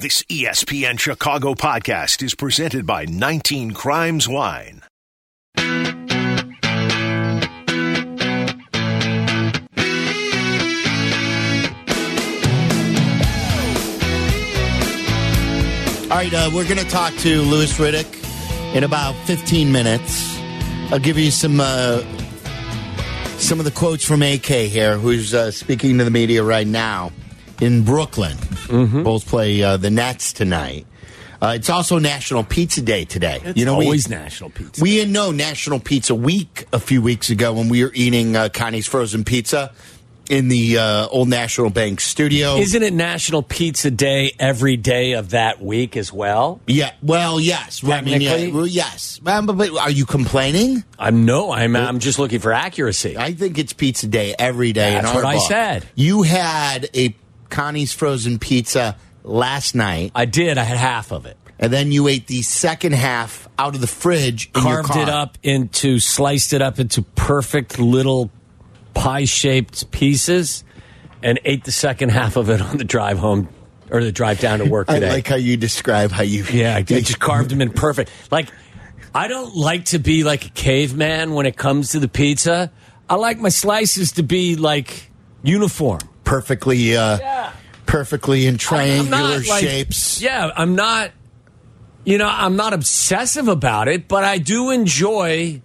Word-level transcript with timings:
This 0.00 0.22
ESPN 0.30 0.98
Chicago 0.98 1.52
podcast 1.52 2.22
is 2.22 2.34
presented 2.34 2.86
by 2.86 3.04
19 3.04 3.72
Crimes 3.72 4.26
Wine. 4.26 4.80
All 5.58 5.62
right, 16.16 16.32
uh, 16.32 16.50
we're 16.54 16.64
going 16.64 16.78
to 16.78 16.88
talk 16.88 17.12
to 17.16 17.42
Louis 17.42 17.70
Riddick 17.78 18.74
in 18.74 18.84
about 18.84 19.14
15 19.26 19.70
minutes. 19.70 20.34
I'll 20.90 20.98
give 20.98 21.18
you 21.18 21.30
some 21.30 21.60
uh, 21.60 22.00
some 23.36 23.58
of 23.58 23.66
the 23.66 23.70
quotes 23.70 24.06
from 24.06 24.22
AK 24.22 24.46
here, 24.46 24.96
who's 24.96 25.34
uh, 25.34 25.50
speaking 25.50 25.98
to 25.98 26.04
the 26.04 26.10
media 26.10 26.42
right 26.42 26.66
now 26.66 27.12
in 27.60 27.84
Brooklyn. 27.84 28.36
Both 28.68 29.26
play 29.26 29.62
uh, 29.62 29.76
the 29.76 29.90
Nets 29.90 30.32
tonight. 30.32 30.86
Uh, 31.42 31.54
it's 31.56 31.70
also 31.70 31.98
National 31.98 32.44
Pizza 32.44 32.82
Day 32.82 33.04
today. 33.06 33.40
It's 33.42 33.58
you 33.58 33.64
know, 33.64 33.78
we- 33.78 33.86
always 33.86 34.08
National 34.10 34.50
Pizza. 34.50 34.82
we 34.82 34.90
didn't 34.96 35.12
know 35.12 35.30
National 35.32 35.80
Pizza 35.80 36.14
Week 36.14 36.66
a 36.72 36.78
few 36.78 37.00
weeks 37.00 37.30
ago 37.30 37.54
when 37.54 37.68
we 37.70 37.82
were 37.82 37.92
eating 37.94 38.36
uh, 38.36 38.50
Connie's 38.50 38.86
frozen 38.86 39.24
pizza 39.24 39.72
in 40.28 40.48
the 40.48 40.76
uh, 40.78 41.08
old 41.08 41.28
National 41.28 41.70
Bank 41.70 42.00
studio. 42.00 42.56
Isn't 42.56 42.82
it 42.82 42.92
National 42.92 43.42
Pizza 43.42 43.90
Day 43.90 44.32
every 44.38 44.76
day 44.76 45.12
of 45.12 45.30
that 45.30 45.60
week 45.62 45.96
as 45.96 46.12
well? 46.12 46.60
yeah, 46.66 46.92
well, 47.02 47.40
yes. 47.40 47.82
I 47.82 48.02
mean, 48.02 48.20
yeah, 48.20 48.30
Technically? 48.30 48.52
well, 48.52 48.66
yes. 48.66 49.18
Um, 49.26 49.46
but, 49.46 49.56
but 49.56 49.76
are 49.78 49.90
you 49.90 50.04
complaining? 50.06 50.84
I'm 50.98 51.24
no, 51.24 51.50
I'm 51.52 51.74
I'm 51.74 51.98
just 52.00 52.18
looking 52.18 52.38
for 52.40 52.52
accuracy. 52.52 53.16
I 53.16 53.32
think 53.32 53.58
it's 53.58 53.72
pizza 53.72 54.06
day 54.06 54.34
every 54.38 54.72
day. 54.74 54.94
in 54.98 55.02
That's 55.04 55.14
what 55.14 55.24
I 55.24 55.38
said. 55.38 55.86
You 55.94 56.22
had 56.22 56.88
a 56.94 57.08
Connie's 57.50 57.92
frozen 57.92 58.38
pizza 58.38 58.96
last 59.24 59.74
night, 59.74 60.12
I 60.14 60.24
did. 60.24 60.56
I 60.58 60.62
had 60.64 60.76
half 60.78 61.12
of 61.12 61.26
it. 61.26 61.36
and 61.58 61.70
then 61.72 61.92
you 61.92 62.08
ate 62.08 62.26
the 62.26 62.40
second 62.42 62.92
half 62.94 63.48
out 63.58 63.74
of 63.74 63.80
the 63.82 63.86
fridge. 63.86 64.50
In 64.54 64.62
your 64.62 64.72
Carved 64.82 64.88
car. 64.90 65.02
it 65.02 65.08
up 65.10 65.36
into, 65.42 65.98
sliced 65.98 66.52
it 66.54 66.62
up 66.62 66.78
into 66.78 67.02
perfect 67.02 67.78
little 67.78 68.30
pie 68.94 69.24
shaped 69.26 69.90
pieces, 69.90 70.64
and 71.22 71.38
ate 71.44 71.64
the 71.64 71.72
second 71.72 72.08
half 72.10 72.36
of 72.36 72.48
it 72.48 72.62
on 72.62 72.78
the 72.78 72.84
drive 72.84 73.18
home 73.18 73.48
or 73.90 74.02
the 74.02 74.10
drive 74.12 74.40
down 74.40 74.60
to 74.60 74.64
work 74.64 74.88
I 74.90 74.94
today. 74.94 75.10
like 75.10 75.26
how 75.26 75.36
you 75.36 75.56
describe 75.58 76.10
how 76.12 76.22
you. 76.22 76.44
Yeah, 76.44 76.76
I 76.76 76.82
did. 76.82 77.04
just 77.04 77.20
carved 77.20 77.50
them 77.50 77.60
in 77.60 77.70
perfect. 77.70 78.10
Like, 78.30 78.48
I 79.14 79.28
don't 79.28 79.54
like 79.54 79.86
to 79.86 79.98
be 79.98 80.24
like 80.24 80.46
a 80.46 80.50
caveman 80.50 81.34
when 81.34 81.44
it 81.44 81.56
comes 81.58 81.90
to 81.90 82.00
the 82.00 82.08
pizza. 82.08 82.70
I 83.08 83.16
like 83.16 83.38
my 83.38 83.48
slices 83.50 84.12
to 84.12 84.22
be 84.22 84.56
like 84.56 85.10
uniform. 85.42 86.00
perfectly, 86.24 86.96
uh, 86.96 87.18
Yeah. 87.18 87.39
Perfectly 87.90 88.46
in 88.46 88.56
triangular 88.58 89.38
not, 89.38 89.46
like- 89.46 89.60
shapes. 89.64 90.20
Yeah, 90.22 90.50
I'm 90.56 90.74
not. 90.74 91.10
You 92.04 92.16
know, 92.16 92.28
I'm 92.32 92.56
not 92.56 92.72
obsessive 92.72 93.46
about 93.48 93.86
it, 93.88 94.08
but 94.08 94.24
I 94.24 94.38
do 94.38 94.70
enjoy 94.70 95.60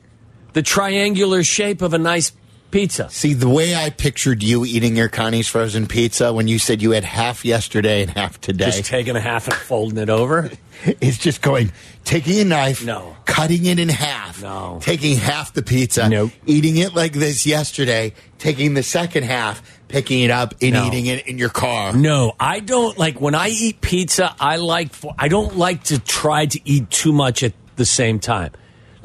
the 0.54 0.62
triangular 0.62 1.44
shape 1.44 1.82
of 1.82 1.94
a 1.94 1.98
nice 1.98 2.34
pizza. 2.72 3.10
See, 3.10 3.34
the 3.34 3.48
way 3.48 3.74
I 3.74 3.90
pictured 3.90 4.44
you 4.44 4.66
eating 4.66 4.98
your 4.98 5.08
Connie's 5.08 5.48
frozen 5.48 5.88
pizza 5.88 6.34
when 6.34 6.50
you 6.50 6.60
said 6.60 6.82
you 6.82 6.92
had 6.92 7.06
half 7.06 7.46
yesterday 7.46 8.02
and 8.02 8.12
half 8.12 8.42
today 8.42 8.66
Just 8.66 8.86
taking 8.86 9.16
a 9.16 9.22
half 9.22 9.48
and 9.48 9.56
folding 9.56 9.98
it 9.98 10.10
over. 10.10 10.52
is 11.00 11.18
just 11.18 11.42
going, 11.42 11.72
taking 12.04 12.38
a 12.40 12.44
knife, 12.44 12.84
No. 12.86 13.16
cutting 13.24 13.66
it 13.66 13.80
in 13.80 13.88
half, 13.88 14.42
No. 14.42 14.80
taking 14.82 15.16
half 15.16 15.54
the 15.54 15.64
pizza, 15.64 16.10
Nope. 16.10 16.32
eating 16.46 16.76
it 16.76 16.94
like 16.94 17.14
this 17.14 17.46
yesterday, 17.46 18.14
taking 18.40 18.74
the 18.74 18.84
second 18.84 19.24
half, 19.24 19.62
picking 19.96 20.24
it 20.24 20.30
up 20.30 20.54
and 20.62 20.74
No. 20.74 20.88
eating 20.88 21.06
it 21.06 21.26
in 21.26 21.38
your 21.38 21.48
car. 21.48 21.94
No, 21.94 22.34
I 22.38 22.60
don't 22.60 22.98
like 22.98 23.22
when 23.22 23.34
I 23.34 23.48
eat 23.48 23.80
pizza. 23.80 24.36
I 24.42 24.58
like 24.58 24.90
I 25.18 25.30
don't 25.30 25.58
like 25.58 25.84
to 25.86 26.00
try 26.00 26.46
to 26.48 26.60
eat 26.66 26.90
too 26.90 27.14
much 27.14 27.44
at 27.44 27.54
the 27.78 27.86
same 27.86 28.20
time. 28.20 28.52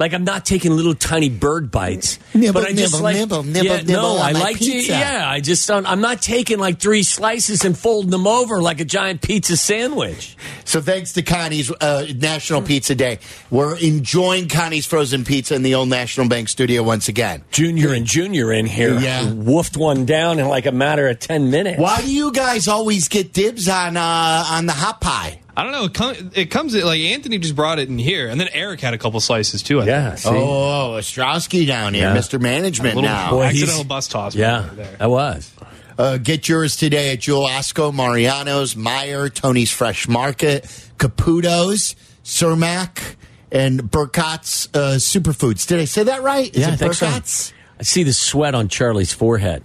Like 0.01 0.13
I'm 0.15 0.23
not 0.23 0.45
taking 0.47 0.75
little 0.75 0.95
tiny 0.95 1.29
bird 1.29 1.69
bites, 1.69 2.17
Nibble, 2.33 2.59
but 2.59 2.67
I 2.67 2.73
just 2.73 2.99
like 2.99 3.17
nibble, 3.17 3.43
nibble, 3.43 3.65
yeah, 3.67 3.77
nibble 3.81 3.93
no, 3.93 4.17
I 4.17 4.31
like 4.31 4.57
pizza. 4.57 4.93
to. 4.93 4.97
Yeah, 4.97 5.29
I 5.29 5.41
just 5.41 5.67
don't. 5.67 5.85
I'm 5.85 6.01
not 6.01 6.23
taking 6.23 6.57
like 6.57 6.79
three 6.79 7.03
slices 7.03 7.63
and 7.65 7.77
folding 7.77 8.09
them 8.09 8.25
over 8.25 8.63
like 8.63 8.79
a 8.79 8.85
giant 8.85 9.21
pizza 9.21 9.55
sandwich. 9.55 10.35
So 10.65 10.81
thanks 10.81 11.13
to 11.13 11.21
Connie's 11.21 11.71
uh, 11.71 12.07
National 12.15 12.63
Pizza 12.63 12.95
Day, 12.95 13.19
we're 13.51 13.77
enjoying 13.77 14.47
Connie's 14.49 14.87
frozen 14.87 15.23
pizza 15.23 15.53
in 15.53 15.61
the 15.61 15.75
old 15.75 15.89
National 15.89 16.27
Bank 16.27 16.49
studio 16.49 16.81
once 16.81 17.07
again. 17.07 17.43
Junior 17.51 17.93
and 17.93 18.07
Junior 18.07 18.51
in 18.51 18.65
here, 18.65 18.99
Yeah. 18.99 19.21
woofed 19.25 19.77
one 19.77 20.05
down 20.07 20.39
in 20.39 20.47
like 20.47 20.65
a 20.65 20.71
matter 20.71 21.09
of 21.09 21.19
ten 21.19 21.51
minutes. 21.51 21.77
Why 21.79 22.01
do 22.01 22.11
you 22.11 22.31
guys 22.31 22.67
always 22.67 23.07
get 23.07 23.33
dibs 23.33 23.69
on 23.69 23.97
uh, 23.97 24.45
on 24.49 24.65
the 24.65 24.73
hot 24.73 24.99
pie? 24.99 25.40
I 25.55 25.63
don't 25.63 25.71
know. 25.73 25.85
It, 25.85 25.93
com- 25.93 26.31
it 26.33 26.45
comes 26.51 26.73
like 26.75 26.99
Anthony 26.99 27.37
just 27.37 27.55
brought 27.55 27.77
it 27.79 27.89
in 27.89 27.97
here, 27.97 28.29
and 28.29 28.39
then 28.39 28.47
Eric 28.53 28.79
had 28.79 28.93
a 28.93 28.97
couple 28.97 29.19
slices 29.19 29.61
too. 29.61 29.81
I 29.81 29.85
Yeah, 29.85 30.15
see? 30.15 30.29
Oh, 30.29 30.95
Ostrowski 30.97 31.67
down 31.67 31.93
here, 31.93 32.03
Yeah. 32.13 32.15
Mr. 32.17 32.39
Management 32.39 32.95
think. 32.95 33.01
little 33.03 33.09
now. 33.09 33.31
Boy, 33.31 33.41
he's- 33.49 33.55
accidental 33.63 33.83
bus 33.83 34.07
toss. 34.07 34.33
yeah, 34.35 34.67
right 34.67 34.75
there. 34.77 34.95
that 34.99 35.09
was. 35.09 35.51
Uh, 35.97 36.17
get 36.17 36.47
yours 36.47 36.77
today 36.77 37.11
at 37.13 37.19
Jewel 37.19 37.45
Osco, 37.47 37.93
Mariano's, 37.93 38.75
Meijer, 38.75 39.31
Tony's 39.31 39.69
Fresh 39.71 40.07
Market, 40.07 40.63
Caputo's, 40.97 41.95
Cermak, 42.23 43.15
and 43.51 43.81
Berkot's 43.91 44.67
uh, 44.73 44.95
Superfoods. 44.97 45.67
Did 45.67 45.79
I 45.79 45.85
say 45.85 46.03
that 46.03 46.23
right? 46.23 46.49
Is 46.55 46.61
yeah, 46.61 46.73
it 46.73 46.77
think 46.77 46.93
so. 46.93 47.05
Berkot's? 47.07 47.53
I 47.79 47.83
see 47.83 48.03
the 48.03 48.13
sweat 48.13 48.55
on 48.55 48.67
Charlie's 48.69 49.11
forehead, 49.13 49.63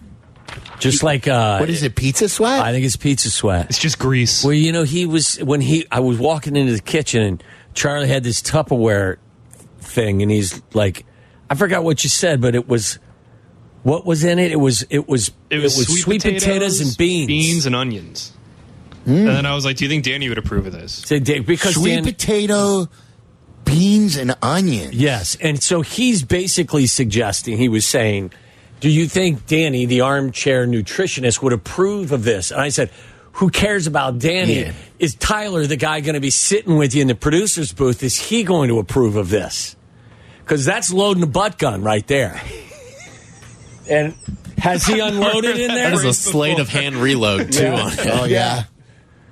just 0.79 1.03
like 1.03 1.27
uh, 1.29 1.59
What 1.59 1.71
is 1.71 1.83
it, 1.83 1.95
pizza 1.97 2.29
sweat? 2.29 2.61
I 2.61 2.73
think 2.73 2.85
it's 2.85 2.97
pizza 2.97 3.31
sweat. 3.31 3.67
It's 3.71 3.79
just 3.79 3.99
grease. 3.99 4.45
Well, 4.45 4.53
you 4.53 4.73
know, 4.73 4.83
he 4.85 5.07
was 5.07 5.37
when 5.43 5.61
he 5.61 5.87
I 5.91 6.01
was 6.01 6.19
walking 6.19 6.57
into 6.57 6.73
the 6.73 6.81
kitchen 6.83 7.23
and 7.23 7.45
Charlie 7.75 8.09
had 8.09 8.23
this 8.25 8.41
Tupperware 8.43 9.17
thing, 9.81 10.23
and 10.23 10.31
he's 10.31 10.63
like, 10.75 11.05
I 11.51 11.55
forgot 11.55 11.85
what 11.85 12.03
you 12.05 12.11
said, 12.11 12.41
but 12.41 12.55
it 12.55 12.69
was 12.69 12.99
what 13.83 14.05
was 14.07 14.25
in 14.25 14.39
it. 14.39 14.51
It 14.51 14.57
was 14.57 14.83
it 14.91 15.09
was 15.09 15.31
it 15.51 15.59
was, 15.59 15.75
sweet, 16.03 16.23
potatoes, 16.23 16.81
and 16.81 16.97
beans. 16.97 17.27
beans 17.27 17.67
and 17.67 17.75
onions. 17.77 18.33
And 19.05 19.29
then 19.29 19.47
I 19.47 19.55
was 19.55 19.65
like, 19.65 19.77
"Do 19.77 19.85
you 19.85 19.89
think 19.89 20.03
Danny 20.05 20.29
would 20.29 20.39
approve 20.39 20.67
of 20.67 20.73
this?" 20.73 20.93
So 21.07 21.21
because 21.21 21.75
Sweet 21.75 21.95
Dan- 21.95 22.05
potato, 22.05 22.89
beans, 23.65 24.17
and 24.17 24.35
onions. 24.43 24.95
yes, 24.95 25.37
and 25.41 25.63
so 25.63 25.83
he's 25.83 26.25
basically 26.25 26.87
suggesting 26.89 27.57
he 27.57 27.69
was 27.69 27.87
saying, 27.87 28.33
"Do 28.81 28.89
you 28.91 29.07
think 29.07 29.47
Danny, 29.47 29.87
the 29.87 30.03
armchair 30.03 30.67
nutritionist, 30.67 31.43
would 31.43 31.53
approve 31.53 32.13
of 32.13 32.25
this?" 32.25 32.51
And 32.51 32.61
I 32.61 32.69
said. 32.71 32.91
Who 33.41 33.51
cares 33.51 33.87
about 33.87 34.19
Danny? 34.19 34.61
Yeah. 34.61 34.73
Is 34.99 35.15
Tyler 35.15 35.67
the 35.67 35.77
guy 35.77 36.01
going 36.01 36.15
to 36.15 36.21
be 36.21 36.31
sitting 36.31 36.79
with 36.79 36.95
you 36.95 37.03
in 37.03 37.09
the 37.09 37.15
producer's 37.15 37.71
booth? 37.71 38.03
Is 38.03 38.17
he 38.17 38.45
going 38.45 38.71
to 38.71 38.79
approve 38.79 39.17
of 39.17 39.29
this? 39.29 39.77
Because 40.39 40.65
that's 40.65 40.91
loading 40.91 41.23
a 41.23 41.27
butt 41.27 41.59
gun 41.59 41.83
right 41.83 42.07
there. 42.07 42.41
And 43.91 44.15
has 44.59 44.87
he 44.87 45.01
unloaded 45.01 45.59
in 45.59 45.69
there? 45.69 45.91
That 45.91 45.95
is 45.99 46.05
a 46.05 46.15
sleight 46.15 46.59
of 46.59 46.69
hand 46.71 46.97
reload 46.97 47.53
too 47.53 47.63
Yeah. 47.65 47.75
on 47.83 47.93
it. 47.93 47.99
Oh, 48.11 48.25
yeah. 48.25 48.65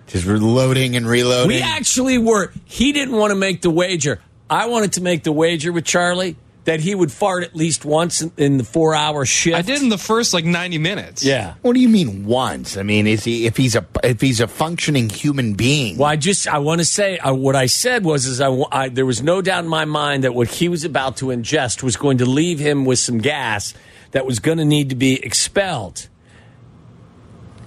Just 0.07 0.27
reloading 0.27 0.97
and 0.97 1.07
reloading. 1.09 1.49
We 1.49 1.63
actually 1.63 2.19
were. 2.19 2.53
He 2.67 2.93
didn't 2.93 3.17
want 3.17 3.31
to 3.31 3.37
make 3.37 3.63
the 3.63 3.71
wager. 3.71 4.21
I 4.51 4.67
wanted 4.67 4.93
to 4.93 5.01
make 5.01 5.23
the 5.25 5.33
wager 5.33 5.73
with 5.73 5.85
Charlie 5.87 6.37
that 6.65 6.81
he 6.81 6.95
would 6.95 7.13
fart 7.13 7.45
at 7.45 7.55
least 7.55 7.85
once 7.85 8.23
in, 8.23 8.33
in 8.37 8.57
the 8.57 8.65
four-hour 8.65 9.27
shift. 9.27 9.57
I 9.57 9.63
did 9.63 9.83
in 9.83 9.91
the 9.91 9.99
first 9.99 10.33
like 10.33 10.45
ninety 10.45 10.79
minutes. 10.79 11.23
Yeah. 11.23 11.55
What 11.63 11.75
do 11.75 11.81
you 11.81 11.89
mean 11.89 12.25
once? 12.27 12.77
I 12.77 12.83
mean, 12.83 13.07
is 13.07 13.25
he 13.25 13.47
if 13.47 13.57
he's 13.57 13.77
a 13.77 13.87
if 14.03 14.21
he's 14.21 14.41
a 14.41 14.47
functioning 14.49 15.11
human 15.11 15.55
being? 15.55 15.99
Well, 15.99 16.09
I 16.09 16.17
just 16.17 16.49
I 16.49 16.59
want 16.59 16.81
to 16.81 16.85
say 16.85 17.19
uh, 17.19 17.35
what 17.35 17.55
I 17.57 17.67
said 17.67 18.05
was 18.05 18.27
is 18.27 18.41
I, 18.41 18.51
I 18.73 18.89
there 18.89 19.07
was 19.07 19.23
no 19.23 19.43
doubt 19.43 19.65
in 19.65 19.71
my 19.71 19.85
mind 19.85 20.25
that 20.25 20.35
what 20.35 20.49
he 20.49 20.69
was 20.69 20.85
about 20.85 21.19
to 21.19 21.27
ingest 21.27 21.83
was 21.83 21.97
going 21.97 22.19
to 22.19 22.27
leave 22.27 22.59
him 22.59 22.85
with 22.85 22.99
some 22.99 23.19
gas 23.19 23.75
that 24.13 24.25
was 24.25 24.39
going 24.39 24.59
to 24.59 24.65
need 24.65 24.91
to 24.91 24.97
be 24.97 25.23
expelled. 25.23 26.09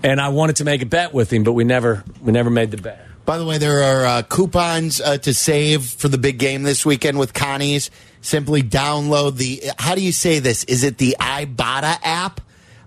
And 0.04 0.22
I 0.22 0.30
wanted 0.30 0.58
to 0.58 0.64
make 0.64 0.82
a 0.82 0.86
bet 0.86 1.14
with 1.14 1.32
him, 1.34 1.44
but 1.44 1.54
we 1.54 1.64
never 1.64 2.04
we 2.22 2.32
never 2.32 2.50
made 2.50 2.72
the 2.72 2.78
bet. 2.78 3.04
By 3.26 3.38
the 3.38 3.46
way, 3.46 3.58
there 3.58 3.84
are 3.84 4.06
uh, 4.06 4.22
coupons 4.22 5.02
uh, 5.02 5.18
to 5.18 5.34
save 5.34 5.84
for 5.84 6.08
the 6.08 6.18
big 6.18 6.40
game 6.40 6.64
this 6.64 6.86
weekend 6.86 7.20
with 7.20 7.34
Connie's. 7.34 7.92
Simply 8.22 8.64
download 8.64 9.38
the. 9.38 9.64
How 9.78 9.96
do 9.96 10.02
you 10.02 10.12
say 10.12 10.40
this? 10.40 10.64
Is 10.66 10.84
it 10.84 10.98
the 10.98 11.16
Ibotta 11.20 11.98
app? 12.04 12.42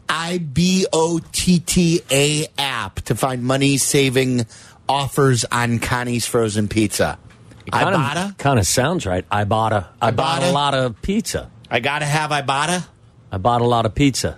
I 0.08 0.38
B 0.38 0.86
O 0.92 1.20
T 1.32 1.60
T 1.60 2.02
A 2.10 2.46
app 2.58 2.96
to 3.02 3.14
find 3.14 3.44
money 3.44 3.76
saving 3.78 4.46
offers 4.88 5.44
on 5.44 5.78
Connie's 5.78 6.26
frozen 6.26 6.68
pizza. 6.68 7.18
Ibotta. 7.72 8.36
Kind 8.38 8.58
of 8.58 8.66
sounds 8.66 9.06
right. 9.06 9.28
Ibotta. 9.28 9.32
I 9.32 9.44
bought 9.46 9.72
a 9.72 9.88
I 10.00 10.10
bought 10.10 10.42
a 10.42 10.50
lot 10.50 10.74
of 10.74 11.00
pizza. 11.00 11.50
I 11.70 11.80
gotta 11.80 12.06
have 12.06 12.30
Ibotta. 12.30 12.86
I 13.30 13.38
bought 13.38 13.60
a 13.60 13.66
lot 13.66 13.86
of 13.86 13.94
pizza. 13.94 14.36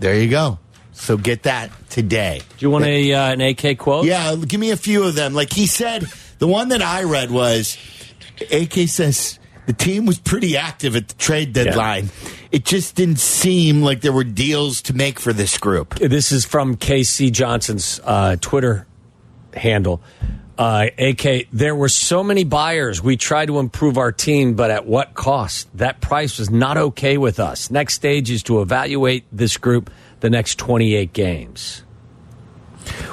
There 0.00 0.16
you 0.20 0.28
go. 0.28 0.58
So 0.90 1.16
get 1.16 1.44
that 1.44 1.70
today. 1.88 2.42
Do 2.58 2.66
you 2.66 2.70
want 2.70 2.84
a 2.84 3.12
uh, 3.12 3.32
an 3.32 3.40
AK 3.40 3.78
quote? 3.78 4.04
Yeah, 4.04 4.34
give 4.34 4.58
me 4.58 4.72
a 4.72 4.76
few 4.76 5.04
of 5.04 5.14
them. 5.14 5.34
Like 5.34 5.52
he 5.52 5.66
said, 5.66 6.04
the 6.38 6.48
one 6.48 6.68
that 6.70 6.82
I 6.82 7.04
read 7.04 7.30
was 7.30 7.78
AK 8.50 8.88
says 8.88 9.38
the 9.66 9.72
team 9.72 10.06
was 10.06 10.18
pretty 10.18 10.56
active 10.56 10.96
at 10.96 11.08
the 11.08 11.14
trade 11.14 11.52
deadline. 11.52 12.10
It 12.50 12.64
just 12.64 12.96
didn't 12.96 13.20
seem 13.20 13.82
like 13.82 14.00
there 14.00 14.12
were 14.12 14.24
deals 14.24 14.82
to 14.82 14.94
make 14.94 15.20
for 15.20 15.32
this 15.32 15.56
group. 15.58 15.94
This 15.94 16.32
is 16.32 16.44
from 16.44 16.76
KC 16.76 17.32
Johnson's 17.32 18.00
uh, 18.04 18.36
Twitter 18.40 18.86
handle. 19.54 20.02
Uh, 20.58 20.86
AK, 20.98 21.48
there 21.52 21.74
were 21.74 21.88
so 21.88 22.22
many 22.22 22.44
buyers. 22.44 23.02
We 23.02 23.16
tried 23.16 23.46
to 23.46 23.58
improve 23.58 23.96
our 23.96 24.12
team, 24.12 24.54
but 24.54 24.70
at 24.70 24.86
what 24.86 25.14
cost? 25.14 25.68
That 25.78 26.00
price 26.00 26.38
was 26.38 26.50
not 26.50 26.76
okay 26.76 27.16
with 27.16 27.40
us. 27.40 27.70
Next 27.70 27.94
stage 27.94 28.30
is 28.30 28.42
to 28.44 28.60
evaluate 28.60 29.24
this 29.32 29.56
group 29.56 29.90
the 30.20 30.30
next 30.30 30.58
28 30.58 31.12
games. 31.12 31.82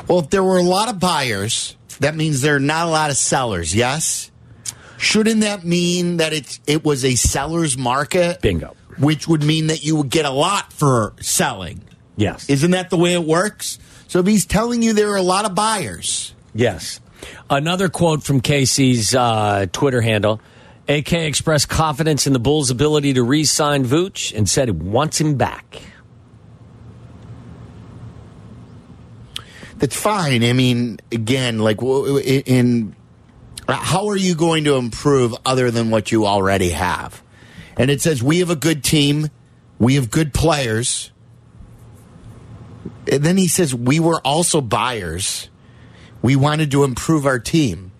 Well, 0.07 0.19
if 0.19 0.29
there 0.29 0.43
were 0.43 0.57
a 0.57 0.63
lot 0.63 0.89
of 0.89 0.99
buyers, 0.99 1.77
that 1.99 2.15
means 2.15 2.41
there 2.41 2.55
are 2.55 2.59
not 2.59 2.87
a 2.87 2.89
lot 2.89 3.09
of 3.09 3.17
sellers. 3.17 3.73
Yes. 3.73 4.28
Shouldn't 4.99 5.41
that 5.41 5.63
mean 5.63 6.17
that 6.17 6.33
it's 6.33 6.59
it 6.67 6.83
was 6.83 7.05
a 7.05 7.15
seller's 7.15 7.77
market? 7.77 8.41
Bingo. 8.41 8.75
Which 8.97 9.27
would 9.29 9.43
mean 9.43 9.67
that 9.67 9.83
you 9.83 9.95
would 9.95 10.09
get 10.09 10.25
a 10.25 10.29
lot 10.29 10.73
for 10.73 11.13
selling. 11.21 11.81
Yes. 12.17 12.49
Isn't 12.49 12.71
that 12.71 12.89
the 12.89 12.97
way 12.97 13.13
it 13.13 13.23
works? 13.23 13.79
So 14.09 14.19
if 14.19 14.27
he's 14.27 14.45
telling 14.45 14.83
you 14.83 14.91
there 14.91 15.09
are 15.11 15.15
a 15.17 15.21
lot 15.21 15.45
of 15.45 15.55
buyers. 15.55 16.35
Yes. 16.53 16.99
Another 17.49 17.87
quote 17.87 18.23
from 18.23 18.41
Casey's 18.41 19.15
uh, 19.15 19.67
Twitter 19.71 20.01
handle. 20.01 20.41
AK 20.89 21.13
expressed 21.13 21.69
confidence 21.69 22.27
in 22.27 22.33
the 22.33 22.39
Bulls' 22.39 22.69
ability 22.69 23.13
to 23.13 23.23
re 23.23 23.45
sign 23.45 23.85
Vooch 23.85 24.35
and 24.35 24.49
said 24.49 24.67
he 24.67 24.71
wants 24.73 25.21
him 25.21 25.35
back. 25.35 25.81
That's 29.77 29.95
fine. 29.95 30.43
I 30.43 30.51
mean, 30.51 30.99
again, 31.09 31.59
like 31.59 31.81
in 31.81 32.95
how 33.75 34.07
are 34.07 34.17
you 34.17 34.35
going 34.35 34.63
to 34.65 34.75
improve 34.75 35.35
other 35.45 35.71
than 35.71 35.89
what 35.89 36.11
you 36.11 36.25
already 36.25 36.69
have? 36.69 37.21
And 37.77 37.89
it 37.89 38.01
says 38.01 38.23
we 38.23 38.39
have 38.39 38.49
a 38.49 38.55
good 38.55 38.83
team, 38.83 39.29
we 39.77 39.95
have 39.95 40.09
good 40.09 40.33
players. 40.33 41.11
And 43.11 43.23
then 43.23 43.37
he 43.37 43.47
says 43.47 43.73
we 43.73 43.99
were 43.99 44.19
also 44.25 44.61
buyers. 44.61 45.49
We 46.21 46.35
wanted 46.35 46.71
to 46.71 46.83
improve 46.83 47.25
our 47.25 47.39
team. 47.39 47.91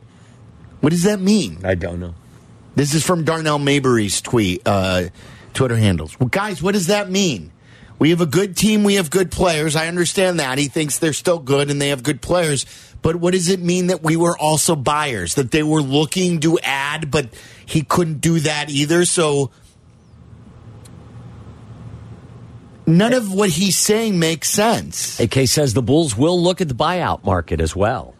What 0.81 0.91
does 0.91 1.03
that 1.03 1.19
mean? 1.19 1.59
I 1.63 1.75
don't 1.75 1.99
know. 1.99 2.15
This 2.75 2.93
is 2.93 3.05
from 3.05 3.23
Darnell 3.23 3.59
Mayberry's 3.59 4.21
tweet, 4.21 4.61
uh, 4.65 5.05
Twitter 5.53 5.75
handles. 5.75 6.19
Well, 6.19 6.29
guys, 6.29 6.61
what 6.61 6.73
does 6.73 6.87
that 6.87 7.09
mean? 7.09 7.51
We 7.99 8.11
have 8.11 8.21
a 8.21 8.25
good 8.25 8.55
team. 8.55 8.85
We 8.85 8.95
have 8.95 9.09
good 9.09 9.29
players. 9.29 9.75
I 9.75 9.87
understand 9.87 10.39
that. 10.39 10.57
He 10.57 10.69
thinks 10.69 10.97
they're 10.97 11.11
still 11.11 11.39
good 11.39 11.69
and 11.69 11.81
they 11.81 11.89
have 11.89 12.01
good 12.01 12.21
players. 12.21 12.65
But 13.01 13.17
what 13.17 13.33
does 13.33 13.49
it 13.49 13.59
mean 13.59 13.87
that 13.87 14.01
we 14.01 14.15
were 14.15 14.37
also 14.37 14.75
buyers? 14.75 15.35
That 15.35 15.51
they 15.51 15.63
were 15.63 15.81
looking 15.81 16.39
to 16.41 16.57
add, 16.59 17.11
but 17.11 17.29
he 17.65 17.81
couldn't 17.83 18.21
do 18.21 18.39
that 18.39 18.69
either? 18.69 19.03
So 19.03 19.51
none 22.87 23.13
of 23.13 23.33
what 23.33 23.49
he's 23.49 23.77
saying 23.77 24.17
makes 24.17 24.49
sense. 24.49 25.19
AK 25.19 25.47
says 25.47 25.73
the 25.73 25.81
Bulls 25.81 26.17
will 26.17 26.41
look 26.41 26.61
at 26.61 26.69
the 26.69 26.73
buyout 26.73 27.25
market 27.25 27.59
as 27.59 27.75
well. 27.75 28.15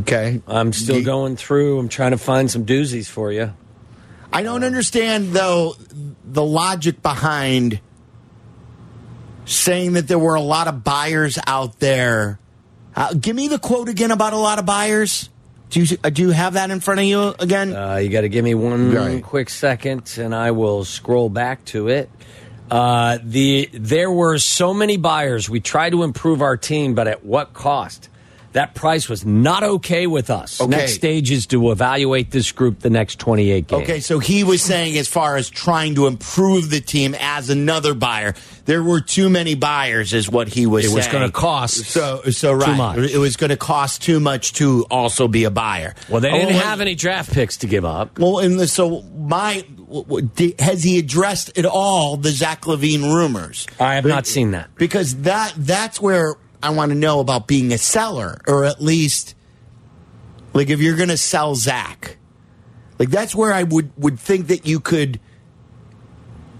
Okay. 0.00 0.42
I'm 0.48 0.72
still 0.72 1.02
going 1.02 1.36
through. 1.36 1.78
I'm 1.78 1.88
trying 1.88 2.10
to 2.10 2.18
find 2.18 2.50
some 2.50 2.66
doozies 2.66 3.08
for 3.08 3.32
you. 3.32 3.54
I 4.32 4.42
don't 4.42 4.62
understand 4.62 5.32
though 5.32 5.74
the 6.32 6.44
logic 6.44 7.02
behind 7.02 7.80
saying 9.44 9.94
that 9.94 10.08
there 10.08 10.18
were 10.18 10.34
a 10.34 10.40
lot 10.42 10.68
of 10.68 10.84
buyers 10.84 11.38
out 11.46 11.78
there. 11.80 12.38
Uh, 12.94 13.14
give 13.14 13.34
me 13.36 13.48
the 13.48 13.58
quote 13.58 13.88
again 13.88 14.10
about 14.10 14.32
a 14.32 14.36
lot 14.36 14.58
of 14.58 14.66
buyers. 14.66 15.30
Do 15.70 15.80
you 15.82 15.96
uh, 16.02 16.10
do 16.10 16.22
you 16.22 16.30
have 16.30 16.54
that 16.54 16.70
in 16.70 16.80
front 16.80 17.00
of 17.00 17.06
you 17.06 17.34
again? 17.38 17.74
Uh, 17.74 17.96
you 17.96 18.08
got 18.08 18.22
to 18.22 18.28
give 18.28 18.44
me 18.44 18.54
one 18.54 18.92
Right. 18.92 19.22
quick 19.22 19.50
second, 19.50 20.16
and 20.18 20.34
I 20.34 20.50
will 20.52 20.84
scroll 20.84 21.28
back 21.28 21.64
to 21.66 21.88
it. 21.88 22.10
Uh, 22.70 23.18
the 23.22 23.68
there 23.72 24.10
were 24.10 24.38
so 24.38 24.72
many 24.74 24.96
buyers. 24.96 25.48
We 25.48 25.60
tried 25.60 25.90
to 25.90 26.02
improve 26.02 26.42
our 26.42 26.56
team, 26.56 26.94
but 26.94 27.06
at 27.08 27.24
what 27.24 27.52
cost? 27.54 28.08
That 28.52 28.74
price 28.74 29.08
was 29.08 29.24
not 29.26 29.62
okay 29.62 30.06
with 30.06 30.30
us. 30.30 30.60
Okay. 30.60 30.70
Next 30.70 30.94
stage 30.94 31.30
is 31.30 31.46
to 31.48 31.70
evaluate 31.70 32.30
this 32.30 32.50
group 32.50 32.80
the 32.80 32.90
next 32.90 33.18
28 33.18 33.66
games. 33.66 33.82
Okay, 33.82 34.00
so 34.00 34.18
he 34.18 34.42
was 34.42 34.62
saying 34.62 34.96
as 34.96 35.06
far 35.06 35.36
as 35.36 35.50
trying 35.50 35.94
to 35.96 36.06
improve 36.06 36.70
the 36.70 36.80
team 36.80 37.14
as 37.20 37.50
another 37.50 37.92
buyer, 37.94 38.34
there 38.64 38.82
were 38.82 39.00
too 39.00 39.28
many 39.28 39.54
buyers, 39.54 40.12
is 40.14 40.30
what 40.30 40.48
he 40.48 40.66
was 40.66 40.84
It 40.84 40.88
saying. 40.88 40.96
was 40.96 41.06
gonna 41.08 41.30
cost 41.30 41.76
so 41.86 42.22
so 42.30 42.52
right. 42.52 42.76
much. 42.76 42.98
It 42.98 43.18
was 43.18 43.36
going 43.36 43.50
to 43.50 43.56
cost 43.56 44.02
too 44.02 44.18
much 44.20 44.52
to 44.54 44.84
also 44.90 45.28
be 45.28 45.44
a 45.44 45.50
buyer. 45.50 45.94
Well, 46.08 46.20
they 46.20 46.30
Oh, 46.30 46.32
didn't 46.32 46.54
wait. 46.54 46.62
have 46.64 46.80
any 46.80 46.94
draft 46.94 47.32
picks 47.32 47.58
to 47.58 47.66
give 47.66 47.84
up. 47.84 48.18
Well, 48.18 48.38
and 48.38 48.58
the, 48.58 48.66
so 48.66 49.02
my 49.18 49.64
w- 49.78 50.04
w- 50.04 50.28
di- 50.34 50.54
has 50.58 50.82
he 50.82 50.98
addressed 50.98 51.56
at 51.58 51.64
all 51.64 52.16
the 52.16 52.30
Zach 52.30 52.62
LaVine 52.62 53.02
rumors? 53.14 53.66
I 53.80 53.94
have 53.94 54.04
not 54.06 54.26
seen 54.26 54.50
that. 54.52 54.68
because 54.76 55.16
that 55.22 55.52
that's 55.56 56.00
where 56.00 56.36
I 56.62 56.70
want 56.70 56.90
to 56.90 56.96
know 56.96 57.20
about 57.20 57.46
being 57.46 57.72
a 57.72 57.78
seller, 57.78 58.40
or 58.46 58.64
at 58.64 58.80
least 58.80 59.34
like 60.54 60.70
if 60.70 60.80
you're 60.80 60.96
going 60.96 61.08
to 61.08 61.16
sell 61.16 61.54
Zach, 61.54 62.16
like 62.98 63.10
that's 63.10 63.34
where 63.34 63.52
I 63.52 63.62
would 63.62 63.90
would 63.96 64.18
think 64.18 64.48
that 64.48 64.66
you 64.66 64.80
could 64.80 65.20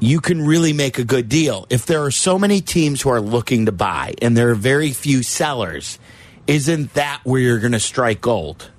you 0.01 0.21
can 0.21 0.47
really 0.47 0.73
make 0.73 0.99
a 0.99 1.05
good 1.05 1.29
deal 1.29 1.67
if 1.71 1.87
there 1.87 2.05
are 2.05 2.11
so 2.11 2.39
many 2.39 2.61
teams 2.61 3.03
who 3.03 3.11
are 3.11 3.21
looking 3.21 3.67
to 3.67 3.73
buy 3.73 4.15
and 4.23 4.37
there 4.37 4.51
are 4.51 4.55
very 4.55 4.93
few 4.93 5.23
sellers. 5.23 5.99
Isn't 6.47 6.95
that 6.95 7.21
where 7.25 7.41
you're 7.41 7.59
going 7.59 7.73
to 7.73 7.81
strike 7.81 8.21
gold? 8.21 8.71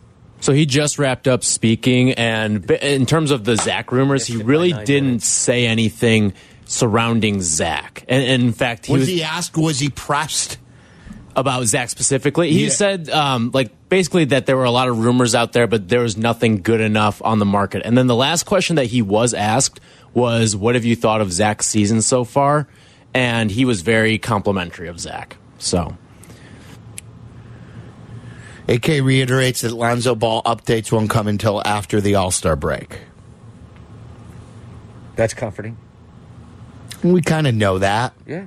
So 0.42 0.54
he 0.54 0.66
just 0.66 0.98
wrapped 0.98 1.28
up 1.28 1.44
speaking, 1.44 2.14
and 2.14 2.72
in 2.72 3.06
terms 3.06 3.30
of 3.30 3.44
the 3.44 3.58
Zach 3.58 3.92
rumors, 3.92 4.26
he 4.26 4.38
really 4.38 4.72
didn't 4.72 5.20
say 5.20 5.68
anything 5.68 6.34
surrounding 6.64 7.42
Zach. 7.42 8.06
And, 8.08 8.24
and 8.24 8.44
in 8.44 8.54
fact, 8.54 8.86
he 8.86 8.94
Was, 8.94 9.02
was, 9.02 9.10
he 9.10 9.22
asked? 9.22 9.58
Was 9.58 9.80
he 9.80 9.90
pressed? 9.90 10.58
About 11.36 11.66
Zach 11.66 11.90
specifically. 11.90 12.52
He 12.52 12.66
Yeah. 12.66 12.70
said, 12.72 13.10
um, 13.10 13.52
like, 13.54 13.72
basically 13.90 14.26
that 14.26 14.46
there 14.46 14.58
were 14.58 14.64
a 14.66 14.72
lot 14.72 14.88
of 14.90 15.00
rumors 15.00 15.36
out 15.36 15.54
there, 15.54 15.68
but 15.68 15.88
there 15.90 16.02
was 16.02 16.18
nothing 16.18 16.62
good 16.62 16.82
enough 16.82 17.22
on 17.24 17.40
the 17.40 17.46
market. 17.46 17.82
And 17.86 17.98
then 17.98 18.08
the 18.08 18.16
last 18.16 18.44
question 18.44 18.76
that 18.78 18.88
he 18.88 19.02
was 19.02 19.34
asked 19.34 19.80
was, 20.14 20.56
"What 20.56 20.76
have 20.76 20.86
you 20.86 20.96
thought 20.96 21.22
of 21.22 21.32
Zach's 21.32 21.68
season 21.68 22.02
so 22.02 22.24
far?" 22.24 22.68
And 23.14 23.52
he 23.52 23.64
was 23.66 23.82
very 23.82 24.18
complimentary 24.18 24.88
of 24.88 25.00
Zach. 25.00 25.38
So. 25.58 25.96
AK 28.68 29.02
reiterates 29.02 29.62
that 29.62 29.74
Lonzo 29.74 30.14
Ball 30.14 30.44
updates 30.44 30.92
won't 30.92 31.10
come 31.10 31.28
until 31.28 31.62
after 31.66 32.00
the 32.02 32.16
All 32.16 32.30
Star 32.32 32.56
break. 32.56 33.00
That's 35.16 35.34
comforting. 35.34 35.78
We 37.04 37.22
kind 37.22 37.48
of 37.48 37.56
know 37.56 37.80
that. 37.80 38.14
Yeah. 38.28 38.46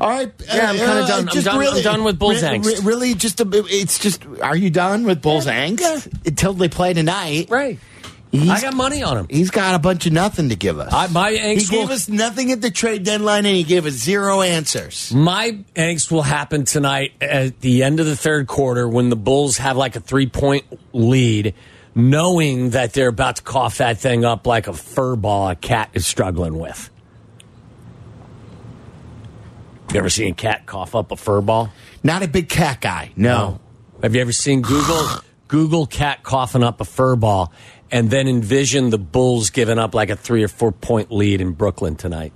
All 0.00 0.08
right. 0.08 0.32
Yeah, 0.46 0.70
I'm 0.70 0.76
uh, 0.76 0.78
kinda 0.78 0.94
done. 1.00 1.10
Uh, 1.10 1.16
I'm 1.18 1.26
just 1.28 1.44
done- 1.44 1.60
I'm 1.60 1.82
done 1.82 2.04
with 2.04 2.18
Bulls 2.18 2.42
angst. 2.42 2.84
really, 2.84 3.14
just 3.14 3.40
a, 3.40 3.46
it's 3.68 3.98
just. 3.98 4.24
Are 4.42 4.56
you 4.56 4.70
done 4.70 5.04
with 5.04 5.20
Bulls 5.20 5.46
angst 5.46 6.26
until 6.26 6.54
they 6.54 6.68
play 6.68 6.94
tonight? 6.94 7.48
Right. 7.50 7.78
He's, 8.32 8.48
I 8.48 8.60
got 8.60 8.74
money 8.74 9.02
on 9.02 9.16
him. 9.16 9.26
he's 9.28 9.50
got 9.50 9.74
a 9.74 9.80
bunch 9.80 10.06
of 10.06 10.12
nothing 10.12 10.50
to 10.50 10.56
give 10.56 10.78
us. 10.78 10.92
I, 10.92 11.08
my 11.08 11.32
he 11.32 11.38
angst 11.38 11.68
gave 11.68 11.90
us 11.90 12.08
nothing 12.08 12.52
at 12.52 12.60
the 12.60 12.70
trade 12.70 13.02
deadline, 13.02 13.44
and 13.44 13.56
he 13.56 13.64
gave 13.64 13.86
us 13.86 13.94
zero 13.94 14.40
answers. 14.40 15.12
my 15.12 15.58
angst 15.74 16.12
will 16.12 16.22
happen 16.22 16.64
tonight 16.64 17.12
at 17.20 17.60
the 17.60 17.82
end 17.82 17.98
of 17.98 18.06
the 18.06 18.14
third 18.14 18.46
quarter 18.46 18.88
when 18.88 19.10
the 19.10 19.16
Bulls 19.16 19.58
have 19.58 19.76
like 19.76 19.96
a 19.96 20.00
three 20.00 20.28
point 20.28 20.64
lead, 20.92 21.54
knowing 21.96 22.70
that 22.70 22.92
they're 22.92 23.08
about 23.08 23.36
to 23.36 23.42
cough 23.42 23.78
that 23.78 23.98
thing 23.98 24.24
up 24.24 24.46
like 24.46 24.68
a 24.68 24.72
fur 24.74 25.16
ball 25.16 25.48
a 25.48 25.56
cat 25.56 25.90
is 25.92 26.06
struggling 26.06 26.56
with. 26.56 26.88
You 29.92 29.98
ever 29.98 30.08
seen 30.08 30.32
a 30.32 30.36
cat 30.36 30.66
cough 30.66 30.94
up 30.94 31.10
a 31.10 31.16
fur 31.16 31.40
ball? 31.40 31.72
Not 32.04 32.22
a 32.22 32.28
big 32.28 32.48
cat 32.48 32.80
guy. 32.80 33.10
No. 33.16 33.58
Have 34.02 34.14
you 34.14 34.20
ever 34.20 34.30
seen 34.30 34.62
Google 34.62 35.04
Google 35.48 35.86
cat 35.86 36.22
coughing 36.22 36.62
up 36.62 36.80
a 36.80 36.84
fur 36.84 37.16
ball 37.16 37.52
and 37.90 38.08
then 38.08 38.28
envision 38.28 38.90
the 38.90 38.98
Bulls 38.98 39.50
giving 39.50 39.80
up 39.80 39.92
like 39.92 40.08
a 40.08 40.14
three 40.14 40.44
or 40.44 40.48
four 40.48 40.70
point 40.70 41.10
lead 41.10 41.40
in 41.40 41.52
Brooklyn 41.52 41.96
tonight? 41.96 42.32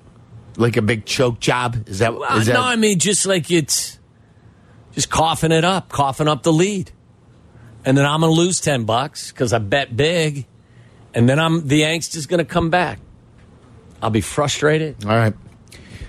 Like 0.56 0.76
a 0.76 0.82
big 0.82 1.04
choke 1.04 1.38
job. 1.38 1.88
Is 1.88 2.00
that? 2.00 2.12
Is 2.36 2.46
that 2.46 2.54
no, 2.54 2.62
I 2.62 2.74
mean 2.74 2.98
just 2.98 3.24
like 3.24 3.48
it's 3.52 4.00
just 4.92 5.08
coughing 5.08 5.52
it 5.52 5.64
up, 5.64 5.90
coughing 5.90 6.26
up 6.26 6.42
the 6.42 6.52
lead, 6.52 6.90
and 7.84 7.96
then 7.96 8.04
I'm 8.04 8.20
going 8.20 8.34
to 8.34 8.40
lose 8.40 8.60
ten 8.60 8.84
bucks 8.84 9.30
because 9.30 9.52
I 9.52 9.58
bet 9.58 9.96
big, 9.96 10.46
and 11.14 11.28
then 11.28 11.38
I'm 11.38 11.68
the 11.68 11.82
angst 11.82 12.16
is 12.16 12.26
going 12.26 12.38
to 12.38 12.44
come 12.44 12.70
back. 12.70 12.98
I'll 14.02 14.10
be 14.10 14.20
frustrated. 14.20 15.04
all 15.04 15.16
right. 15.16 15.34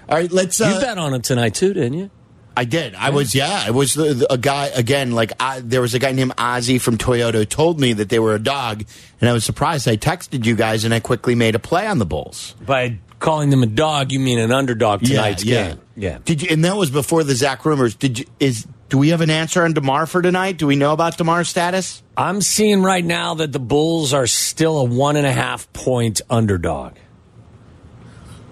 All 0.09 0.17
right. 0.17 0.31
Let's. 0.31 0.59
Uh, 0.62 0.71
you 0.75 0.81
bet 0.81 0.97
on 0.97 1.13
it 1.13 1.24
tonight 1.24 1.55
too, 1.55 1.74
didn't 1.74 1.93
you? 1.93 2.09
I 2.57 2.63
did. 2.63 2.95
I 2.95 3.09
was, 3.09 3.35
yeah. 3.35 3.63
I 3.65 3.71
was 3.71 3.95
the, 3.95 4.13
the- 4.13 4.31
a 4.33 4.38
guy 4.38 4.67
again. 4.67 5.12
Like 5.12 5.33
I, 5.41 5.59
there 5.59 5.81
was 5.81 5.93
a 5.93 6.00
guy 6.00 6.13
named 6.13 6.31
Ozzy 6.38 6.79
from 6.79 6.97
Toyota 6.97 7.33
who 7.33 7.45
told 7.45 7.81
me 7.81 7.91
that 7.93 8.07
they 8.07 8.17
were 8.19 8.33
a 8.33 8.39
dog, 8.39 8.85
and 9.19 9.29
I 9.29 9.33
was 9.33 9.43
surprised. 9.43 9.89
I 9.89 9.97
texted 9.97 10.45
you 10.45 10.55
guys, 10.55 10.85
and 10.85 10.93
I 10.93 11.01
quickly 11.01 11.35
made 11.35 11.55
a 11.55 11.59
play 11.59 11.85
on 11.85 12.00
the 12.00 12.05
Bulls. 12.05 12.55
By 12.65 13.00
calling 13.19 13.50
them 13.50 13.62
a 13.62 13.65
dog, 13.67 14.13
you 14.13 14.19
mean 14.21 14.39
an 14.39 14.53
underdog 14.53 15.01
tonight's 15.01 15.43
game. 15.43 15.79
Yeah. 15.97 16.19
Did 16.24 16.41
you? 16.43 16.47
And 16.51 16.63
that 16.63 16.77
was 16.77 16.89
before 16.91 17.25
the 17.25 17.35
Zach 17.35 17.65
rumors. 17.65 17.93
Did 17.95 18.19
you? 18.19 18.25
Is 18.39 18.65
do 18.88 19.00
we 19.00 19.09
have 19.09 19.19
an 19.19 19.29
answer 19.31 19.63
on 19.65 19.74
DeMar 19.74 20.05
for 20.05 20.21
tonight? 20.21 20.57
Do 20.57 20.65
we 20.67 20.77
know 20.77 20.93
about 20.93 21.17
DeMar's 21.17 21.50
status? 21.50 22.03
I'm 22.15 22.39
seeing 22.39 22.83
right 22.83 23.03
now 23.03 23.33
that 23.33 23.51
the 23.51 23.59
Bulls 23.59 24.13
are 24.13 24.27
still 24.27 24.77
a 24.77 24.83
one 24.85 25.17
and 25.17 25.25
a 25.27 25.31
half 25.33 25.71
point 25.74 26.21
underdog. 26.29 26.93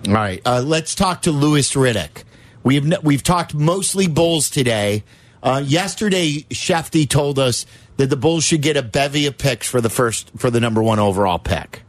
All 0.07 0.13
right. 0.13 0.41
Uh, 0.45 0.61
let's 0.65 0.95
talk 0.95 1.21
to 1.23 1.31
Louis 1.31 1.71
Riddick. 1.73 2.23
We've 2.63 2.85
n- 2.91 2.99
we've 3.03 3.23
talked 3.23 3.53
mostly 3.53 4.07
Bulls 4.07 4.49
today. 4.49 5.03
Uh, 5.41 5.61
yesterday, 5.65 6.45
Shefty 6.49 7.07
told 7.09 7.37
us 7.39 7.65
that 7.97 8.09
the 8.09 8.15
Bulls 8.17 8.43
should 8.43 8.61
get 8.61 8.77
a 8.77 8.81
bevy 8.81 9.25
of 9.27 9.37
picks 9.37 9.67
for 9.67 9.81
the 9.81 9.89
first 9.89 10.31
for 10.37 10.49
the 10.49 10.59
number 10.59 10.81
one 10.81 10.99
overall 10.99 11.39
pick. 11.39 11.83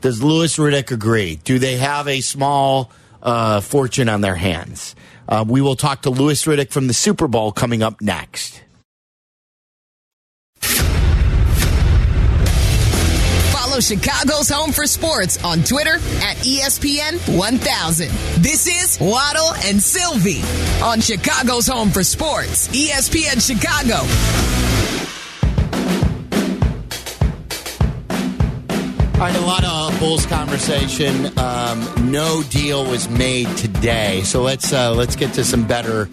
Does 0.00 0.22
Louis 0.22 0.56
Riddick 0.56 0.90
agree? 0.90 1.36
Do 1.44 1.58
they 1.58 1.76
have 1.76 2.08
a 2.08 2.20
small 2.22 2.90
uh, 3.22 3.60
fortune 3.60 4.08
on 4.08 4.20
their 4.20 4.36
hands? 4.36 4.94
Uh, 5.28 5.44
we 5.46 5.60
will 5.60 5.76
talk 5.76 6.02
to 6.02 6.10
Louis 6.10 6.42
Riddick 6.44 6.70
from 6.72 6.86
the 6.86 6.94
Super 6.94 7.28
Bowl 7.28 7.52
coming 7.52 7.82
up 7.82 8.00
next. 8.00 8.62
Follow 13.70 13.80
Chicago's 13.80 14.48
Home 14.48 14.72
for 14.72 14.84
Sports 14.84 15.44
on 15.44 15.62
Twitter 15.62 15.94
at 15.94 16.36
ESPN 16.38 17.38
1000. 17.38 18.08
This 18.42 18.66
is 18.66 18.98
Waddle 19.00 19.52
and 19.64 19.80
Silvy 19.80 20.42
on 20.82 21.00
Chicago's 21.00 21.68
Home 21.68 21.88
for 21.90 22.02
Sports, 22.02 22.66
ESPN 22.66 23.38
Chicago. 23.38 23.98
All 29.14 29.20
right, 29.20 29.36
a 29.36 29.46
lot 29.46 29.62
of 29.62 29.96
Bulls 30.00 30.26
conversation. 30.26 31.38
Um, 31.38 32.10
no 32.10 32.42
deal 32.50 32.84
was 32.84 33.08
made 33.08 33.56
today, 33.56 34.22
so 34.22 34.42
let's 34.42 34.72
uh, 34.72 34.92
let's 34.92 35.14
get 35.14 35.32
to 35.34 35.44
some 35.44 35.64
better 35.64 36.08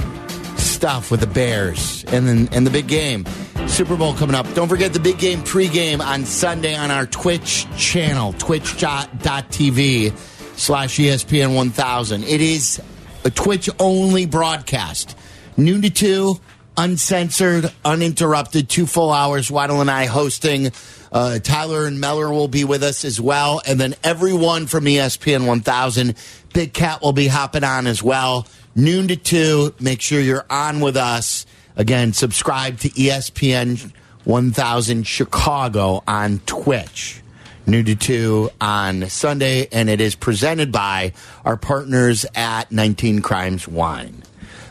stuff 0.68 1.10
with 1.12 1.20
the 1.22 1.28
Bears 1.28 2.04
and 2.08 2.28
then 2.28 2.50
and 2.52 2.66
the 2.66 2.72
big 2.72 2.88
game, 2.88 3.26
Super 3.68 3.96
Bowl 3.96 4.14
coming 4.14 4.36
up. 4.36 4.52
Don't 4.54 4.68
forget 4.68 4.94
the 4.94 5.00
big 5.00 5.18
game 5.18 5.40
pregame 5.40 6.00
on 6.00 6.26
Sunday 6.26 6.76
on 6.76 6.92
our 6.92 7.06
Twitch 7.06 7.66
channel, 7.78 8.34
twitch.tv 8.34 10.18
slash 10.58 10.98
ESPN 10.98 11.56
1000. 11.56 12.24
It 12.24 12.42
is 12.42 12.82
a 13.24 13.30
Twitch 13.30 13.70
only 13.80 14.26
broadcast, 14.26 15.18
noon 15.56 15.82
to 15.82 15.90
two, 15.90 16.40
uncensored, 16.78 17.72
uninterrupted, 17.84 18.70
two 18.70 18.86
full 18.86 19.12
hours. 19.12 19.50
Waddle 19.50 19.82
and 19.82 19.90
I 19.92 20.06
hosting. 20.06 20.72
Uh, 21.12 21.40
Tyler 21.40 21.86
and 21.86 22.00
Meller 22.00 22.30
will 22.32 22.48
be 22.48 22.64
with 22.64 22.84
us 22.84 23.06
as 23.06 23.20
well. 23.20 23.62
And 23.66 23.80
then 23.80 23.96
everyone 24.04 24.68
from 24.68 24.86
ESPN 24.86 25.46
1000. 25.48 26.16
Big 26.54 26.74
Cat 26.74 27.02
will 27.02 27.14
be 27.14 27.28
hopping 27.28 27.64
on 27.64 27.88
as 27.88 28.04
well. 28.04 28.48
Noon 28.78 29.08
to 29.08 29.16
2. 29.16 29.74
Make 29.80 30.02
sure 30.02 30.22
you're 30.22 30.46
on 30.52 30.82
with 30.82 30.96
us. 30.96 31.48
Again, 31.76 32.14
subscribe 32.14 32.78
to 32.82 32.90
ESPN 32.90 33.92
1000 34.24 35.08
Chicago 35.08 36.04
on 36.08 36.42
Twitch. 36.46 37.24
Noon 37.66 37.86
to 37.86 37.96
2 37.96 38.52
on 38.62 39.10
Sunday. 39.10 39.68
And 39.72 39.90
it 39.90 40.00
is 40.00 40.14
presented 40.14 40.72
by 40.72 41.14
our 41.44 41.58
partners 41.58 42.24
at 42.36 42.72
19 42.72 43.24
Crimes 43.24 43.68
Wine. 43.68 44.22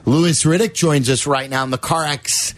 Louis 0.05 0.41
Riddick 0.45 0.75
joins 0.75 1.11
us 1.11 1.27
right 1.27 1.51
now 1.51 1.65
in 1.65 1.71
the 1.71 1.77
CarX 1.77 2.55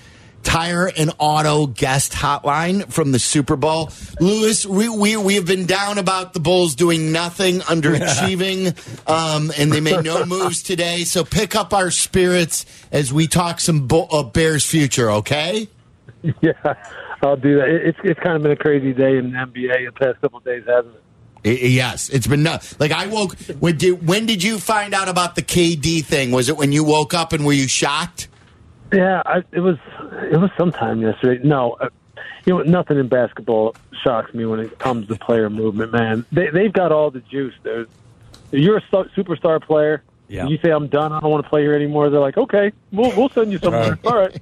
Tire 0.49 0.91
and 0.97 1.13
Auto 1.19 1.67
Guest 1.67 2.13
Hotline 2.13 2.91
from 2.91 3.13
the 3.13 3.19
Super 3.19 3.55
Bowl. 3.55 3.91
Louis, 4.19 4.65
we, 4.65 4.89
we, 4.89 5.15
we 5.19 5.35
have 5.35 5.45
been 5.47 5.67
down 5.67 5.99
about 5.99 6.33
the 6.33 6.41
Bulls 6.41 6.75
doing 6.75 7.13
nothing, 7.13 7.59
underachieving, 7.61 8.69
um, 9.07 9.53
and 9.59 9.71
they 9.71 9.81
made 9.81 10.05
no 10.05 10.25
moves 10.27 10.63
today. 10.63 11.05
So 11.05 11.23
pick 11.23 11.55
up 11.55 11.75
our 11.75 11.91
spirits 11.91 12.65
as 12.91 13.13
we 13.13 13.27
talk 13.27 13.61
some 13.61 13.87
Bull, 13.87 14.09
uh, 14.11 14.23
Bears 14.23 14.65
future, 14.65 15.11
okay? 15.11 15.69
Yeah, 16.43 16.53
I'll 17.23 17.37
do 17.37 17.59
that. 17.59 17.69
It- 17.69 17.87
It's 17.89 17.99
it's 18.03 18.21
kind 18.21 18.35
of 18.35 18.43
been 18.43 18.51
a 18.51 18.57
crazy 18.57 18.93
day 18.93 19.19
in 19.19 19.31
the 19.31 19.39
NBA 19.39 19.85
the 19.87 19.93
past 19.93 20.21
couple 20.21 20.41
days, 20.41 20.65
hasn't 20.67 20.95
it? 21.45 21.71
Yes, 21.71 22.09
it's 22.09 22.27
been 22.27 22.43
nuts. 22.43 22.79
Like 22.81 22.91
I 22.91 23.07
woke. 23.07 23.37
When 23.61 23.77
did, 23.77 24.05
when 24.05 24.27
did 24.27 24.43
you 24.43 24.59
find 24.59 24.95
out 24.95 25.09
about 25.09 25.37
the 25.37 25.43
KD 25.43 26.05
thing? 26.05 26.33
Was 26.33 26.49
it 26.49 26.57
when 26.57 26.73
you 26.73 26.83
woke 26.83 27.15
up 27.15 27.33
and 27.33 27.47
were 27.47 27.53
you 27.53 27.69
shocked? 27.69 28.27
Yeah, 28.93 29.23
I, 29.27 29.43
it 29.53 29.61
was 29.61 29.77
it 30.33 30.39
was 30.41 30.51
sometime 30.57 31.03
yesterday. 31.03 31.47
No, 31.47 31.73
uh, 31.81 31.89
you 32.47 32.57
know 32.57 32.63
nothing 32.63 32.99
in 32.99 33.09
basketball 33.09 33.75
shocks 34.03 34.33
me 34.33 34.47
when 34.47 34.61
it 34.61 34.79
comes 34.79 35.09
to 35.09 35.17
player 35.17 35.51
movement. 35.51 35.93
Man, 35.93 36.25
they 36.33 36.49
they've 36.51 36.73
got 36.73 36.93
all 36.93 37.11
the 37.11 37.21
juice. 37.21 37.55
You're 38.51 38.79
a 38.79 38.83
superstar 38.83 39.63
player. 39.63 40.03
Yeah. 40.31 40.47
You 40.47 40.59
say 40.63 40.71
I'm 40.71 40.89
done. 40.89 41.13
I 41.13 41.21
don't 41.21 41.31
want 41.31 41.43
to 41.45 41.49
play 41.49 41.63
here 41.63 41.75
anymore. 41.75 42.11
They're 42.11 42.21
like, 42.21 42.37
okay, 42.37 42.73
we'll 42.93 43.15
we'll 43.17 43.31
send 43.31 43.51
you 43.51 43.59
somewhere. 43.59 43.99
all 44.05 44.17
right. 44.19 44.39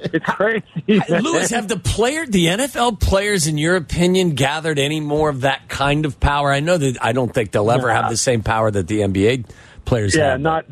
It's 0.00 0.24
crazy. 0.24 0.64
Louis, 0.88 1.50
have 1.50 1.68
the 1.68 1.78
player, 1.78 2.26
the 2.26 2.46
NFL 2.46 2.98
players, 3.00 3.46
in 3.46 3.56
your 3.56 3.76
opinion, 3.76 4.30
gathered 4.30 4.78
any 4.80 4.98
more 4.98 5.28
of 5.28 5.42
that 5.42 5.68
kind 5.68 6.04
of 6.04 6.18
power? 6.18 6.50
I 6.52 6.58
know 6.60 6.76
that 6.78 6.98
I 7.00 7.12
don't 7.12 7.32
think 7.32 7.52
they'll 7.52 7.70
ever 7.70 7.92
have 7.92 8.10
the 8.10 8.16
same 8.16 8.42
power 8.42 8.70
that 8.72 8.88
the 8.88 9.00
NBA 9.00 9.48
players 9.84 10.16
Yeah, 10.16 10.32
have. 10.32 10.40
not 10.40 10.64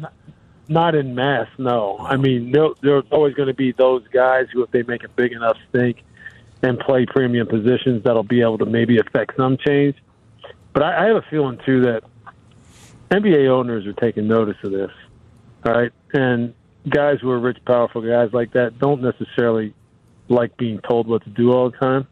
not 0.68 0.94
in 0.94 1.14
mass. 1.14 1.48
No, 1.58 1.98
I 1.98 2.16
mean 2.16 2.52
there's 2.52 3.04
always 3.10 3.34
going 3.34 3.48
to 3.48 3.54
be 3.54 3.72
those 3.72 4.06
guys 4.08 4.46
who, 4.52 4.62
if 4.62 4.70
they 4.70 4.82
make 4.82 5.04
a 5.04 5.08
big 5.08 5.32
enough 5.32 5.56
stink 5.68 6.02
and 6.62 6.78
play 6.78 7.06
premium 7.06 7.46
positions, 7.46 8.04
that'll 8.04 8.22
be 8.22 8.40
able 8.40 8.58
to 8.58 8.66
maybe 8.66 8.98
affect 8.98 9.36
some 9.36 9.56
change. 9.66 9.96
But 10.72 10.82
I, 10.82 11.04
I 11.04 11.06
have 11.08 11.16
a 11.16 11.24
feeling 11.30 11.58
too 11.64 11.82
that 11.82 12.02
NBA 13.10 13.48
owners 13.48 13.86
are 13.86 13.94
taking 13.94 14.28
notice 14.28 14.56
of 14.62 14.72
this. 14.72 14.90
All 15.64 15.72
right, 15.72 15.92
and 16.12 16.54
guys 16.88 17.18
who 17.20 17.30
are 17.30 17.38
rich, 17.38 17.58
powerful 17.66 18.02
guys 18.02 18.30
like 18.32 18.52
that 18.52 18.78
don't 18.78 19.02
necessarily 19.02 19.74
like 20.28 20.56
being 20.56 20.78
told 20.80 21.08
what 21.08 21.24
to 21.24 21.30
do 21.30 21.52
all 21.52 21.70
the 21.70 21.76
time. 21.78 22.06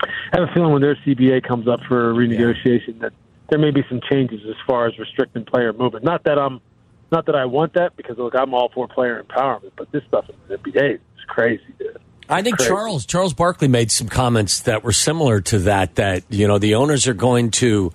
I 0.00 0.40
have 0.40 0.48
a 0.48 0.52
feeling 0.52 0.72
when 0.72 0.82
their 0.82 0.96
CBA 0.96 1.46
comes 1.46 1.68
up 1.68 1.80
for 1.88 2.12
renegotiation 2.12 3.00
that 3.00 3.12
there 3.48 3.58
may 3.58 3.70
be 3.70 3.84
some 3.88 4.00
changes 4.10 4.40
as 4.48 4.56
far 4.66 4.86
as 4.86 4.98
restricting 4.98 5.44
player 5.44 5.72
movement. 5.72 6.04
Not 6.04 6.24
that 6.24 6.38
I'm, 6.38 6.60
not 7.10 7.26
that 7.26 7.34
I 7.36 7.44
want 7.44 7.74
that 7.74 7.96
because 7.96 8.18
look, 8.18 8.34
I'm 8.36 8.52
all 8.54 8.68
for 8.74 8.88
player 8.88 9.22
empowerment, 9.22 9.72
but 9.76 9.90
this 9.92 10.02
stuff 10.08 10.28
in 10.28 10.34
the 10.48 10.58
NBA 10.58 10.94
is 10.94 11.00
crazy, 11.28 11.62
dude. 11.78 11.98
I 12.28 12.42
think 12.42 12.56
Crazy. 12.58 12.68
Charles 12.70 13.06
Charles 13.06 13.34
Barkley 13.34 13.68
made 13.68 13.92
some 13.92 14.08
comments 14.08 14.60
that 14.60 14.82
were 14.82 14.92
similar 14.92 15.40
to 15.42 15.60
that. 15.60 15.94
That 15.94 16.24
you 16.28 16.48
know 16.48 16.58
the 16.58 16.74
owners 16.74 17.06
are 17.06 17.14
going 17.14 17.52
to, 17.52 17.92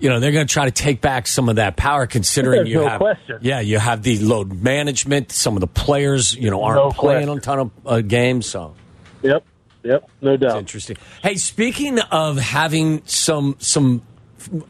you 0.00 0.08
know, 0.08 0.20
they're 0.20 0.32
going 0.32 0.46
to 0.46 0.50
try 0.52 0.64
to 0.64 0.70
take 0.70 1.02
back 1.02 1.26
some 1.26 1.50
of 1.50 1.56
that 1.56 1.76
power, 1.76 2.06
considering 2.06 2.66
you 2.66 2.76
no 2.76 2.88
have, 2.88 2.98
question. 2.98 3.38
yeah, 3.42 3.60
you 3.60 3.78
have 3.78 4.02
the 4.02 4.18
load 4.20 4.62
management. 4.62 5.32
Some 5.32 5.54
of 5.54 5.60
the 5.60 5.66
players, 5.66 6.34
you 6.34 6.50
know, 6.50 6.62
aren't 6.62 6.76
No 6.82 6.90
playing 6.90 7.26
question. 7.26 7.38
a 7.38 7.40
ton 7.42 7.58
of 7.58 7.70
uh, 7.84 8.00
games, 8.00 8.46
so. 8.46 8.74
Yep, 9.22 9.44
yep, 9.82 10.08
no 10.22 10.36
doubt. 10.38 10.58
Interesting. 10.60 10.96
Hey, 11.22 11.34
speaking 11.34 11.98
of 11.98 12.38
having 12.38 13.02
some 13.04 13.56
some 13.58 14.00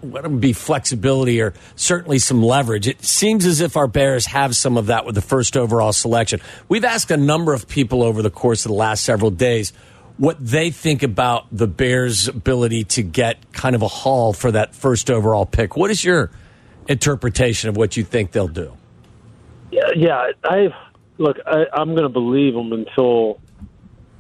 what 0.01 0.23
would 0.23 0.41
be 0.41 0.53
flexibility 0.53 1.41
or 1.41 1.55
certainly 1.77 2.19
some 2.19 2.43
leverage, 2.43 2.89
it 2.89 3.05
seems 3.05 3.47
as 3.47 3.61
if 3.61 3.77
our 3.77 3.87
Bears 3.87 4.27
have 4.27 4.57
some 4.57 4.77
of 4.77 4.87
that 4.87 5.05
with 5.05 5.15
the 5.15 5.23
first 5.23 5.57
overall 5.57 5.93
selection. 5.93 6.41
We've 6.69 6.85
asked 6.85 7.11
a 7.11 7.17
number 7.17 7.53
of 7.53 7.69
people 7.69 8.03
over 8.03 8.23
the 8.23 8.31
course 8.31 8.65
of 8.65 8.71
the 8.71 8.77
last 8.77 9.05
several 9.05 9.31
days 9.31 9.73
what 10.19 10.37
they 10.45 10.71
think 10.71 11.03
about 11.03 11.47
the 11.53 11.67
Bears' 11.67 12.29
ability 12.29 12.85
to 12.85 13.03
get 13.03 13.53
kind 13.53 13.75
of 13.75 13.83
a 13.83 13.89
haul 13.89 14.33
for 14.33 14.51
that 14.51 14.75
first 14.75 15.11
overall 15.11 15.47
pick. 15.47 15.77
What 15.77 15.91
is 15.91 16.05
your 16.05 16.31
interpretation 16.89 17.69
of 17.69 17.77
what 17.77 17.97
you 17.97 18.05
think 18.05 18.33
they'll 18.33 18.49
do? 18.49 18.73
Yeah, 19.71 19.83
yeah. 19.97 20.31
I 20.45 20.69
look. 21.19 21.37
I, 21.47 21.67
I'm 21.73 21.91
going 21.91 22.03
to 22.03 22.09
believe 22.09 22.55
them 22.55 22.73
until 22.73 23.41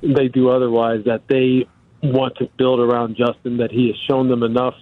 they 0.02 0.28
do 0.28 0.50
otherwise. 0.50 1.04
That 1.06 1.26
they 1.26 1.66
want 2.02 2.36
to 2.36 2.48
build 2.56 2.80
around 2.80 3.16
Justin. 3.16 3.56
That 3.56 3.72
he 3.72 3.88
has 3.88 3.96
shown 4.08 4.28
them 4.28 4.42
enough 4.42 4.74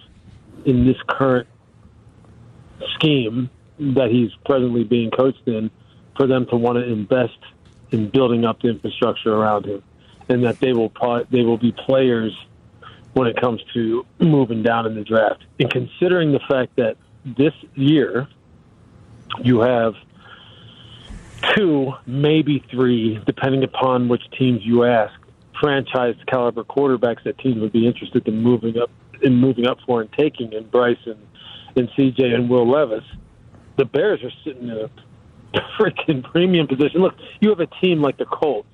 in 0.67 0.85
this 0.85 0.97
current 1.07 1.47
scheme 2.93 3.49
that 3.79 4.09
he's 4.11 4.29
presently 4.45 4.83
being 4.83 5.09
coached 5.09 5.47
in 5.47 5.71
for 6.15 6.27
them 6.27 6.45
to 6.47 6.57
want 6.57 6.77
to 6.77 6.83
invest 6.83 7.37
in 7.91 8.09
building 8.09 8.43
up 8.43 8.61
the 8.61 8.67
infrastructure 8.67 9.33
around 9.33 9.65
him, 9.65 9.81
and 10.27 10.43
that 10.43 10.59
they 10.59 10.73
will 10.73 10.89
pro- 10.89 11.23
they 11.25 11.41
will 11.41 11.57
be 11.57 11.71
players 11.71 12.33
when 13.13 13.27
it 13.27 13.39
comes 13.39 13.63
to 13.73 14.05
moving 14.19 14.61
down 14.61 14.85
in 14.85 14.93
the 14.93 15.03
draft. 15.03 15.43
And 15.59 15.71
considering 15.71 16.33
the 16.33 16.41
fact 16.49 16.75
that 16.75 16.97
this 17.25 17.53
year 17.75 18.27
you 19.41 19.61
have 19.61 19.93
two, 21.55 21.93
maybe 22.05 22.63
three, 22.69 23.21
depending 23.25 23.63
upon 23.63 24.09
which 24.09 24.23
teams 24.37 24.65
you 24.65 24.83
ask, 24.83 25.13
franchise 25.61 26.15
caliber 26.27 26.63
quarterbacks 26.63 27.23
that 27.23 27.37
teams 27.39 27.59
would 27.61 27.71
be 27.71 27.87
interested 27.87 28.27
in 28.27 28.43
moving 28.43 28.77
up 28.77 28.91
in 29.21 29.35
moving 29.35 29.67
up 29.67 29.77
for 29.85 30.01
and 30.01 30.11
taking 30.13 30.53
in 30.53 30.67
Bryce 30.69 30.97
and 31.05 31.17
and 31.75 31.89
CJ 31.89 32.33
and 32.33 32.49
Will 32.49 32.69
Levis. 32.69 33.03
The 33.77 33.85
Bears 33.85 34.23
are 34.23 34.31
sitting 34.43 34.63
in 34.69 34.77
a 34.77 34.89
freaking 35.79 36.23
premium 36.23 36.67
position. 36.67 37.01
Look, 37.01 37.13
you 37.39 37.49
have 37.49 37.59
a 37.59 37.67
team 37.81 38.01
like 38.01 38.17
the 38.17 38.25
Colts, 38.25 38.67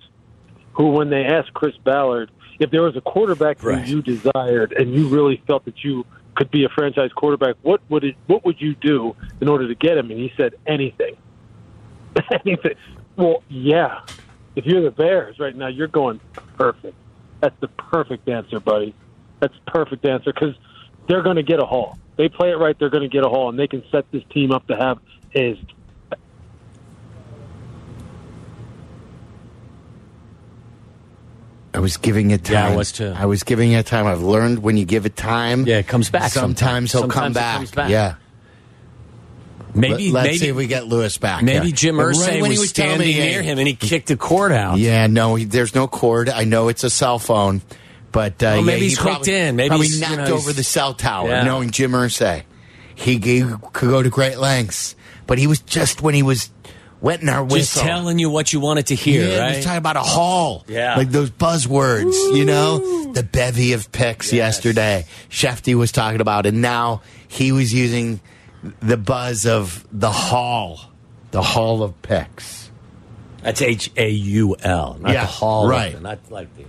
who 0.74 0.90
when 0.92 1.10
they 1.10 1.26
asked 1.26 1.54
Chris 1.54 1.76
Ballard 1.84 2.32
if 2.60 2.72
there 2.72 2.82
was 2.82 2.96
a 2.96 3.02
quarterback 3.02 3.62
Right. 3.64 3.80
that 3.80 3.88
you 3.88 4.02
desired 4.02 4.74
and 4.74 4.94
you 4.94 5.10
really 5.10 5.42
felt 5.48 5.66
that 5.66 5.84
you 5.84 6.06
could 6.36 6.50
be 6.50 6.64
a 6.64 6.70
franchise 6.70 7.12
quarterback, 7.14 7.56
what 7.62 7.82
would 7.90 8.04
it 8.04 8.16
what 8.28 8.46
would 8.46 8.60
you 8.62 8.74
do 8.76 9.16
in 9.42 9.48
order 9.50 9.68
to 9.68 9.76
get 9.76 9.98
him? 9.98 10.10
And 10.10 10.20
he 10.20 10.32
said 10.38 10.54
anything. 10.66 11.16
anything. 12.46 12.76
Well, 13.18 13.44
yeah. 13.50 14.02
If 14.56 14.66
you're 14.66 14.84
the 14.84 14.92
Bears 14.92 15.40
right 15.40 15.56
now, 15.56 15.68
you're 15.68 15.88
going 15.88 16.20
perfect. 16.58 16.96
That's 17.42 17.60
the 17.60 17.68
perfect 17.68 18.30
answer, 18.30 18.60
buddy. 18.60 18.96
That's 19.44 19.54
the 19.66 19.72
perfect 19.72 20.06
answer 20.06 20.32
because 20.32 20.56
they're 21.06 21.22
going 21.22 21.36
to 21.36 21.44
get 21.44 21.60
a 21.60 21.66
haul. 21.66 21.98
They 22.16 22.30
play 22.30 22.52
it 22.52 22.56
right, 22.56 22.80
they're 22.80 22.90
going 22.90 23.04
to 23.04 23.10
get 23.10 23.26
a 23.26 23.28
haul, 23.30 23.50
and 23.50 23.60
they 23.60 23.68
can 23.68 23.84
set 23.92 24.10
this 24.10 24.24
team 24.34 24.54
up 24.54 24.66
to 24.68 24.76
have 24.78 25.00
is 25.34 25.58
I 31.74 31.80
was 31.80 31.98
giving 31.98 32.32
it 32.32 32.46
time. 32.46 32.54
Yeah, 32.54 32.68
I 32.70 32.76
was 32.78 32.94
too. 32.94 33.14
I 33.14 33.26
was 33.26 33.44
giving 33.44 33.74
it 33.74 33.86
time. 33.86 34.08
I've 34.08 34.22
learned 34.22 34.60
when 34.64 34.78
you 34.78 34.86
give 34.86 35.06
it 35.06 35.18
time. 35.18 35.66
Yeah, 35.66 35.80
it 35.80 35.88
comes 35.90 36.10
back 36.10 36.32
Sometimes, 36.32 36.92
sometimes. 36.92 36.92
he'll 36.94 37.02
come 37.02 37.34
Sometimes 37.34 37.36
it 37.36 37.40
back. 37.40 37.56
comes 37.58 37.72
back. 37.72 37.90
Yeah. 37.90 38.16
Maybe 39.76 40.12
Let, 40.12 40.22
us 40.22 40.26
maybe 40.28 40.38
see 40.38 40.48
if 40.50 40.56
we 40.56 40.68
get 40.68 40.88
Louis 40.88 41.18
back. 41.18 41.44
maybe 41.44 41.70
yeah. 41.70 41.76
Jim 41.76 42.00
Right 42.00 42.16
Irsay 42.16 42.42
when 42.42 42.52
was, 42.52 42.62
he 42.62 42.68
telling 42.68 43.00
standing 43.02 43.18
near 43.18 43.42
him 43.42 43.58
and 43.58 43.68
he 43.68 43.74
kicked 43.76 44.08
the 44.08 44.16
cord 44.16 44.54
out. 44.54 44.78
Yeah, 44.78 45.08
no, 45.08 45.36
he, 45.36 45.46
there's 45.46 45.74
no 45.74 45.88
cord. 45.88 46.30
I 46.30 46.44
know 46.46 46.68
it's 46.70 46.84
a 46.84 46.92
cell 46.92 47.18
phone, 47.18 47.64
but 48.14 48.42
uh, 48.42 48.56
Well, 48.56 48.62
maybe 48.62 48.72
yeah, 48.72 48.78
he 48.78 48.84
he's 48.86 48.98
hooked 48.98 49.10
probably, 49.10 49.36
in. 49.36 49.56
Maybe 49.58 49.68
probably 49.70 49.88
he's, 49.88 50.00
you 50.00 50.02
knocked 50.16 50.30
know, 50.30 50.36
over 50.36 50.44
he's- 50.44 50.56
the 50.56 50.64
cell 50.64 50.94
tower, 50.94 51.28
Yeah. 51.28 51.44
knowing 51.44 51.72
Jim 51.72 51.92
Irsay. 51.92 52.44
He 52.96 53.18
gave, 53.18 53.54
could 53.74 53.90
go 53.90 54.02
to 54.02 54.10
great 54.10 54.38
lengths, 54.38 54.96
but 55.28 55.38
he 55.38 55.48
was 55.48 55.60
just 55.60 56.02
when 56.02 56.14
he 56.14 56.24
was 56.24 56.50
wetting 57.02 57.28
our 57.28 57.44
Just 57.44 57.52
whistle. 57.76 57.82
telling 57.84 58.20
you 58.20 58.30
what 58.30 58.54
you 58.54 58.62
wanted 58.62 58.86
to 58.88 58.96
hear, 58.96 59.26
yeah, 59.28 59.34
he 59.34 59.40
right? 59.40 59.56
was 59.58 59.66
talking 59.66 59.78
about 59.80 59.98
a 59.98 60.02
haul. 60.04 60.64
Yeah. 60.70 60.96
Like 60.96 61.10
those 61.10 61.30
buzzwords, 61.32 62.14
you 62.38 62.46
know? 62.46 63.12
The 63.12 63.24
bevy 63.24 63.74
of 63.74 63.92
picks 63.92 64.32
yesterday. 64.32 65.06
Shefty 65.30 65.76
was 65.76 65.92
talking 65.92 66.22
about, 66.22 66.46
and 66.46 66.62
now 66.62 67.02
he 67.28 67.52
was 67.52 67.74
using 67.74 68.22
the 68.80 68.96
buzz 68.96 69.46
of 69.46 69.86
the 69.92 70.12
hall. 70.12 70.80
The 71.32 71.42
hall 71.42 71.84
of 71.84 72.00
picks. 72.04 72.70
That's 73.42 73.62
H 73.62 73.92
A 73.98 74.10
U 74.10 74.56
L, 74.64 74.98
not 75.02 75.12
Yeah, 75.12 75.22
the 75.22 75.28
hall, 75.28 75.68
right. 75.68 76.00
Not 76.02 76.20
like 76.32 76.56
the. 76.56 76.64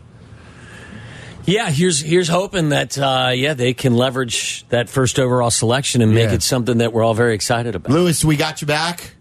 Yeah, 1.47 1.71
here's 1.71 2.01
here's 2.01 2.29
hoping 2.29 2.71
that 2.71 2.97
uh, 2.99 3.33
yeah 3.35 3.53
they 3.55 3.75
can 3.75 3.95
leverage 3.95 4.65
that 4.71 4.89
first 4.89 5.19
overall 5.19 5.51
selection 5.51 6.01
and 6.01 6.15
make 6.15 6.29
Yeah. 6.31 6.37
it 6.37 6.43
something 6.43 6.79
that 6.79 6.93
we're 6.93 7.03
all 7.03 7.13
very 7.15 7.35
excited 7.35 7.75
about. 7.75 7.93
Louis, 7.93 8.25
we 8.25 8.37
got 8.37 8.63
you 8.63 8.67
back? 8.67 9.15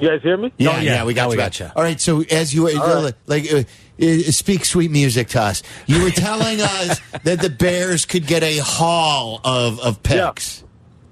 You 0.00 0.08
guys 0.08 0.22
hear 0.22 0.36
me? 0.36 0.52
Yeah, 0.58 0.70
Oh, 0.70 0.72
yeah. 0.80 0.80
yeah, 0.80 1.04
we 1.04 1.14
got 1.14 1.22
Now 1.22 1.26
you 1.26 1.30
we 1.30 1.36
back. 1.36 1.52
got 1.52 1.60
you. 1.60 1.70
All 1.76 1.82
right, 1.82 2.00
so 2.00 2.22
as 2.30 2.52
you 2.52 2.66
uh, 2.66 3.12
like, 3.26 3.52
uh, 3.52 3.58
uh, 4.02 4.16
speak 4.32 4.64
sweet 4.64 4.90
music 4.90 5.28
to 5.28 5.40
us. 5.40 5.62
You 5.86 6.02
were 6.02 6.10
telling 6.10 6.60
us 6.60 7.00
that 7.22 7.40
the 7.40 7.50
Bears 7.50 8.04
could 8.04 8.26
get 8.26 8.42
a 8.42 8.58
haul 8.58 9.40
of 9.44 9.78
of 9.80 10.02
picks. 10.02 10.64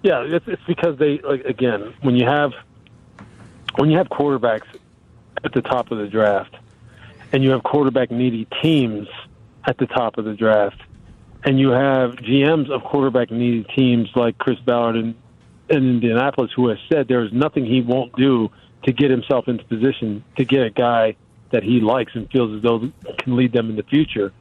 Yeah, 0.02 0.22
it's, 0.26 0.46
it's 0.48 0.62
because 0.66 0.98
they 0.98 1.18
like 1.20 1.44
again 1.44 1.94
when 2.02 2.16
you 2.16 2.26
have 2.26 2.52
when 3.76 3.90
you 3.90 3.96
have 3.98 4.08
quarterbacks 4.08 4.66
at 5.44 5.52
the 5.52 5.62
top 5.62 5.90
of 5.90 5.98
the 5.98 6.06
draft, 6.08 6.54
and 7.32 7.42
you 7.42 7.50
have 7.50 7.62
quarterback 7.62 8.10
needy 8.10 8.46
teams 8.62 9.08
at 9.64 9.78
the 9.78 9.86
top 9.86 10.18
of 10.18 10.24
the 10.24 10.34
draft, 10.34 10.80
and 11.44 11.58
you 11.58 11.70
have 11.70 12.16
GMs 12.16 12.70
of 12.70 12.82
quarterback 12.82 13.30
needy 13.30 13.64
teams 13.74 14.10
like 14.14 14.38
Chris 14.38 14.58
Ballard 14.60 14.96
in, 14.96 15.14
in 15.68 15.88
Indianapolis 15.88 16.50
who 16.54 16.68
has 16.68 16.78
said 16.90 17.08
there 17.08 17.24
is 17.24 17.32
nothing 17.32 17.64
he 17.64 17.80
won't 17.80 18.14
do 18.16 18.50
to 18.84 18.92
get 18.92 19.10
himself 19.10 19.48
into 19.48 19.64
position 19.64 20.24
to 20.36 20.44
get 20.44 20.62
a 20.62 20.70
guy 20.70 21.16
that 21.50 21.62
he 21.62 21.80
likes 21.80 22.14
and 22.14 22.30
feels 22.30 22.56
as 22.56 22.62
though 22.62 22.90
can 23.18 23.36
lead 23.36 23.52
them 23.52 23.70
in 23.70 23.76
the 23.76 23.82
future. 23.82 24.32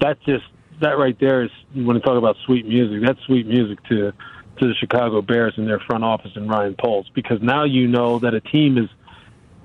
That's 0.00 0.22
just 0.24 0.44
that 0.80 0.98
right 0.98 1.18
there 1.18 1.42
is 1.42 1.50
when 1.74 1.96
you 1.96 2.00
talk 2.00 2.18
about 2.18 2.36
sweet 2.44 2.66
music. 2.66 3.02
That's 3.06 3.20
sweet 3.22 3.46
music 3.46 3.82
to 3.84 4.12
to 4.58 4.68
the 4.68 4.74
Chicago 4.74 5.22
Bears 5.22 5.54
and 5.56 5.66
their 5.66 5.80
front 5.80 6.04
office 6.04 6.32
and 6.36 6.48
Ryan 6.48 6.74
Poles 6.74 7.08
because 7.14 7.40
now 7.40 7.64
you 7.64 7.88
know 7.88 8.18
that 8.18 8.34
a 8.34 8.40
team 8.40 8.76
is 8.76 8.88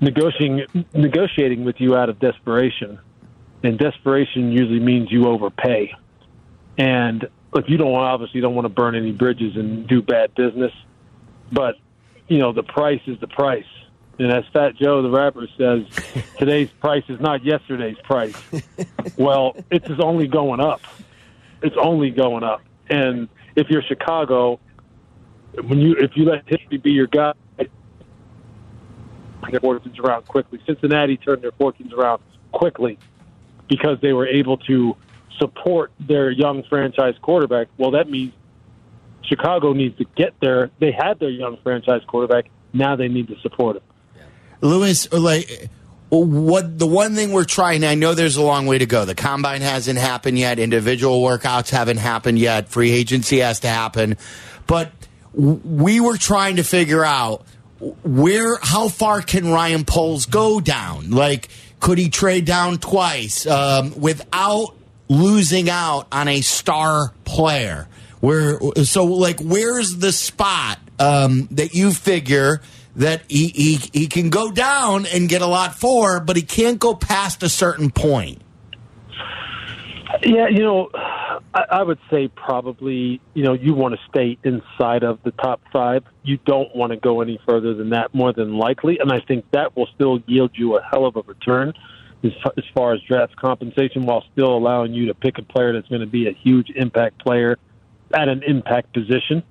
negotiating 0.00 0.86
negotiating 0.94 1.64
with 1.64 1.80
you 1.80 1.96
out 1.96 2.08
of 2.08 2.18
desperation, 2.18 2.98
and 3.62 3.78
desperation 3.78 4.52
usually 4.52 4.80
means 4.80 5.10
you 5.10 5.26
overpay. 5.26 5.94
And 6.76 7.28
look, 7.52 7.68
you 7.68 7.76
don't 7.76 7.92
want 7.92 8.06
obviously 8.06 8.38
you 8.38 8.42
don't 8.42 8.54
want 8.54 8.66
to 8.66 8.70
burn 8.70 8.94
any 8.94 9.12
bridges 9.12 9.56
and 9.56 9.86
do 9.86 10.02
bad 10.02 10.34
business, 10.34 10.72
but 11.52 11.76
you 12.28 12.38
know 12.38 12.52
the 12.52 12.62
price 12.62 13.02
is 13.06 13.18
the 13.20 13.28
price. 13.28 13.64
And 14.18 14.32
as 14.32 14.44
Fat 14.52 14.74
Joe 14.76 15.02
the 15.02 15.10
rapper 15.10 15.46
says, 15.56 15.84
today's 16.38 16.70
price 16.70 17.04
is 17.08 17.20
not 17.20 17.44
yesterday's 17.44 17.98
price. 18.04 18.36
well, 19.16 19.56
it's 19.70 19.88
only 20.00 20.26
going 20.26 20.60
up. 20.60 20.80
It's 21.62 21.76
only 21.80 22.10
going 22.10 22.44
up. 22.44 22.62
And 22.88 23.28
if 23.56 23.68
you're 23.68 23.82
Chicago, 23.82 24.60
when 25.64 25.78
you 25.80 25.96
if 25.98 26.12
you 26.16 26.24
let 26.24 26.48
history 26.48 26.78
be 26.78 26.92
your 26.92 27.06
guide, 27.06 27.34
their 29.50 29.60
fortunes 29.60 29.98
around 29.98 30.26
quickly. 30.26 30.60
Cincinnati 30.66 31.16
turned 31.16 31.42
their 31.42 31.52
fortunes 31.52 31.92
around 31.92 32.22
quickly 32.52 32.98
because 33.68 34.00
they 34.00 34.12
were 34.12 34.26
able 34.26 34.56
to 34.58 34.96
support 35.38 35.92
their 36.00 36.30
young 36.30 36.62
franchise 36.64 37.14
quarterback. 37.22 37.68
Well, 37.76 37.92
that 37.92 38.10
means 38.10 38.32
Chicago 39.22 39.72
needs 39.72 39.96
to 39.98 40.04
get 40.16 40.34
there. 40.40 40.70
They 40.80 40.92
had 40.92 41.18
their 41.18 41.30
young 41.30 41.58
franchise 41.62 42.02
quarterback. 42.06 42.46
Now 42.72 42.96
they 42.96 43.08
need 43.08 43.28
to 43.28 43.38
support 43.40 43.76
him. 43.76 43.82
Louis, 44.60 45.12
like 45.12 45.70
what 46.10 46.78
the 46.78 46.86
one 46.86 47.14
thing 47.14 47.32
we're 47.32 47.44
trying. 47.44 47.84
I 47.84 47.94
know 47.94 48.14
there's 48.14 48.36
a 48.36 48.42
long 48.42 48.66
way 48.66 48.78
to 48.78 48.86
go. 48.86 49.04
The 49.04 49.14
combine 49.14 49.60
hasn't 49.60 49.98
happened 49.98 50.38
yet. 50.38 50.58
Individual 50.58 51.22
workouts 51.22 51.70
haven't 51.70 51.98
happened 51.98 52.38
yet. 52.38 52.68
Free 52.68 52.90
agency 52.90 53.38
has 53.38 53.60
to 53.60 53.68
happen, 53.68 54.16
but 54.66 54.90
we 55.34 56.00
were 56.00 56.16
trying 56.16 56.56
to 56.56 56.64
figure 56.64 57.04
out 57.04 57.44
where 57.80 58.58
how 58.60 58.88
far 58.88 59.22
can 59.22 59.50
Ryan 59.50 59.84
Poles 59.84 60.26
go 60.26 60.60
down? 60.60 61.10
Like, 61.10 61.48
could 61.80 61.98
he 61.98 62.08
trade 62.08 62.44
down 62.44 62.78
twice 62.78 63.46
um, 63.46 63.98
without 64.00 64.74
losing 65.08 65.70
out 65.70 66.08
on 66.12 66.28
a 66.28 66.40
star 66.40 67.12
player? 67.24 67.88
Where 68.20 68.58
so 68.84 69.04
like 69.04 69.40
where's 69.40 69.96
the 69.96 70.10
spot 70.10 70.78
um, 70.98 71.46
that 71.52 71.74
you 71.74 71.92
figure 71.92 72.62
that 72.96 73.22
he, 73.28 73.48
he 73.48 73.76
he 73.92 74.06
can 74.08 74.28
go 74.28 74.50
down 74.50 75.06
and 75.06 75.28
get 75.28 75.40
a 75.40 75.46
lot 75.46 75.76
for, 75.76 76.18
but 76.18 76.34
he 76.34 76.42
can't 76.42 76.80
go 76.80 76.94
past 76.94 77.44
a 77.44 77.48
certain 77.48 77.90
point. 77.90 78.42
Yeah, 80.22 80.48
you 80.48 80.60
know, 80.60 80.90
I, 80.94 81.64
I 81.70 81.82
would 81.82 81.98
say 82.10 82.28
probably, 82.28 83.20
you 83.34 83.42
know, 83.42 83.52
you 83.52 83.74
want 83.74 83.94
to 83.94 84.00
stay 84.08 84.38
inside 84.42 85.02
of 85.02 85.18
the 85.22 85.32
top 85.32 85.60
five. 85.72 86.04
You 86.22 86.38
don't 86.44 86.74
want 86.74 86.90
to 86.90 86.96
go 86.96 87.20
any 87.20 87.38
further 87.46 87.74
than 87.74 87.90
that, 87.90 88.14
more 88.14 88.32
than 88.32 88.56
likely. 88.56 88.98
And 88.98 89.12
I 89.12 89.20
think 89.20 89.44
that 89.52 89.76
will 89.76 89.88
still 89.94 90.22
yield 90.26 90.52
you 90.54 90.76
a 90.76 90.82
hell 90.82 91.06
of 91.06 91.16
a 91.16 91.22
return 91.22 91.74
as, 92.24 92.32
as 92.56 92.64
far 92.74 92.94
as 92.94 93.00
draft 93.02 93.36
compensation 93.36 94.06
while 94.06 94.24
still 94.32 94.56
allowing 94.56 94.94
you 94.94 95.06
to 95.06 95.14
pick 95.14 95.38
a 95.38 95.42
player 95.42 95.72
that's 95.72 95.88
going 95.88 96.00
to 96.00 96.06
be 96.06 96.26
a 96.26 96.32
huge 96.32 96.70
impact 96.70 97.18
player 97.22 97.58
at 98.14 98.28
an 98.28 98.42
impact 98.42 98.92
position. 98.92 99.42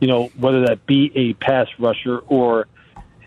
You 0.00 0.08
know, 0.08 0.30
whether 0.38 0.64
that 0.66 0.86
be 0.86 1.12
a 1.14 1.34
pass 1.34 1.68
rusher 1.78 2.18
or 2.18 2.68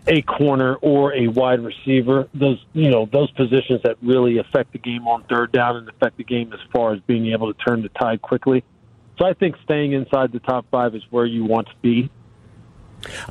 a 0.06 0.22
corner 0.22 0.74
or 0.76 1.14
a 1.14 1.28
wide 1.28 1.60
receiver. 1.60 2.28
Those 2.34 2.64
you 2.72 2.90
know 2.90 3.08
those 3.10 3.30
positions 3.32 3.80
that 3.84 3.96
really 4.02 4.38
affect 4.38 4.72
the 4.72 4.78
game 4.78 5.06
on 5.06 5.24
third 5.24 5.52
down 5.52 5.76
and 5.76 5.88
affect 5.88 6.16
the 6.18 6.24
game 6.24 6.52
as 6.52 6.60
far 6.72 6.92
as 6.92 7.00
being 7.00 7.32
able 7.32 7.52
to 7.52 7.64
turn 7.64 7.82
the 7.82 7.88
tide 7.90 8.20
quickly. 8.22 8.64
So 9.18 9.26
I 9.26 9.32
think 9.34 9.56
staying 9.64 9.92
inside 9.92 10.32
the 10.32 10.40
top 10.40 10.66
five 10.70 10.94
is 10.94 11.02
where 11.10 11.24
you 11.24 11.44
want 11.44 11.68
to 11.68 11.74
be. 11.82 12.10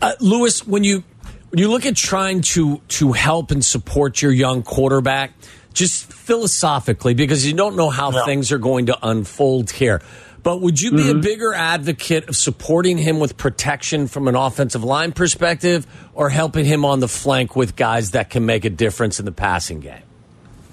Uh, 0.01 0.13
Louis, 0.19 0.65
when 0.65 0.83
you 0.83 1.03
when 1.49 1.59
you 1.59 1.69
look 1.69 1.85
at 1.85 1.95
trying 1.95 2.41
to 2.41 2.81
to 2.89 3.11
help 3.11 3.51
and 3.51 3.63
support 3.63 4.21
your 4.21 4.31
young 4.31 4.63
quarterback, 4.63 5.33
just 5.73 6.11
philosophically, 6.11 7.13
because 7.13 7.45
you 7.45 7.53
don't 7.53 7.75
know 7.75 7.89
how 7.89 8.11
Yeah. 8.11 8.25
things 8.25 8.51
are 8.51 8.57
going 8.57 8.87
to 8.87 8.97
unfold 9.07 9.71
here. 9.71 10.01
But 10.43 10.59
would 10.59 10.81
you 10.81 10.91
be 10.91 11.09
a 11.09 11.13
mm-hmm. 11.13 11.21
bigger 11.21 11.53
advocate 11.53 12.27
of 12.27 12.35
supporting 12.35 12.97
him 12.97 13.19
with 13.19 13.37
protection 13.37 14.07
from 14.07 14.27
an 14.27 14.35
offensive 14.35 14.83
line 14.83 15.13
perspective, 15.13 15.87
or 16.13 16.29
helping 16.29 16.65
him 16.65 16.83
on 16.83 16.99
the 16.99 17.07
flank 17.07 17.55
with 17.55 17.77
guys 17.77 18.11
that 18.11 18.29
can 18.29 18.45
make 18.45 18.65
a 18.65 18.69
difference 18.69 19.19
in 19.19 19.25
the 19.25 19.31
passing 19.31 19.79
game? 19.79 20.03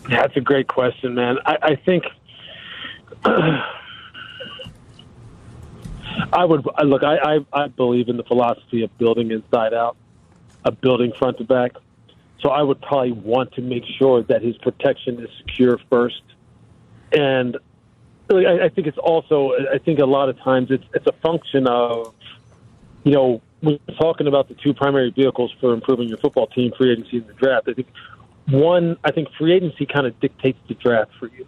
That's 0.08 0.36
a 0.36 0.40
great 0.40 0.66
question, 0.66 1.14
man. 1.14 1.36
I, 1.46 1.56
I 1.62 1.76
think 1.76 2.02
I 3.24 3.64
would 6.44 6.66
I- 6.74 6.82
look. 6.82 7.04
I, 7.04 7.36
I 7.36 7.38
I 7.52 7.68
believe 7.68 8.08
in 8.08 8.16
the 8.16 8.24
philosophy 8.24 8.82
of 8.82 8.98
building 8.98 9.30
inside 9.30 9.72
out, 9.72 9.96
of 10.64 10.80
building 10.80 11.12
front 11.16 11.38
to 11.38 11.44
back. 11.44 11.76
So 12.40 12.48
I 12.48 12.62
would 12.62 12.80
probably 12.80 13.12
want 13.12 13.52
to 13.52 13.62
make 13.62 13.84
sure 13.98 14.24
that 14.24 14.42
his 14.42 14.56
protection 14.58 15.20
is 15.20 15.28
secure 15.46 15.78
first, 15.90 16.22
and 17.12 17.56
I, 18.38 18.64
I 18.64 18.68
think 18.68 18.86
it's 18.86 18.98
also. 18.98 19.52
I 19.72 19.78
think 19.78 19.98
a 19.98 20.06
lot 20.06 20.28
of 20.28 20.38
times 20.40 20.70
it's 20.70 20.84
it's 20.94 21.06
a 21.06 21.12
function 21.12 21.66
of, 21.66 22.14
you 23.04 23.12
know, 23.12 23.42
we're 23.62 23.78
talking 24.00 24.26
about 24.26 24.48
the 24.48 24.54
two 24.54 24.72
primary 24.74 25.10
vehicles 25.10 25.52
for 25.60 25.72
improving 25.72 26.08
your 26.08 26.18
football 26.18 26.46
team, 26.46 26.72
free 26.76 26.92
agency 26.92 27.18
and 27.18 27.26
the 27.26 27.34
draft. 27.34 27.68
I 27.68 27.74
think 27.74 27.88
one, 28.48 28.96
I 29.04 29.12
think 29.12 29.28
free 29.38 29.52
agency 29.52 29.86
kind 29.86 30.06
of 30.06 30.18
dictates 30.20 30.58
the 30.68 30.74
draft 30.74 31.10
for 31.18 31.28
you. 31.28 31.46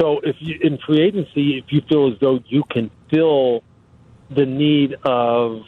So 0.00 0.20
if 0.22 0.36
you 0.38 0.58
in 0.60 0.78
free 0.78 1.00
agency, 1.00 1.58
if 1.58 1.72
you 1.72 1.82
feel 1.88 2.12
as 2.12 2.18
though 2.20 2.40
you 2.46 2.62
can 2.70 2.90
fill 3.10 3.62
the 4.30 4.46
need 4.46 4.94
of, 5.04 5.62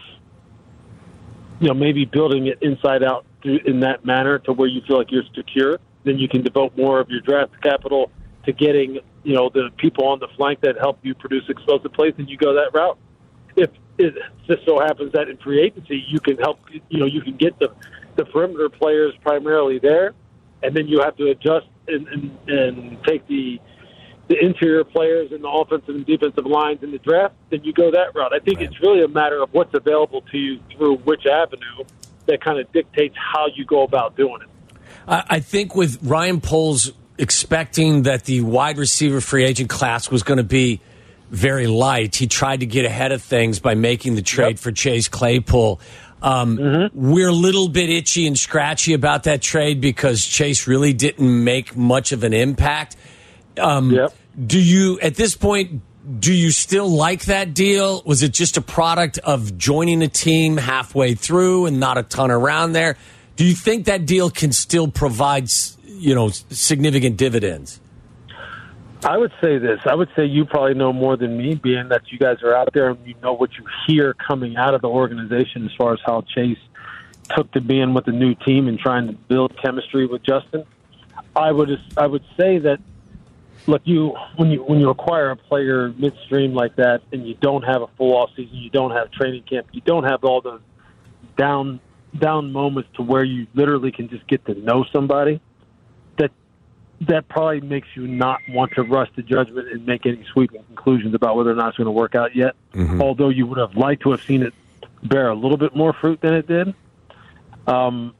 you 1.61 1.69
know, 1.69 1.75
maybe 1.75 2.05
building 2.05 2.47
it 2.47 2.59
inside 2.63 3.03
out 3.03 3.25
in 3.45 3.81
that 3.81 4.05
manner 4.05 4.39
to 4.41 4.53
where 4.53 4.69
you 4.69 4.83
feel 4.87 4.99
like 4.99 5.11
you're 5.11 5.25
secure, 5.35 5.79
then 6.05 6.19
you 6.19 6.29
can 6.29 6.43
devote 6.43 6.77
more 6.77 7.01
of 7.01 7.09
your 7.09 7.21
draft 7.21 7.53
capital 7.63 8.11
to 8.45 8.53
getting, 8.53 9.01
you 9.23 9.35
know, 9.35 9.51
the 9.53 9.71
people 9.77 10.07
on 10.07 10.19
the 10.19 10.29
flank 10.37 10.61
that 10.61 10.79
help 10.79 10.99
you 11.03 11.15
produce 11.15 11.45
explosive 11.49 11.93
plays, 11.93 12.15
and 12.19 12.29
you 12.29 12.37
go 12.37 12.55
that 12.55 12.71
route. 12.73 12.99
If 13.57 13.71
it 13.99 14.15
just 14.47 14.65
so 14.65 14.81
happens 14.81 15.13
that 15.13 15.29
in 15.29 15.37
free 15.39 15.63
agency 15.63 16.05
you 16.09 16.21
can 16.21 16.39
help, 16.39 16.59
you 16.89 17.01
know, 17.01 17.07
you 17.07 17.21
can 17.21 17.37
get 17.37 17.59
the 17.59 17.73
the 18.17 18.25
perimeter 18.25 18.69
players 18.69 19.15
primarily 19.23 19.79
there, 19.79 20.15
and 20.63 20.75
then 20.75 20.89
you 20.89 21.01
have 21.01 21.17
to 21.17 21.31
adjust 21.31 21.67
and, 21.89 22.07
and, 22.09 22.39
and 22.49 23.05
take 23.05 23.27
the 23.27 23.61
the 24.29 24.39
interior 24.39 24.85
players 24.85 25.33
and 25.33 25.43
the 25.43 25.49
offensive 25.49 25.93
and 25.93 26.07
defensive 26.07 26.47
lines 26.47 26.85
in 26.85 26.93
the 26.93 26.99
draft, 26.99 27.35
then 27.51 27.65
you 27.65 27.73
go 27.73 27.91
that 27.91 28.15
route. 28.15 28.33
I 28.33 28.39
think 28.39 28.61
it's 28.61 28.81
really 28.81 29.03
a 29.03 29.09
matter 29.09 29.43
of 29.43 29.53
what's 29.53 29.75
available 29.75 30.23
to 30.31 30.39
you 30.39 30.61
through 30.77 30.99
which 30.99 31.27
avenue 31.27 31.85
that 32.27 32.41
kind 32.41 32.61
of 32.61 32.71
dictates 32.73 33.17
how 33.17 33.49
you 33.57 33.65
go 33.65 33.83
about 33.83 34.17
doing 34.17 34.41
it. 34.43 34.49
I, 35.09 35.25
I 35.29 35.41
think 35.41 35.75
with 35.75 35.99
Ryan 36.01 36.41
Poles 36.41 36.93
expecting 37.21 38.03
that 38.05 38.25
the 38.25 38.41
wide 38.41 38.79
receiver 38.79 39.21
free 39.21 39.45
agent 39.45 39.71
class 39.71 40.11
was 40.11 40.23
going 40.23 40.39
to 40.39 40.45
be 40.45 40.81
very 41.31 41.67
light, 41.69 42.17
he 42.17 42.27
tried 42.27 42.61
to 42.61 42.67
get 42.67 42.85
ahead 42.85 43.13
of 43.13 43.23
things 43.23 43.61
by 43.61 43.75
making 43.75 44.17
the 44.17 44.23
trade 44.23 44.57
Yep. 44.57 44.59
for 44.59 44.73
Chase 44.73 45.09
Claypool. 45.09 45.81
Um, 46.23 46.59
Mm-hmm. 46.59 47.13
We're 47.13 47.29
a 47.29 47.33
little 47.33 47.69
bit 47.69 47.89
itchy 47.89 48.27
and 48.27 48.37
scratchy 48.39 48.95
about 48.95 49.25
that 49.25 49.41
trade 49.41 49.81
because 49.81 50.25
Chase 50.27 50.67
really 50.67 50.93
didn't 50.93 51.45
make 51.45 51.77
much 51.77 52.11
of 52.13 52.25
an 52.25 52.33
impact. 52.33 52.97
Um, 53.59 53.91
Yep. 53.93 54.13
Do 54.47 54.61
you, 54.61 54.99
at 55.01 55.15
this 55.15 55.37
point, 55.37 55.83
do 56.19 56.33
you 56.33 56.51
still 56.51 56.89
like 56.89 57.27
that 57.27 57.53
deal? 57.55 58.03
Was 58.07 58.23
it 58.23 58.33
just 58.33 58.57
a 58.57 58.63
product 58.63 59.19
of 59.19 59.57
joining 59.59 60.03
a 60.03 60.09
team 60.09 60.57
halfway 60.57 61.15
through 61.15 61.67
and 61.67 61.79
not 61.79 61.99
a 61.99 62.03
ton 62.03 62.31
around 62.31 62.73
there? 62.73 62.97
Do 63.37 63.45
you 63.45 63.55
think 63.55 63.85
that 63.87 64.07
deal 64.07 64.31
can 64.31 64.53
still 64.53 64.89
provide, 64.89 65.49
you 66.01 66.15
know, 66.15 66.29
significant 66.29 67.17
dividends? 67.17 67.81
I 69.05 69.17
would 69.17 69.33
say 69.41 69.59
this. 69.59 69.81
I 69.87 69.95
would 69.95 70.11
say 70.15 70.27
you 70.27 70.45
probably 70.45 70.75
know 70.75 70.93
more 70.93 71.17
than 71.17 71.37
me, 71.39 71.55
being 71.55 71.89
that 71.89 72.03
you 72.11 72.19
guys 72.19 72.43
are 72.43 72.55
out 72.55 72.73
there 72.75 72.91
and 72.91 73.07
you 73.07 73.15
know 73.23 73.33
what 73.33 73.51
you 73.55 73.65
hear 73.87 74.15
coming 74.15 74.57
out 74.57 74.75
of 74.75 74.83
the 74.83 74.89
organization 74.89 75.65
as 75.65 75.73
far 75.79 75.95
as 75.95 76.01
how 76.05 76.23
Chase 76.35 76.59
took 77.35 77.51
to 77.53 77.61
being 77.61 77.95
with 77.95 78.05
the 78.05 78.13
new 78.13 78.35
team 78.35 78.69
and 78.69 78.79
trying 78.79 79.07
to 79.07 79.13
build 79.13 79.57
chemistry 79.63 80.07
with 80.07 80.23
Justin. 80.23 80.65
I 81.35 81.53
would 81.53 81.71
I 81.97 82.07
would 82.07 82.25
say 82.37 82.59
that 82.59 82.81
look 83.67 83.83
you 83.85 84.15
when 84.37 84.51
you 84.51 84.63
when 84.65 84.81
you 84.81 84.91
acquire 84.91 85.31
a 85.31 85.37
player 85.37 85.95
midstream 85.97 86.55
like 86.55 86.77
that 86.77 87.03
and 87.13 87.27
you 87.27 87.35
don't 87.35 87.63
have 87.63 87.83
a 87.83 87.87
full 87.97 88.15
off 88.17 88.31
season, 88.37 88.57
you 88.57 88.71
don't 88.71 88.91
have 88.91 89.11
training 89.13 89.45
camp, 89.45 89.69
you 89.73 89.81
don't 89.81 90.05
have 90.05 90.25
all 90.25 90.41
the 90.41 90.61
down 91.37 91.81
down 92.19 92.53
moments 92.53 92.91
to 92.97 93.03
where 93.03 93.25
you 93.25 93.47
literally 93.55 93.93
can 93.93 94.09
just 94.09 94.27
get 94.27 94.45
to 94.47 94.55
know 94.55 94.85
somebody. 94.93 95.41
That 97.03 97.29
probably 97.29 97.61
makes 97.63 97.89
you 97.95 98.07
not 98.07 98.41
want 98.51 98.73
to 98.73 98.83
rush 98.83 99.09
to 99.17 99.23
judgment 99.23 99.69
and 99.73 99.87
make 99.87 100.05
any 100.05 100.23
sweeping 100.33 100.63
conclusions 100.65 101.15
about 101.15 101.35
whether 101.37 101.51
or 101.51 101.55
not 101.55 101.69
it's 101.69 101.79
going 101.79 101.87
to 101.87 101.91
work 101.93 102.15
out 102.15 102.37
yet. 102.37 102.55
Although 103.01 103.31
you 103.31 103.47
would 103.47 103.59
have 103.59 103.75
liked 103.75 104.03
to 104.03 104.11
have 104.11 104.23
seen 104.23 104.43
it 104.43 104.53
bear 105.03 105.31
a 105.31 105.35
little 105.35 105.57
bit 105.57 105.75
more 105.75 105.95
fruit 105.95 106.21
than 106.21 106.35
it 106.35 106.47
did. 106.47 106.75
Um, 107.67 108.15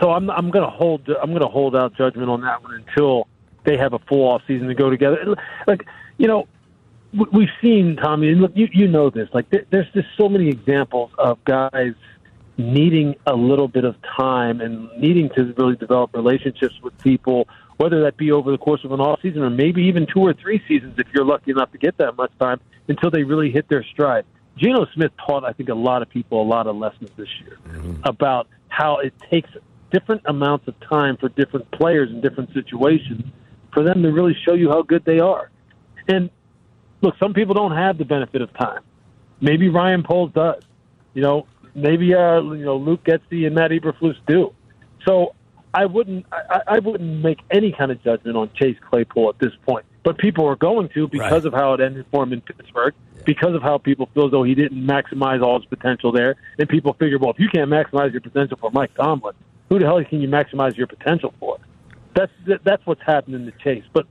so 0.00 0.10
I'm 0.10 0.30
I'm 0.30 0.50
going 0.50 0.64
to 0.64 0.70
hold 0.70 1.06
I'm 1.08 1.30
going 1.30 1.42
to 1.42 1.48
hold 1.48 1.76
out 1.76 1.94
judgment 1.94 2.30
on 2.30 2.40
that 2.42 2.62
one 2.62 2.72
until 2.74 3.28
they 3.64 3.76
have 3.76 3.92
a 3.92 3.98
full 4.00 4.26
off 4.28 4.42
season 4.46 4.68
to 4.68 4.74
go 4.74 4.88
together. 4.90 5.36
Like 5.66 5.86
you 6.16 6.28
know, 6.28 6.48
we- 7.12 7.26
we've 7.30 7.50
seen 7.60 7.96
Tommy, 7.96 8.30
and 8.30 8.40
look, 8.40 8.52
you 8.54 8.68
you 8.72 8.88
know 8.88 9.10
this. 9.10 9.28
Like 9.34 9.50
there, 9.50 9.64
there's 9.70 9.90
just 9.92 10.08
so 10.16 10.28
many 10.30 10.48
examples 10.48 11.10
of 11.18 11.44
guys 11.44 11.92
needing 12.58 13.16
a 13.26 13.34
little 13.34 13.68
bit 13.68 13.84
of 13.84 13.96
time 14.16 14.60
and 14.60 14.88
needing 14.98 15.28
to 15.30 15.52
really 15.56 15.76
develop 15.76 16.14
relationships 16.14 16.74
with 16.82 16.96
people, 16.98 17.48
whether 17.76 18.02
that 18.02 18.16
be 18.16 18.30
over 18.32 18.50
the 18.50 18.58
course 18.58 18.84
of 18.84 18.92
an 18.92 19.00
off 19.00 19.20
season 19.22 19.42
or 19.42 19.50
maybe 19.50 19.82
even 19.82 20.06
two 20.06 20.20
or 20.20 20.34
three 20.34 20.62
seasons 20.68 20.94
if 20.98 21.06
you're 21.14 21.24
lucky 21.24 21.50
enough 21.50 21.70
to 21.72 21.78
get 21.78 21.96
that 21.98 22.16
much 22.16 22.32
time 22.38 22.60
until 22.88 23.10
they 23.10 23.22
really 23.22 23.50
hit 23.50 23.68
their 23.68 23.84
stride. 23.84 24.24
Geno 24.56 24.86
Smith 24.94 25.12
taught, 25.26 25.44
I 25.44 25.52
think, 25.52 25.68
a 25.68 25.74
lot 25.74 26.02
of 26.02 26.10
people 26.10 26.42
a 26.42 26.44
lot 26.44 26.66
of 26.66 26.76
lessons 26.76 27.10
this 27.16 27.28
year 27.40 27.58
about 28.04 28.48
how 28.68 28.98
it 28.98 29.14
takes 29.30 29.50
different 29.90 30.22
amounts 30.26 30.68
of 30.68 30.74
time 30.80 31.16
for 31.16 31.28
different 31.30 31.70
players 31.70 32.10
in 32.10 32.20
different 32.20 32.52
situations 32.52 33.24
for 33.72 33.82
them 33.82 34.02
to 34.02 34.12
really 34.12 34.36
show 34.46 34.54
you 34.54 34.70
how 34.70 34.82
good 34.82 35.04
they 35.04 35.18
are. 35.20 35.50
And 36.08 36.30
look, 37.00 37.14
some 37.18 37.34
people 37.34 37.54
don't 37.54 37.76
have 37.76 37.98
the 37.98 38.04
benefit 38.04 38.42
of 38.42 38.52
time. 38.54 38.80
Maybe 39.40 39.68
Ryan 39.68 40.02
Poles 40.02 40.32
does. 40.32 40.62
You 41.14 41.22
know, 41.22 41.46
maybe 41.74 42.14
uh, 42.14 42.40
you 42.40 42.64
know 42.64 42.76
Luke 42.76 43.04
Getsy 43.04 43.46
and 43.46 43.54
Matt 43.54 43.70
Eberflus 43.70 44.16
do. 44.26 44.54
So 45.06 45.34
I 45.74 45.86
wouldn't 45.86 46.26
I, 46.32 46.60
I 46.66 46.78
wouldn't 46.78 47.22
make 47.22 47.38
any 47.50 47.72
kind 47.72 47.90
of 47.90 48.02
judgment 48.02 48.36
on 48.36 48.50
Chase 48.54 48.76
Claypool 48.90 49.30
at 49.30 49.38
this 49.38 49.52
point. 49.66 49.84
But 50.04 50.18
people 50.18 50.46
are 50.46 50.56
going 50.56 50.88
to 50.94 51.08
because 51.08 51.30
Right. 51.30 51.44
of 51.46 51.52
how 51.54 51.74
it 51.74 51.80
ended 51.80 52.06
for 52.10 52.22
him 52.24 52.32
in 52.32 52.40
Pittsburgh, 52.40 52.94
because 53.24 53.54
of 53.54 53.62
how 53.62 53.78
people 53.78 54.08
feel 54.14 54.26
as 54.26 54.32
though 54.32 54.42
he 54.42 54.54
didn't 54.54 54.84
maximize 54.84 55.42
all 55.42 55.58
his 55.60 55.66
potential 55.66 56.10
there. 56.12 56.36
And 56.58 56.68
people 56.68 56.92
figure, 56.94 57.18
well, 57.18 57.30
if 57.30 57.38
you 57.38 57.48
can't 57.48 57.70
maximize 57.70 58.12
your 58.12 58.20
potential 58.20 58.58
for 58.60 58.70
Mike 58.72 58.94
Tomlin, 58.94 59.34
who 59.68 59.78
the 59.78 59.86
hell 59.86 60.02
can 60.04 60.20
you 60.20 60.28
maximize 60.28 60.76
your 60.76 60.88
potential 60.88 61.32
for? 61.40 61.58
That's 62.14 62.32
that's 62.64 62.84
what's 62.84 63.00
happening 63.06 63.46
to 63.46 63.52
Chase. 63.64 63.84
But 63.92 64.06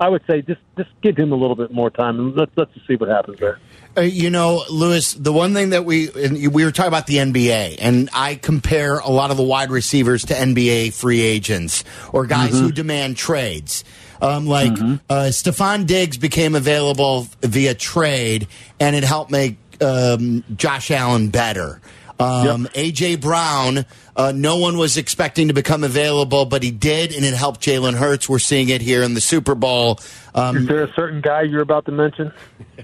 I 0.00 0.08
would 0.08 0.22
say 0.26 0.42
just 0.42 0.60
just 0.76 0.90
give 1.02 1.16
him 1.16 1.32
a 1.32 1.36
little 1.36 1.54
bit 1.54 1.70
more 1.72 1.90
time 1.90 2.18
and 2.18 2.34
let's 2.34 2.50
let's 2.56 2.72
see 2.86 2.96
what 2.96 3.08
happens 3.08 3.38
there. 3.38 3.60
Uh, 3.96 4.00
you 4.00 4.28
know, 4.28 4.64
Louis, 4.68 5.14
the 5.14 5.32
one 5.32 5.54
thing 5.54 5.70
that 5.70 5.84
we 5.84 6.10
and 6.12 6.52
we 6.52 6.64
were 6.64 6.72
talking 6.72 6.88
about 6.88 7.06
the 7.06 7.16
NBA, 7.16 7.76
and 7.80 8.10
I 8.12 8.34
compare 8.34 8.98
a 8.98 9.10
lot 9.10 9.30
of 9.30 9.36
the 9.36 9.44
wide 9.44 9.70
receivers 9.70 10.24
to 10.26 10.34
NBA 10.34 10.94
free 10.94 11.20
agents 11.20 11.84
or 12.12 12.26
guys 12.26 12.58
who 12.58 12.72
demand 12.72 13.16
trades. 13.16 13.84
Um, 14.20 14.46
like 14.46 14.72
uh, 14.72 15.30
Stefon 15.30 15.86
Diggs 15.86 16.16
became 16.16 16.54
available 16.54 17.28
via 17.42 17.74
trade, 17.74 18.48
and 18.80 18.96
it 18.96 19.04
helped 19.04 19.30
make 19.30 19.58
um, 19.82 20.42
Josh 20.56 20.90
Allen 20.90 21.28
better. 21.28 21.80
Um, 22.20 22.66
AJ 22.74 23.20
Brown, 23.20 23.84
uh, 24.14 24.32
no 24.34 24.56
one 24.58 24.78
was 24.78 24.96
expecting 24.96 25.48
to 25.48 25.54
become 25.54 25.82
available, 25.82 26.44
but 26.46 26.62
he 26.62 26.70
did, 26.70 27.12
and 27.12 27.24
it 27.24 27.34
helped 27.34 27.60
Jalen 27.60 27.94
Hurts. 27.94 28.28
We're 28.28 28.38
seeing 28.38 28.68
it 28.68 28.80
here 28.80 29.02
in 29.02 29.14
the 29.14 29.20
Super 29.20 29.54
Bowl. 29.56 29.98
Um, 30.34 30.56
Is 30.58 30.66
there 30.68 30.84
a 30.84 30.92
certain 30.94 31.20
guy 31.20 31.42
you're 31.42 31.60
about 31.62 31.84
to 31.86 31.92
mention? 31.92 32.32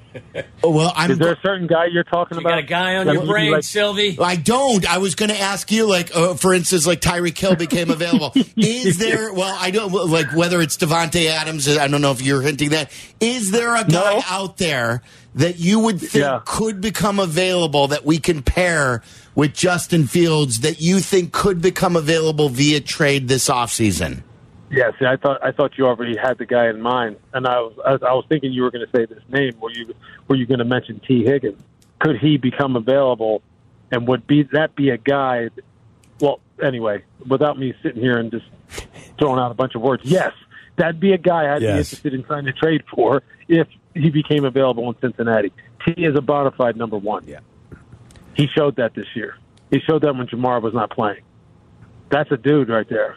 well, 0.65 0.93
I'm 0.97 1.13
Is 1.13 1.19
there 1.19 1.33
a 1.33 1.41
certain 1.43 1.67
guy 1.67 1.87
you're 1.87 2.05
talking 2.05 2.37
You 2.39 2.41
about? 2.43 2.51
got 2.51 2.59
a 2.59 2.63
guy 2.63 2.97
on 2.97 3.07
your 3.13 3.25
brain, 3.27 3.53
like- 3.53 3.65
Silvy? 3.65 4.19
I 4.21 4.37
don't. 4.37 4.89
I 4.89 4.99
was 4.99 5.15
going 5.15 5.31
to 5.31 5.39
ask 5.39 5.71
you, 5.71 5.89
like, 5.89 6.15
uh, 6.15 6.35
for 6.35 6.53
instance, 6.53 6.87
like 6.87 7.01
Tyreek 7.01 7.39
Hill 7.39 7.57
became 7.57 7.91
available. 7.91 8.33
Is 8.57 8.99
there? 8.99 9.33
Well, 9.33 9.57
I 9.59 9.71
don't 9.71 9.93
like 10.11 10.35
whether 10.35 10.61
it's 10.61 10.77
Davante 10.77 11.27
Adams. 11.27 11.69
I 11.69 11.87
don't 11.89 12.03
know 12.03 12.13
if 12.13 12.23
you're 12.23 12.43
hinting 12.43 12.71
that. 12.71 12.91
Is 13.21 13.51
there 13.53 13.75
a 13.77 13.85
guy 13.85 13.89
No. 14.17 14.23
out 14.29 14.57
there 14.59 15.03
that 15.35 15.59
you 15.59 15.79
would 15.81 16.01
think 16.01 16.15
Yeah. 16.25 16.41
could 16.45 16.81
become 16.81 17.19
available 17.21 17.87
that 17.89 18.05
we 18.05 18.19
can 18.19 18.43
pair 18.43 19.03
with 19.35 19.55
Justin 19.55 20.07
Fields 20.07 20.61
that 20.61 20.81
you 20.81 20.99
think 21.01 21.33
could 21.33 21.63
become 21.63 21.95
available 21.97 22.49
via 22.49 22.81
trade 22.81 23.29
this 23.29 23.49
offseason? 23.49 24.23
Yeah, 24.73 24.91
see, 24.99 25.05
I 25.07 25.17
thought 25.17 25.45
I 25.45 25.51
thought 25.51 25.77
you 25.77 25.87
already 25.87 26.17
had 26.17 26.39
the 26.39 26.47
guy 26.47 26.69
in 26.69 26.81
mind, 26.81 27.17
and 27.33 27.47
I 27.47 27.61
was 27.61 27.73
I, 27.85 27.93
I 28.07 28.13
was 28.13 28.25
thinking 28.29 28.53
you 28.53 28.63
were 28.63 28.71
going 28.71 28.87
to 28.87 28.97
say 28.97 29.05
this 29.05 29.23
name. 29.29 29.55
Were 29.61 29.71
you 29.73 29.95
were 30.29 30.37
you 30.37 30.47
going 30.47 30.59
to 30.61 30.65
mention 30.65 31.01
Tee 31.07 31.25
Higgins? 31.25 31.61
Could 31.99 32.19
he 32.19 32.37
become 32.37 32.77
available, 32.77 33.43
and 33.91 34.07
would 34.07 34.27
be 34.29 34.45
that 34.53 34.75
be 34.77 34.91
a 34.91 34.97
guy? 34.97 35.45
that- 35.57 35.65
Well, 36.21 36.39
anyway, 36.63 37.03
without 37.27 37.59
me 37.59 37.75
sitting 37.83 38.01
here 38.01 38.19
and 38.19 38.31
just 38.31 38.45
throwing 39.19 39.41
out 39.41 39.51
a 39.51 39.55
bunch 39.55 39.75
of 39.75 39.83
words, 39.83 40.03
yes, 40.05 40.33
that'd 40.81 40.99
be 41.01 41.13
a 41.13 41.19
guy 41.19 41.55
I'd 41.55 41.61
be 41.61 41.67
interested 41.67 42.15
in 42.15 42.25
trying 42.25 42.47
to 42.47 42.53
trade 42.53 42.83
for 42.95 43.23
if 43.49 43.69
he 43.95 44.11
became 44.11 44.45
available 44.45 44.89
in 44.91 44.97
Cincinnati. 45.01 45.53
Tee 45.85 46.05
is 46.05 46.17
a 46.17 46.21
bona 46.21 46.51
fide 46.53 46.77
number 46.77 46.99
one. 46.99 47.25
Yeah. 47.27 47.41
He 48.35 48.47
showed 48.57 48.77
that 48.77 48.95
this 48.95 49.07
year. 49.15 49.37
He 49.71 49.81
showed 49.81 50.03
that 50.03 50.15
when 50.17 50.27
Ja'Marr 50.27 50.63
was 50.63 50.75
not 50.75 50.91
playing. 50.91 51.21
That's 52.11 52.31
a 52.33 52.37
dude 52.37 52.69
right 52.69 52.89
there. 52.89 53.17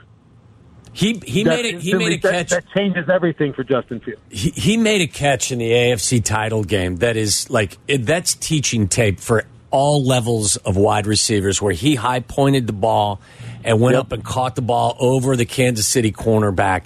He 0.91 1.19
he 1.25 1.43
That 1.43 1.49
made 1.55 1.65
it. 1.65 1.81
He 1.81 1.93
made 1.95 2.13
a 2.13 2.17
that- 2.21 2.31
catch. 2.31 2.49
That, 2.49 2.65
changes 2.75 3.09
everything 3.09 3.53
for 3.53 3.63
Justin 3.63 3.99
Fields. 3.99 4.21
he, 4.29 4.49
he 4.51 4.77
made 4.77 5.01
a 5.01 5.07
catch 5.07 5.51
in 5.51 5.57
the 5.59 5.71
AFC 5.71 6.23
title 6.23 6.63
game 6.63 6.97
that 6.97 7.17
is 7.17 7.49
like 7.49 7.77
that's 7.87 8.35
teaching 8.35 8.87
tape 8.87 9.19
for 9.19 9.45
all 9.71 10.03
levels 10.05 10.55
of 10.57 10.77
wide 10.77 11.07
receivers 11.07 11.59
where 11.59 11.73
he 11.73 11.95
high 11.95 12.19
pointed 12.19 12.67
the 12.67 12.73
ball 12.73 13.19
and 13.63 13.81
went 13.81 13.95
Yep. 13.95 14.01
up 14.05 14.11
and 14.11 14.23
caught 14.23 14.55
the 14.55 14.61
ball 14.61 14.95
over 14.99 15.35
the 15.35 15.45
Kansas 15.45 15.87
City 15.87 16.11
cornerback 16.11 16.83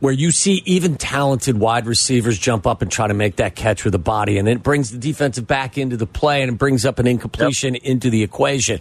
where 0.00 0.12
you 0.12 0.30
see 0.30 0.62
even 0.66 0.96
talented 0.96 1.58
wide 1.58 1.86
receivers 1.86 2.38
jump 2.38 2.66
up 2.66 2.82
and 2.82 2.90
try 2.90 3.06
to 3.06 3.14
make 3.14 3.36
that 3.36 3.56
catch 3.56 3.84
with 3.84 3.92
the 3.92 3.98
body 3.98 4.38
and 4.38 4.48
it 4.48 4.62
brings 4.62 4.90
the 4.90 4.98
defensive 4.98 5.46
back 5.46 5.78
into 5.78 5.96
the 5.96 6.06
play 6.06 6.42
and 6.42 6.52
it 6.52 6.58
brings 6.58 6.84
up 6.84 6.98
an 6.98 7.06
incompletion 7.06 7.74
into 7.74 8.10
the 8.10 8.22
equation 8.22 8.80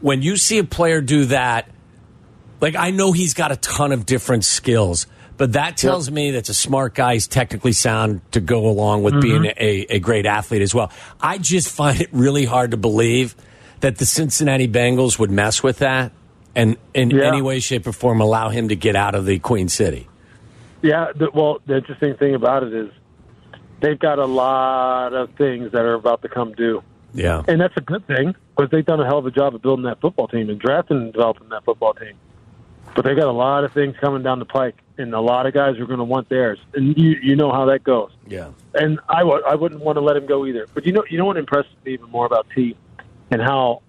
when 0.00 0.22
you 0.22 0.36
see 0.36 0.58
a 0.58 0.64
player 0.64 1.00
do 1.00 1.24
that 1.26 1.68
like 2.60 2.76
I 2.76 2.92
know 2.92 3.12
he's 3.12 3.34
got 3.34 3.52
a 3.52 3.56
ton 3.56 3.92
of 3.92 4.06
different 4.06 4.44
skills, 4.44 5.06
but 5.36 5.52
that 5.52 5.76
tells 5.76 6.10
me 6.10 6.30
that's 6.30 6.48
a 6.48 6.54
smart 6.54 6.94
guy. 6.94 7.12
He's 7.12 7.26
technically 7.26 7.72
sound 7.72 8.22
to 8.32 8.40
go 8.40 8.66
along 8.66 9.02
with 9.02 9.20
being 9.20 9.42
mm-hmm. 9.42 9.62
a, 9.62 9.96
a 9.96 9.98
great 9.98 10.24
athlete 10.24 10.62
as 10.62 10.74
well. 10.74 10.90
I 11.20 11.36
just 11.36 11.68
find 11.68 12.00
it 12.00 12.08
really 12.12 12.46
hard 12.46 12.70
to 12.70 12.78
believe 12.78 13.34
that 13.80 13.98
the 13.98 14.06
Cincinnati 14.06 14.66
Bengals 14.66 15.18
would 15.18 15.30
mess 15.30 15.62
with 15.62 15.80
that 15.80 16.12
and 16.54 16.78
in 16.94 17.10
Yeah. 17.10 17.26
any 17.26 17.42
way, 17.42 17.60
shape, 17.60 17.86
or 17.86 17.92
form 17.92 18.22
allow 18.22 18.48
him 18.48 18.68
to 18.68 18.76
get 18.76 18.96
out 18.96 19.14
of 19.14 19.26
the 19.26 19.38
Queen 19.40 19.68
City. 19.68 20.08
Yeah, 20.84 21.12
the, 21.16 21.30
well, 21.32 21.60
the 21.66 21.76
interesting 21.78 22.14
thing 22.16 22.34
about 22.34 22.62
it 22.62 22.74
is 22.74 22.90
they've 23.80 23.98
got 23.98 24.18
a 24.18 24.26
lot 24.26 25.14
of 25.14 25.30
things 25.36 25.72
that 25.72 25.80
are 25.82 25.94
about 25.94 26.20
to 26.22 26.28
come 26.28 26.52
due. 26.52 26.82
Yeah. 27.14 27.42
And 27.48 27.58
that's 27.60 27.76
a 27.78 27.80
good 27.80 28.06
thing 28.06 28.34
because 28.54 28.70
they've 28.70 28.84
done 28.84 29.00
a 29.00 29.06
hell 29.06 29.18
of 29.18 29.24
a 29.26 29.30
job 29.30 29.54
of 29.54 29.62
building 29.62 29.86
that 29.86 30.00
football 30.02 30.28
team 30.28 30.50
and 30.50 30.60
drafting 30.60 30.98
and 30.98 31.12
developing 31.12 31.48
that 31.48 31.64
football 31.64 31.94
team. 31.94 32.14
but 32.94 33.04
they've 33.04 33.16
got 33.16 33.28
a 33.28 33.32
lot 33.32 33.64
of 33.64 33.72
things 33.72 33.96
coming 34.00 34.22
down 34.22 34.38
the 34.40 34.44
pike, 34.44 34.76
and 34.98 35.14
a 35.14 35.20
lot 35.20 35.46
of 35.46 35.54
guys 35.54 35.78
are 35.78 35.86
going 35.86 35.98
to 35.98 36.04
want 36.04 36.28
theirs, 36.28 36.58
and 36.74 36.96
you 36.98 37.16
you 37.22 37.34
know 37.34 37.50
how 37.50 37.64
that 37.66 37.82
goes. 37.82 38.10
Yeah. 38.28 38.50
And 38.74 39.00
I 39.08 39.20
w- 39.20 39.42
I 39.46 39.54
wouldn't 39.54 39.80
want 39.80 39.96
to 39.96 40.02
let 40.02 40.16
him 40.16 40.26
go 40.26 40.44
either. 40.46 40.66
But 40.74 40.84
you 40.86 40.92
know 40.92 41.04
you 41.08 41.16
know 41.18 41.24
what 41.24 41.36
impresses 41.36 41.72
me 41.84 41.94
even 41.94 42.10
more 42.10 42.26
about 42.26 42.46
Tee, 42.54 42.76
and 43.30 43.40
how 43.40 43.82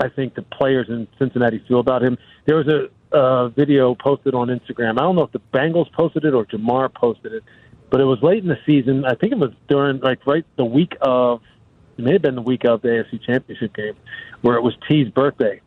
I 0.00 0.08
think 0.08 0.34
the 0.34 0.42
players 0.42 0.88
in 0.88 1.06
Cincinnati 1.18 1.58
feel 1.68 1.80
about 1.80 2.02
him. 2.02 2.16
There 2.46 2.56
was 2.56 2.66
a 2.66 2.88
uh, 3.12 3.48
video 3.48 3.94
posted 3.94 4.34
on 4.34 4.48
Instagram. 4.48 4.98
I 4.98 5.02
don't 5.02 5.16
know 5.16 5.22
if 5.24 5.32
the 5.32 5.40
Bengals 5.52 5.90
posted 5.92 6.24
it 6.24 6.34
or 6.34 6.44
Ja'Marr 6.46 6.92
posted 6.94 7.32
it, 7.32 7.42
but 7.90 8.00
it 8.00 8.04
was 8.04 8.22
late 8.22 8.42
in 8.42 8.48
the 8.48 8.58
season. 8.66 9.04
I 9.04 9.14
think 9.14 9.32
it 9.32 9.38
was 9.38 9.52
during 9.68 10.00
like 10.00 10.26
right 10.26 10.44
the 10.56 10.64
week 10.64 10.96
of 11.00 11.40
it 11.98 12.04
may 12.04 12.12
have 12.12 12.22
been 12.22 12.34
the 12.36 12.42
week 12.42 12.64
of 12.64 12.80
the 12.82 12.88
AFC 12.88 13.22
Championship 13.22 13.74
game, 13.74 13.94
where 14.42 14.56
it 14.56 14.62
was 14.62 14.74
Tee's 14.88 15.08
birthday, 15.10 15.60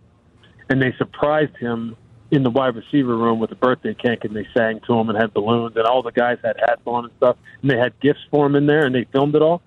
and 0.70 0.82
they 0.82 0.94
surprised 0.98 1.56
him 1.58 1.96
in 2.32 2.42
the 2.42 2.50
wide 2.50 2.76
receiver 2.76 3.16
room 3.16 3.38
with 3.40 3.52
a 3.52 3.56
birthday 3.56 3.94
cake, 3.94 4.24
and 4.26 4.36
they 4.36 4.48
sang 4.58 4.80
to 4.88 4.94
him 4.98 5.10
and 5.10 5.18
had 5.20 5.32
balloons, 5.34 5.76
and 5.76 5.86
all 5.86 6.02
the 6.02 6.12
guys 6.12 6.40
had 6.44 6.56
hats 6.60 6.82
on 6.86 7.04
and 7.06 7.14
stuff, 7.18 7.38
and 7.62 7.70
they 7.70 7.78
had 7.78 7.94
gifts 8.00 8.22
for 8.32 8.48
him 8.48 8.56
in 8.56 8.66
there, 8.66 8.84
and 8.86 8.96
they 8.96 9.04
filmed 9.12 9.36
it 9.36 9.44
all. 9.44 9.62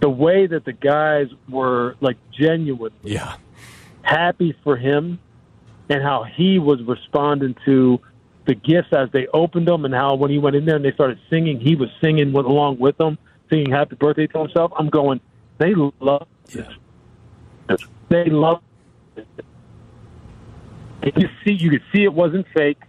The 0.00 0.10
way 0.10 0.46
that 0.46 0.64
the 0.64 0.72
guys 0.72 1.26
were 1.48 1.96
like 2.00 2.16
genuine, 2.30 2.92
Yeah. 3.02 3.34
happy 4.02 4.54
for 4.62 4.76
him, 4.76 5.18
and 5.90 6.02
how 6.02 6.22
he 6.22 6.58
was 6.58 6.80
responding 6.84 7.54
to 7.66 8.00
the 8.46 8.54
gifts 8.54 8.88
as 8.92 9.10
they 9.12 9.26
opened 9.34 9.68
them, 9.68 9.84
and 9.84 9.92
how 9.92 10.14
when 10.14 10.30
he 10.30 10.38
went 10.38 10.56
in 10.56 10.64
there 10.64 10.76
and 10.76 10.84
they 10.84 10.92
started 10.92 11.18
singing, 11.28 11.60
he 11.60 11.76
was 11.76 11.90
singing 12.00 12.32
with, 12.32 12.46
along 12.46 12.78
with 12.78 12.96
them, 12.96 13.18
singing 13.50 13.70
"Happy 13.70 13.96
Birthday" 13.96 14.26
to 14.28 14.38
himself. 14.38 14.72
I'm 14.78 14.88
going, 14.88 15.20
they 15.58 15.74
love 15.74 16.26
this. 16.46 16.66
They 18.08 18.24
love. 18.24 18.62
It. 19.16 19.26
You 21.16 21.28
see, 21.44 21.52
you 21.52 21.70
could 21.70 21.82
see 21.92 22.04
it 22.04 22.12
wasn't 22.12 22.46
fake. 22.54 22.80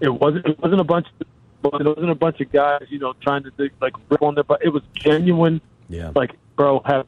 It 0.00 0.08
wasn't. 0.08 0.46
It 0.46 0.58
wasn't 0.58 0.80
a 0.80 0.84
bunch. 0.84 1.06
It 1.20 1.28
wasn't 1.64 2.10
a 2.10 2.14
bunch 2.14 2.40
of 2.40 2.52
guys, 2.52 2.82
you 2.90 2.98
know, 2.98 3.14
trying 3.22 3.44
to 3.44 3.50
do, 3.52 3.70
like 3.80 3.94
rip 4.10 4.22
on 4.22 4.34
their. 4.34 4.44
But 4.44 4.64
it 4.64 4.68
was 4.68 4.82
genuine. 4.94 5.60
Yeah. 5.88 6.12
Like, 6.14 6.32
bro, 6.56 6.82
have 6.84 7.06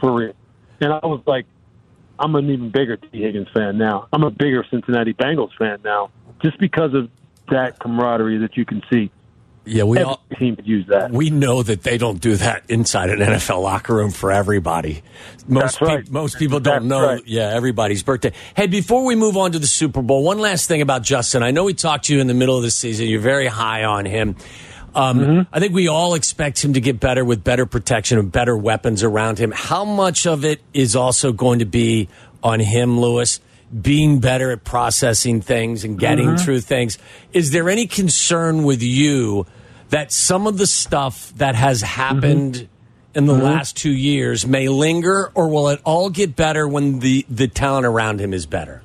for 0.00 0.12
real. 0.12 0.34
And 0.80 0.92
I 0.92 1.04
was 1.04 1.22
like, 1.26 1.46
I'm 2.18 2.34
an 2.34 2.50
even 2.50 2.70
bigger 2.70 2.96
Tee 2.96 3.22
Higgins 3.22 3.48
fan 3.54 3.78
now. 3.78 4.08
I'm 4.12 4.22
a 4.22 4.30
bigger 4.30 4.64
Cincinnati 4.70 5.14
Bengals 5.14 5.50
fan 5.58 5.78
now, 5.84 6.10
just 6.42 6.58
because 6.58 6.94
of 6.94 7.10
that 7.50 7.78
camaraderie 7.80 8.38
that 8.38 8.56
you 8.56 8.64
can 8.64 8.82
see. 8.92 9.10
Yeah, 9.64 9.84
we 9.84 9.98
Every 9.98 10.08
all 10.08 10.20
team 10.40 10.56
could 10.56 10.66
use 10.66 10.86
that. 10.88 11.12
we 11.12 11.30
know 11.30 11.62
that 11.62 11.84
they 11.84 11.96
don't 11.96 12.20
do 12.20 12.34
that 12.34 12.64
inside 12.68 13.10
an 13.10 13.20
NFL 13.20 13.62
locker 13.62 13.94
room 13.94 14.10
for 14.10 14.32
everybody. 14.32 15.02
Most 15.46 15.80
right. 15.80 16.02
peop- 16.04 16.12
most 16.12 16.36
people 16.36 16.58
don't 16.58 16.74
That's 16.74 16.84
know. 16.84 17.06
right. 17.06 17.22
Yeah, 17.26 17.48
everybody's 17.54 18.02
birthday. 18.02 18.32
Hey, 18.56 18.66
before 18.66 19.04
we 19.04 19.14
move 19.14 19.36
on 19.36 19.52
to 19.52 19.60
the 19.60 19.68
Super 19.68 20.02
Bowl, 20.02 20.24
one 20.24 20.38
last 20.40 20.66
thing 20.66 20.82
about 20.82 21.02
Justin. 21.02 21.44
I 21.44 21.52
know 21.52 21.62
we 21.62 21.74
talked 21.74 22.06
to 22.06 22.14
you 22.14 22.20
in 22.20 22.26
the 22.26 22.34
middle 22.34 22.56
of 22.56 22.64
the 22.64 22.72
season. 22.72 23.06
You're 23.06 23.20
very 23.20 23.46
high 23.46 23.84
on 23.84 24.04
him. 24.04 24.34
Um, 24.94 25.18
Mm-hmm. 25.20 25.54
I 25.54 25.60
think 25.60 25.72
we 25.74 25.88
all 25.88 26.14
expect 26.14 26.62
him 26.64 26.74
to 26.74 26.80
get 26.80 27.00
better 27.00 27.24
with 27.24 27.42
better 27.44 27.66
protection 27.66 28.18
and 28.18 28.30
better 28.30 28.56
weapons 28.56 29.02
around 29.02 29.38
him. 29.38 29.52
How 29.52 29.84
much 29.84 30.26
of 30.26 30.44
it 30.44 30.60
is 30.74 30.94
also 30.96 31.32
going 31.32 31.60
to 31.60 31.64
be 31.66 32.08
on 32.42 32.60
him, 32.60 32.98
Louis? 33.00 33.40
Being 33.80 34.20
better 34.20 34.50
at 34.50 34.64
processing 34.64 35.40
things 35.40 35.84
and 35.84 35.98
getting 35.98 36.26
Mm-hmm. 36.26 36.44
through 36.44 36.60
things. 36.60 36.98
Is 37.32 37.52
there 37.52 37.70
any 37.70 37.86
concern 37.86 38.64
with 38.64 38.82
you 38.82 39.46
that 39.88 40.12
some 40.12 40.46
of 40.46 40.58
the 40.58 40.66
stuff 40.66 41.32
that 41.36 41.54
has 41.54 41.80
happened 41.82 42.54
Mm-hmm. 42.54 43.18
in 43.18 43.26
the 43.26 43.34
last 43.34 43.76
two 43.76 43.92
years 43.92 44.46
may 44.46 44.68
linger, 44.68 45.30
or 45.34 45.48
will 45.48 45.68
it 45.68 45.80
all 45.84 46.08
get 46.10 46.34
better 46.36 46.66
when 46.68 46.98
the, 47.00 47.24
the 47.28 47.46
talent 47.48 47.84
around 47.86 48.20
him 48.20 48.32
is 48.34 48.46
better? 48.46 48.82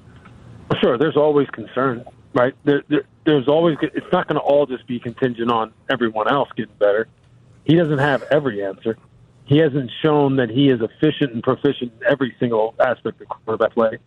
Sure, 0.82 0.98
there's 0.98 1.15
always 1.17 1.48
concern, 1.50 2.04
right? 2.38 2.54
There, 2.63 2.84
there, 2.88 3.04
there's 3.26 3.47
always. 3.47 3.78
It's 3.82 4.12
not 4.12 4.28
going 4.28 4.39
to 4.39 4.41
all 4.45 4.65
just 4.65 4.86
be 4.88 5.00
contingent 5.00 5.52
on 5.52 5.73
everyone 5.89 6.32
else 6.32 6.50
getting 6.56 6.76
better. 6.80 7.08
He 7.65 7.76
doesn't 7.76 7.97
have 7.97 8.23
every 8.32 8.63
answer. 8.63 8.97
He 9.45 9.58
hasn't 9.58 9.91
shown 10.02 10.36
that 10.38 10.50
he 10.50 10.69
is 10.69 10.80
efficient 10.82 11.34
and 11.34 11.41
proficient 11.41 11.93
in 12.00 12.08
every 12.08 12.36
single 12.39 12.76
aspect 12.80 13.21
of 13.21 13.28
quarterback 13.28 13.73
play. 13.73 13.97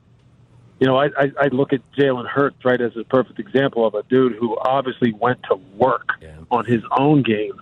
You 0.79 0.87
know, 0.87 0.97
I, 0.97 1.07
I, 1.19 1.33
I 1.39 1.47
look 1.49 1.73
at 1.73 1.81
Jalen 1.93 2.27
Hurts 2.27 2.65
right 2.65 2.81
as 2.81 2.97
a 2.97 3.05
perfect 3.05 3.39
example 3.39 3.87
of 3.87 3.95
a 3.95 4.03
dude 4.05 4.35
who 4.37 4.57
obviously 4.59 5.13
went 5.13 5.43
to 5.45 5.57
work 5.77 6.09
Yeah. 6.23 6.37
on 6.51 6.65
his 6.65 6.83
own 6.97 7.23
game 7.23 7.61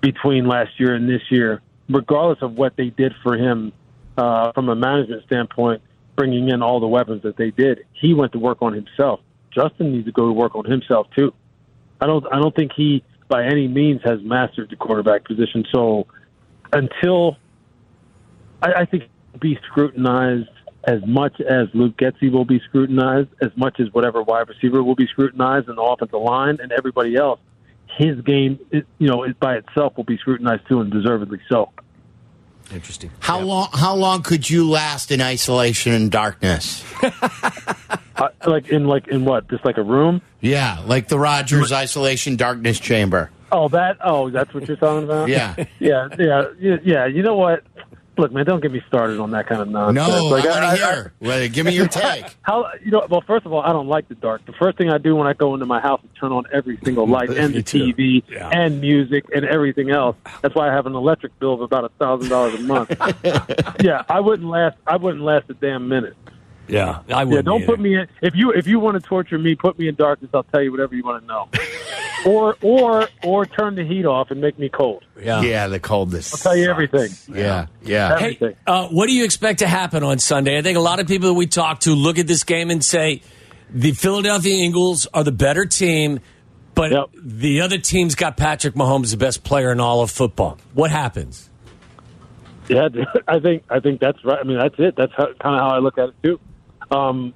between 0.00 0.46
last 0.46 0.78
year 0.78 0.94
and 0.94 1.08
this 1.08 1.20
year, 1.30 1.60
regardless 1.90 2.38
of 2.40 2.54
what 2.54 2.76
they 2.76 2.88
did 2.90 3.14
for 3.22 3.36
him 3.36 3.72
uh, 4.16 4.52
from 4.52 4.68
a 4.70 4.74
management 4.74 5.24
standpoint, 5.24 5.82
bringing 6.16 6.48
in 6.48 6.62
all 6.62 6.80
the 6.80 6.86
weapons 6.86 7.22
that 7.22 7.36
they 7.36 7.50
did. 7.50 7.84
He 7.92 8.14
went 8.14 8.32
to 8.32 8.38
work 8.38 8.58
on 8.62 8.72
himself. 8.72 9.20
Justin 9.54 9.92
needs 9.92 10.06
to 10.06 10.12
go 10.12 10.26
to 10.26 10.32
work 10.32 10.54
on 10.54 10.64
himself 10.64 11.08
too. 11.16 11.32
I 12.00 12.06
don't. 12.06 12.24
I 12.32 12.38
don't 12.38 12.54
think 12.54 12.72
he, 12.74 13.04
by 13.28 13.44
any 13.44 13.68
means, 13.68 14.00
has 14.04 14.20
mastered 14.22 14.70
the 14.70 14.76
quarterback 14.76 15.24
position. 15.24 15.64
So, 15.72 16.06
until 16.72 17.36
I, 18.62 18.72
I 18.72 18.84
think 18.86 19.04
he'll 19.32 19.40
be 19.40 19.58
scrutinized 19.70 20.48
as 20.84 21.00
much 21.06 21.40
as 21.40 21.68
Luke 21.74 21.96
Getsy 21.96 22.32
will 22.32 22.44
be 22.44 22.60
scrutinized, 22.60 23.28
as 23.42 23.50
much 23.56 23.80
as 23.80 23.92
whatever 23.92 24.22
wide 24.22 24.48
receiver 24.48 24.82
will 24.82 24.94
be 24.94 25.06
scrutinized, 25.06 25.68
and 25.68 25.76
the 25.76 25.82
offensive 25.82 26.20
line 26.20 26.58
and 26.60 26.72
everybody 26.72 27.16
else. 27.16 27.40
His 27.98 28.20
game, 28.22 28.58
it, 28.70 28.86
you 28.98 29.08
know, 29.08 29.24
is 29.24 29.34
by 29.34 29.56
itself 29.56 29.96
will 29.96 30.04
be 30.04 30.16
scrutinized 30.16 30.66
too, 30.68 30.80
and 30.80 30.90
deservedly 30.92 31.40
so. 31.50 31.70
Interesting. 32.72 33.10
How 33.18 33.40
long? 33.40 33.68
How 33.72 33.94
long 33.96 34.22
could 34.22 34.48
you 34.48 34.70
last 34.70 35.10
in 35.10 35.20
isolation 35.20 35.92
and 35.92 36.10
darkness? 36.10 36.84
Uh, 38.20 38.28
like 38.46 38.68
in 38.68 38.84
like 38.86 39.08
in 39.08 39.24
what? 39.24 39.48
Just 39.48 39.64
like 39.64 39.78
a 39.78 39.82
room? 39.82 40.20
Yeah, 40.40 40.82
like 40.86 41.08
the 41.08 41.18
Rodgers 41.18 41.72
isolation 41.72 42.36
darkness 42.36 42.78
chamber. 42.78 43.30
Oh, 43.52 43.68
that. 43.70 43.96
Oh, 44.04 44.30
that's 44.30 44.52
what 44.54 44.68
you're 44.68 44.76
talking 44.76 45.04
about. 45.04 45.28
Yeah. 45.28 45.54
yeah, 45.80 46.08
yeah, 46.18 46.44
yeah. 46.84 47.06
You 47.06 47.22
know 47.22 47.34
what? 47.34 47.64
Look, 48.18 48.32
man, 48.32 48.44
don't 48.44 48.60
get 48.60 48.70
me 48.70 48.82
started 48.86 49.18
on 49.18 49.30
that 49.30 49.46
kind 49.46 49.62
of 49.62 49.68
nonsense. 49.68 50.06
No, 50.08 50.26
Like, 50.26 50.44
I 50.44 50.72
I- 50.72 50.76
to 50.76 50.84
I- 50.84 51.06
Well, 51.26 51.48
give 51.48 51.64
me 51.64 51.72
your 51.74 51.88
take. 51.88 52.26
How 52.42 52.66
you 52.84 52.90
know? 52.90 53.06
Well, 53.08 53.22
first 53.26 53.46
of 53.46 53.52
all, 53.52 53.62
I 53.62 53.72
don't 53.72 53.86
like 53.88 54.08
the 54.08 54.14
dark. 54.14 54.44
The 54.44 54.52
first 54.52 54.76
thing 54.76 54.90
I 54.90 54.98
do 54.98 55.16
when 55.16 55.26
I 55.26 55.32
go 55.32 55.54
into 55.54 55.64
my 55.64 55.80
house 55.80 56.02
is 56.04 56.10
turn 56.20 56.30
on 56.30 56.44
every 56.52 56.78
single 56.84 57.06
light 57.16 57.30
and 57.30 57.54
the. 57.54 57.62
TV 57.62 58.22
Yeah. 58.28 58.50
and 58.52 58.80
music 58.80 59.24
and 59.34 59.46
everything 59.46 59.90
else. 59.90 60.16
That's 60.42 60.54
why 60.54 60.68
I 60.68 60.72
have 60.74 60.84
an 60.86 60.94
electric 60.94 61.38
bill 61.38 61.54
of 61.54 61.60
about 61.62 61.84
a 61.84 61.88
thousand 61.98 62.28
dollars 62.28 62.54
a 62.54 62.62
month. 62.62 62.94
yeah, 63.80 64.02
I 64.08 64.20
wouldn't 64.20 64.48
last. 64.48 64.76
I 64.86 64.96
wouldn't 64.96 65.24
last 65.24 65.48
a 65.48 65.54
damn 65.54 65.88
minute. 65.88 66.14
Yeah, 66.68 67.00
I 67.12 67.24
would. 67.24 67.34
Yeah, 67.34 67.42
don't 67.42 67.66
put 67.66 67.80
me 67.80 67.96
in. 67.96 68.06
If 68.22 68.34
you 68.36 68.52
if 68.52 68.66
you 68.66 68.78
want 68.78 68.94
to 69.02 69.06
torture 69.06 69.38
me, 69.38 69.54
put 69.56 69.78
me 69.78 69.88
in 69.88 69.94
darkness. 69.96 70.30
I'll 70.32 70.44
tell 70.44 70.62
you 70.62 70.70
whatever 70.70 70.94
you 70.94 71.02
want 71.02 71.22
to 71.22 71.26
know. 71.26 71.48
or 72.26 72.56
or 72.62 73.08
or 73.24 73.44
turn 73.46 73.74
the 73.74 73.84
heat 73.84 74.04
off 74.06 74.30
and 74.30 74.40
make 74.40 74.56
me 74.58 74.68
cold. 74.68 75.02
Yeah. 75.20 75.40
Yeah, 75.42 75.66
the 75.66 75.80
coldness. 75.80 76.32
I'll 76.32 76.38
tell 76.52 76.56
you 76.56 76.70
everything. 76.70 77.10
Yeah, 77.34 77.66
yeah. 77.82 78.16
Hey, 78.18 78.24
Everything. 78.36 78.56
uh, 78.66 78.86
what 78.88 79.06
do 79.08 79.12
you 79.14 79.24
expect 79.24 79.58
to 79.60 79.66
happen 79.66 80.04
on 80.04 80.18
Sunday? 80.20 80.56
I 80.58 80.62
think 80.62 80.78
a 80.78 80.80
lot 80.82 81.00
of 81.00 81.08
people 81.08 81.28
that 81.28 81.34
we 81.34 81.46
talk 81.48 81.80
to 81.80 81.94
look 81.94 82.18
at 82.18 82.28
this 82.28 82.44
game 82.44 82.70
and 82.70 82.84
say 82.84 83.22
the 83.68 83.90
Philadelphia 83.92 84.54
Eagles 84.54 85.06
are 85.12 85.24
the 85.24 85.32
better 85.32 85.66
team, 85.66 86.20
but 86.76 86.92
Yep. 86.92 87.06
the 87.20 87.60
other 87.62 87.78
team's 87.78 88.14
got 88.14 88.36
Patrick 88.36 88.74
Mahomes, 88.74 89.10
the 89.10 89.16
best 89.16 89.42
player 89.42 89.72
in 89.72 89.80
all 89.80 90.02
of 90.02 90.10
football. 90.12 90.56
What 90.72 90.92
happens? 90.92 91.49
Yeah, 92.70 92.88
I 93.28 93.40
think 93.40 93.64
I 93.68 93.80
think 93.80 94.00
that's 94.00 94.24
right. 94.24 94.38
I 94.38 94.44
mean, 94.44 94.58
that's 94.58 94.76
it. 94.78 94.94
That's 94.96 95.12
how, 95.16 95.26
kind 95.26 95.56
of 95.56 95.60
how 95.60 95.70
I 95.70 95.78
look 95.78 95.98
at 95.98 96.10
it 96.10 96.14
too. 96.22 96.40
Um, 96.90 97.34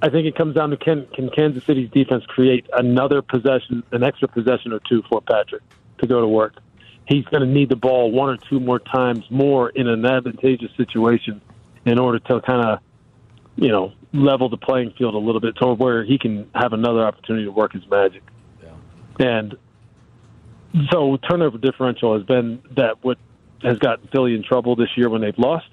I 0.00 0.08
think 0.08 0.26
it 0.26 0.34
comes 0.34 0.54
down 0.54 0.70
to 0.70 0.76
can 0.76 1.06
can 1.14 1.30
Kansas 1.30 1.64
City's 1.64 1.90
defense 1.90 2.24
create 2.26 2.66
another 2.72 3.22
possession, 3.22 3.82
an 3.92 4.02
extra 4.02 4.28
possession 4.28 4.72
or 4.72 4.80
two 4.88 5.02
for 5.08 5.20
Patrick 5.20 5.62
to 5.98 6.06
go 6.06 6.20
to 6.20 6.26
work. 6.26 6.56
He's 7.06 7.24
going 7.26 7.42
to 7.42 7.48
need 7.48 7.68
the 7.68 7.76
ball 7.76 8.10
one 8.10 8.30
or 8.30 8.38
two 8.48 8.60
more 8.60 8.78
times 8.78 9.24
more 9.30 9.68
in 9.68 9.88
an 9.88 10.06
advantageous 10.06 10.70
situation 10.76 11.42
in 11.84 11.98
order 11.98 12.18
to 12.18 12.40
kind 12.40 12.66
of, 12.66 12.78
you 13.56 13.68
know, 13.68 13.92
level 14.14 14.48
the 14.48 14.56
playing 14.56 14.92
field 14.96 15.14
a 15.14 15.18
little 15.18 15.40
bit 15.40 15.54
to 15.56 15.74
where 15.74 16.02
he 16.02 16.18
can 16.18 16.48
have 16.54 16.72
another 16.72 17.04
opportunity 17.04 17.44
to 17.44 17.52
work 17.52 17.74
his 17.74 17.86
magic. 17.90 18.22
Yeah. 18.62 19.26
And 19.26 19.56
so 20.90 21.18
turnover 21.28 21.58
differential 21.58 22.16
has 22.16 22.24
been 22.24 22.62
that 22.76 23.04
what 23.04 23.18
has 23.62 23.78
gotten 23.78 24.08
Philly 24.08 24.34
in 24.34 24.42
trouble 24.42 24.76
this 24.76 24.90
year 24.96 25.08
when 25.08 25.20
they've 25.20 25.38
lost, 25.38 25.68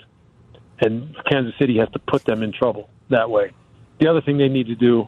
and 0.80 1.16
Kansas 1.30 1.54
City 1.60 1.78
has 1.78 1.90
to 1.90 2.00
put 2.00 2.24
them 2.26 2.44
in 2.44 2.52
trouble 2.52 2.90
that 3.10 3.30
way. 3.30 3.52
The 4.00 4.08
other 4.08 4.22
thing 4.22 4.38
they 4.38 4.50
need 4.50 4.68
to 4.68 4.76
do 4.76 5.08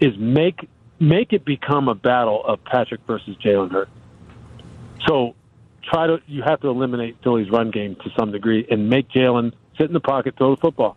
is 0.00 0.12
make 0.18 0.68
make 0.98 1.32
it 1.32 1.44
become 1.44 1.88
a 1.88 1.94
battle 1.94 2.44
of 2.44 2.64
Patrick 2.64 3.00
versus 3.06 3.36
Jalen 3.44 3.70
Hurts. 3.70 3.90
So 5.06 5.34
try 5.82 6.06
to 6.06 6.18
you 6.26 6.42
have 6.42 6.60
to 6.62 6.68
eliminate 6.68 7.16
Philly's 7.22 7.50
run 7.50 7.70
game 7.70 7.96
to 7.96 8.10
some 8.18 8.32
degree 8.32 8.66
and 8.70 8.88
make 8.88 9.08
Jalen 9.10 9.52
sit 9.78 9.86
in 9.86 9.92
the 9.92 10.00
pocket, 10.00 10.34
throw 10.36 10.54
the 10.54 10.60
football. 10.60 10.96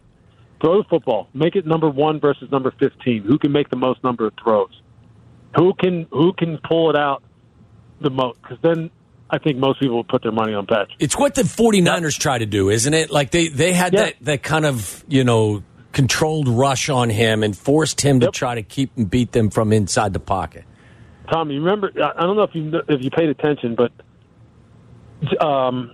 Throw 0.61 0.81
the 0.81 0.89
football. 0.89 1.29
Make 1.33 1.55
it 1.55 1.67
number 1.67 1.89
one 1.89 2.19
versus 2.19 2.49
number 2.51 2.73
fifteen. 2.79 3.23
Who 3.23 3.37
can 3.37 3.51
make 3.51 3.69
the 3.69 3.75
most 3.75 4.03
number 4.03 4.25
of 4.25 4.33
throws? 4.41 4.81
Who 5.55 5.73
can 5.73 6.07
who 6.09 6.33
can 6.33 6.57
pull 6.57 6.89
it 6.89 6.95
out 6.95 7.21
the 8.01 8.09
most? 8.09 8.41
Because 8.41 8.57
then 8.63 8.89
I 9.29 9.37
think 9.39 9.57
most 9.57 9.79
people 9.79 9.95
will 9.97 10.03
put 10.03 10.23
their 10.23 10.31
money 10.31 10.53
on 10.53 10.65
Patrick. 10.65 10.95
It's 10.99 11.17
what 11.17 11.35
the 11.35 11.41
49ers 11.43 12.17
try 12.17 12.37
to 12.37 12.45
do, 12.45 12.69
isn't 12.69 12.93
it? 12.93 13.11
Like 13.11 13.31
they, 13.31 13.49
they 13.49 13.73
had 13.73 13.93
Yeah. 13.93 14.03
that, 14.05 14.15
that 14.21 14.43
kind 14.43 14.65
of, 14.65 15.03
you 15.07 15.23
know, 15.23 15.63
controlled 15.91 16.47
rush 16.47 16.89
on 16.89 17.09
him 17.09 17.43
and 17.43 17.57
forced 17.57 18.01
him 18.01 18.19
to 18.21 18.31
try 18.31 18.55
to 18.55 18.63
keep 18.63 18.91
and 18.95 19.09
beat 19.09 19.31
them 19.33 19.49
from 19.49 19.73
inside 19.73 20.13
the 20.13 20.19
pocket. 20.19 20.63
Tom, 21.31 21.49
you 21.51 21.59
remember? 21.59 21.91
I 21.97 22.11
I 22.17 22.21
don't 22.21 22.37
know 22.37 22.43
if 22.43 22.55
you 22.55 22.71
if 22.87 23.03
you 23.03 23.09
paid 23.09 23.27
attention, 23.29 23.75
but 23.75 23.91
um, 25.45 25.91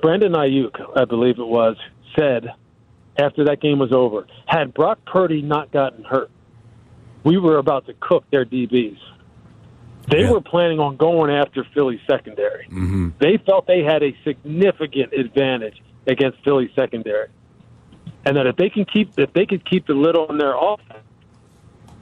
Brandon 0.00 0.32
Aiyuk, 0.32 0.80
I 0.96 1.04
believe 1.04 1.38
it 1.38 1.46
was, 1.46 1.76
said 2.18 2.46
after 3.18 3.44
that 3.46 3.60
game 3.60 3.78
was 3.78 3.92
over, 3.92 4.26
had 4.46 4.72
Brock 4.72 4.98
Purdy 5.04 5.42
not 5.42 5.72
gotten 5.72 6.04
hurt, 6.04 6.30
we 7.24 7.36
were 7.36 7.58
about 7.58 7.86
to 7.86 7.94
cook 8.00 8.24
their 8.30 8.44
DBs. 8.46 8.96
They 10.10 10.22
Yeah. 10.22 10.32
were 10.32 10.40
planning 10.40 10.80
on 10.80 10.96
going 10.96 11.30
after 11.30 11.64
Philly 11.72 12.00
secondary. 12.08 12.64
Mm-hmm. 12.66 13.10
They 13.18 13.36
felt 13.38 13.66
they 13.66 13.82
had 13.82 14.02
a 14.02 14.14
significant 14.24 15.12
advantage 15.12 15.80
against 16.06 16.42
Philly 16.44 16.70
secondary, 16.74 17.28
and 18.24 18.36
that 18.36 18.46
if 18.46 18.56
they 18.56 18.70
can 18.70 18.84
keep 18.84 19.18
if 19.18 19.32
they 19.32 19.46
could 19.46 19.64
keep 19.68 19.86
the 19.86 19.94
lid 19.94 20.16
on 20.16 20.36
their 20.38 20.54
offense, 20.56 21.04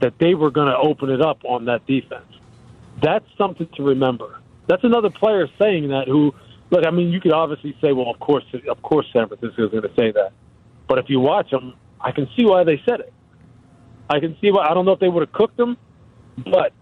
that 0.00 0.18
they 0.18 0.34
were 0.34 0.50
going 0.50 0.68
to 0.68 0.76
open 0.78 1.10
it 1.10 1.20
up 1.20 1.44
on 1.44 1.66
that 1.66 1.86
defense. 1.86 2.24
That's 3.02 3.26
something 3.36 3.68
to 3.76 3.82
remember. 3.82 4.38
That's 4.68 4.84
another 4.84 5.10
player 5.10 5.46
saying 5.58 5.88
that. 5.88 6.08
Who 6.08 6.34
look? 6.70 6.86
I 6.86 6.90
mean, 6.90 7.10
you 7.10 7.20
could 7.20 7.32
obviously 7.32 7.76
say, 7.80 7.92
well, 7.92 8.10
of 8.10 8.18
course, 8.20 8.44
of 8.68 8.82
course, 8.82 9.06
San 9.12 9.28
Francisco 9.28 9.64
is 9.66 9.70
going 9.70 9.82
to 9.82 9.94
say 9.96 10.12
that. 10.12 10.32
But 10.88 10.98
if 10.98 11.06
you 11.08 11.20
watch 11.20 11.50
them, 11.50 11.74
I 12.00 12.12
can 12.12 12.28
see 12.36 12.44
why 12.46 12.64
they 12.64 12.80
said 12.88 13.00
it. 13.00 13.12
I 14.08 14.20
can 14.20 14.36
see 14.40 14.50
why. 14.50 14.66
I 14.68 14.74
don't 14.74 14.86
know 14.86 14.92
if 14.92 15.00
they 15.00 15.08
would 15.08 15.20
have 15.22 15.32
cooked 15.32 15.56
them, 15.58 15.76
but 16.44 16.72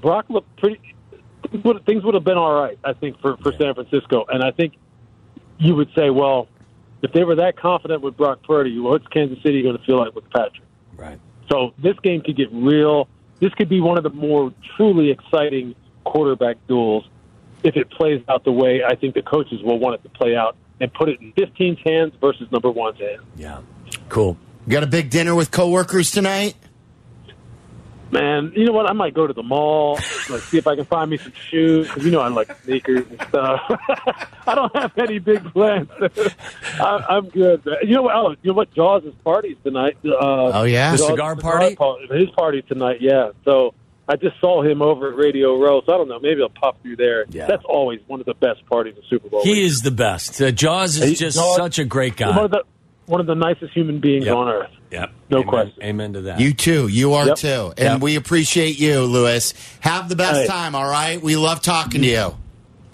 Brock 0.00 0.26
looked 0.28 0.56
pretty. 0.56 0.80
Things 1.86 2.04
would 2.04 2.14
have 2.14 2.24
been 2.24 2.38
all 2.38 2.54
right, 2.54 2.78
I 2.84 2.92
think, 2.92 3.20
for 3.20 3.36
for 3.38 3.52
San 3.52 3.74
Francisco. 3.74 4.24
And 4.28 4.42
I 4.42 4.50
think 4.50 4.74
you 5.58 5.74
would 5.74 5.90
say, 5.94 6.10
well, 6.10 6.48
if 7.02 7.12
they 7.12 7.24
were 7.24 7.36
that 7.36 7.56
confident 7.56 8.02
with 8.02 8.16
Brock 8.16 8.42
Purdy, 8.42 8.78
what's 8.78 9.06
Kansas 9.08 9.38
City 9.42 9.62
going 9.62 9.76
to 9.78 9.84
feel 9.84 9.98
like 9.98 10.14
with 10.14 10.28
Patrick? 10.30 10.66
Right. 10.96 11.20
So 11.50 11.72
this 11.78 11.94
game 12.02 12.22
could 12.22 12.36
get 12.36 12.48
real. 12.52 13.08
This 13.38 13.52
could 13.54 13.68
be 13.68 13.80
one 13.80 13.96
of 13.96 14.02
the 14.02 14.10
more 14.10 14.52
truly 14.76 15.10
exciting 15.10 15.74
quarterback 16.04 16.56
duels 16.66 17.08
if 17.62 17.76
it 17.76 17.90
plays 17.90 18.22
out 18.28 18.44
the 18.44 18.52
way 18.52 18.82
I 18.84 18.94
think 18.94 19.14
the 19.14 19.22
coaches 19.22 19.62
will 19.62 19.78
want 19.78 19.96
it 19.96 20.02
to 20.04 20.08
play 20.08 20.36
out 20.36 20.56
and 20.80 20.92
put 20.92 21.08
it 21.08 21.20
in 21.20 21.32
15's 21.32 21.80
hands 21.84 22.12
versus 22.20 22.50
number 22.50 22.70
one's 22.70 22.98
hands. 22.98 23.22
Yeah. 23.36 23.60
Cool. 24.08 24.36
You 24.66 24.72
Got 24.72 24.82
a 24.82 24.88
big 24.88 25.10
dinner 25.10 25.34
with 25.34 25.50
coworkers 25.50 26.10
tonight? 26.10 26.54
Man, 28.12 28.52
you 28.54 28.64
know 28.64 28.72
what? 28.72 28.88
I 28.88 28.92
might 28.92 29.14
go 29.14 29.26
to 29.26 29.32
the 29.32 29.42
mall, 29.42 29.94
like 30.30 30.40
see 30.42 30.58
if 30.58 30.66
I 30.68 30.76
can 30.76 30.84
find 30.84 31.10
me 31.10 31.16
some 31.16 31.32
shoes. 31.50 31.90
'cause 31.90 32.04
you 32.04 32.12
know 32.12 32.20
I 32.20 32.28
like 32.28 32.48
sneakers 32.62 33.04
and 33.10 33.20
stuff. 33.28 33.60
I 34.46 34.54
don't 34.54 34.74
have 34.76 34.96
any 34.96 35.18
big 35.18 35.42
plans. 35.52 35.88
I, 36.80 37.04
I'm 37.08 37.28
good. 37.28 37.66
man. 37.66 37.76
You 37.82 37.96
know 37.96 38.02
what? 38.02 38.14
Oh, 38.14 38.30
you 38.42 38.50
know 38.50 38.54
what? 38.54 38.72
Jaws' 38.74 39.02
party's 39.24 39.56
tonight. 39.64 39.96
Uh, 40.04 40.10
Oh, 40.20 40.62
yeah? 40.62 40.94
Jaws' 40.96 41.06
Cigar 41.08 41.34
party? 41.36 41.74
party- 41.74 42.06
His 42.16 42.30
party 42.30 42.62
tonight. 42.62 42.98
Yeah. 43.00 43.30
So 43.44 43.74
I 44.08 44.14
just 44.14 44.38
saw 44.40 44.62
him 44.62 44.82
over 44.82 45.10
at 45.10 45.16
Radio 45.16 45.58
Row. 45.60 45.82
So 45.84 45.92
I 45.92 45.96
don't 45.96 46.08
know. 46.08 46.20
Maybe 46.20 46.40
I'll 46.42 46.48
pop 46.48 46.80
through 46.82 46.96
there. 46.96 47.24
Yeah. 47.28 47.46
That's 47.46 47.64
always 47.64 48.00
one 48.06 48.20
of 48.20 48.26
the 48.26 48.34
best 48.34 48.64
parties 48.66 48.94
in 48.96 49.02
Super 49.10 49.28
Bowl. 49.28 49.42
He 49.42 49.50
week. 49.54 49.64
is 49.64 49.82
the 49.82 49.90
best. 49.90 50.40
Uh, 50.40 50.52
Jaws 50.52 50.96
is 50.96 51.08
He- 51.10 51.14
just 51.16 51.36
Jaws- 51.38 51.56
such 51.56 51.80
a 51.80 51.84
great 51.84 52.18
one 52.20 52.34
guy. 52.34 52.40
of 52.44 52.50
the 52.52 52.62
one 53.06 53.20
of 53.20 53.26
the 53.26 53.34
nicest 53.34 53.72
human 53.72 53.98
beings 53.98 54.26
Yep. 54.26 54.34
on 54.36 54.48
earth. 54.48 54.70
Yep. 54.90 55.10
No 55.30 55.38
Amen. 55.38 55.48
question. 55.48 55.82
Amen 55.82 56.12
to 56.14 56.20
that. 56.22 56.40
You 56.40 56.52
too. 56.54 56.86
You 56.88 57.14
are 57.14 57.26
Yep. 57.26 57.36
too. 57.36 57.72
And 57.76 57.94
Yep. 57.94 58.00
we 58.00 58.16
appreciate 58.16 58.78
you, 58.78 59.00
Louis. 59.02 59.52
Have 59.80 60.08
the 60.08 60.16
best 60.16 60.42
Hey. 60.42 60.46
time, 60.46 60.74
all 60.74 60.88
right? 60.88 61.20
We 61.20 61.36
love 61.36 61.60
talking 61.62 62.02
to 62.02 62.06
you. 62.08 62.36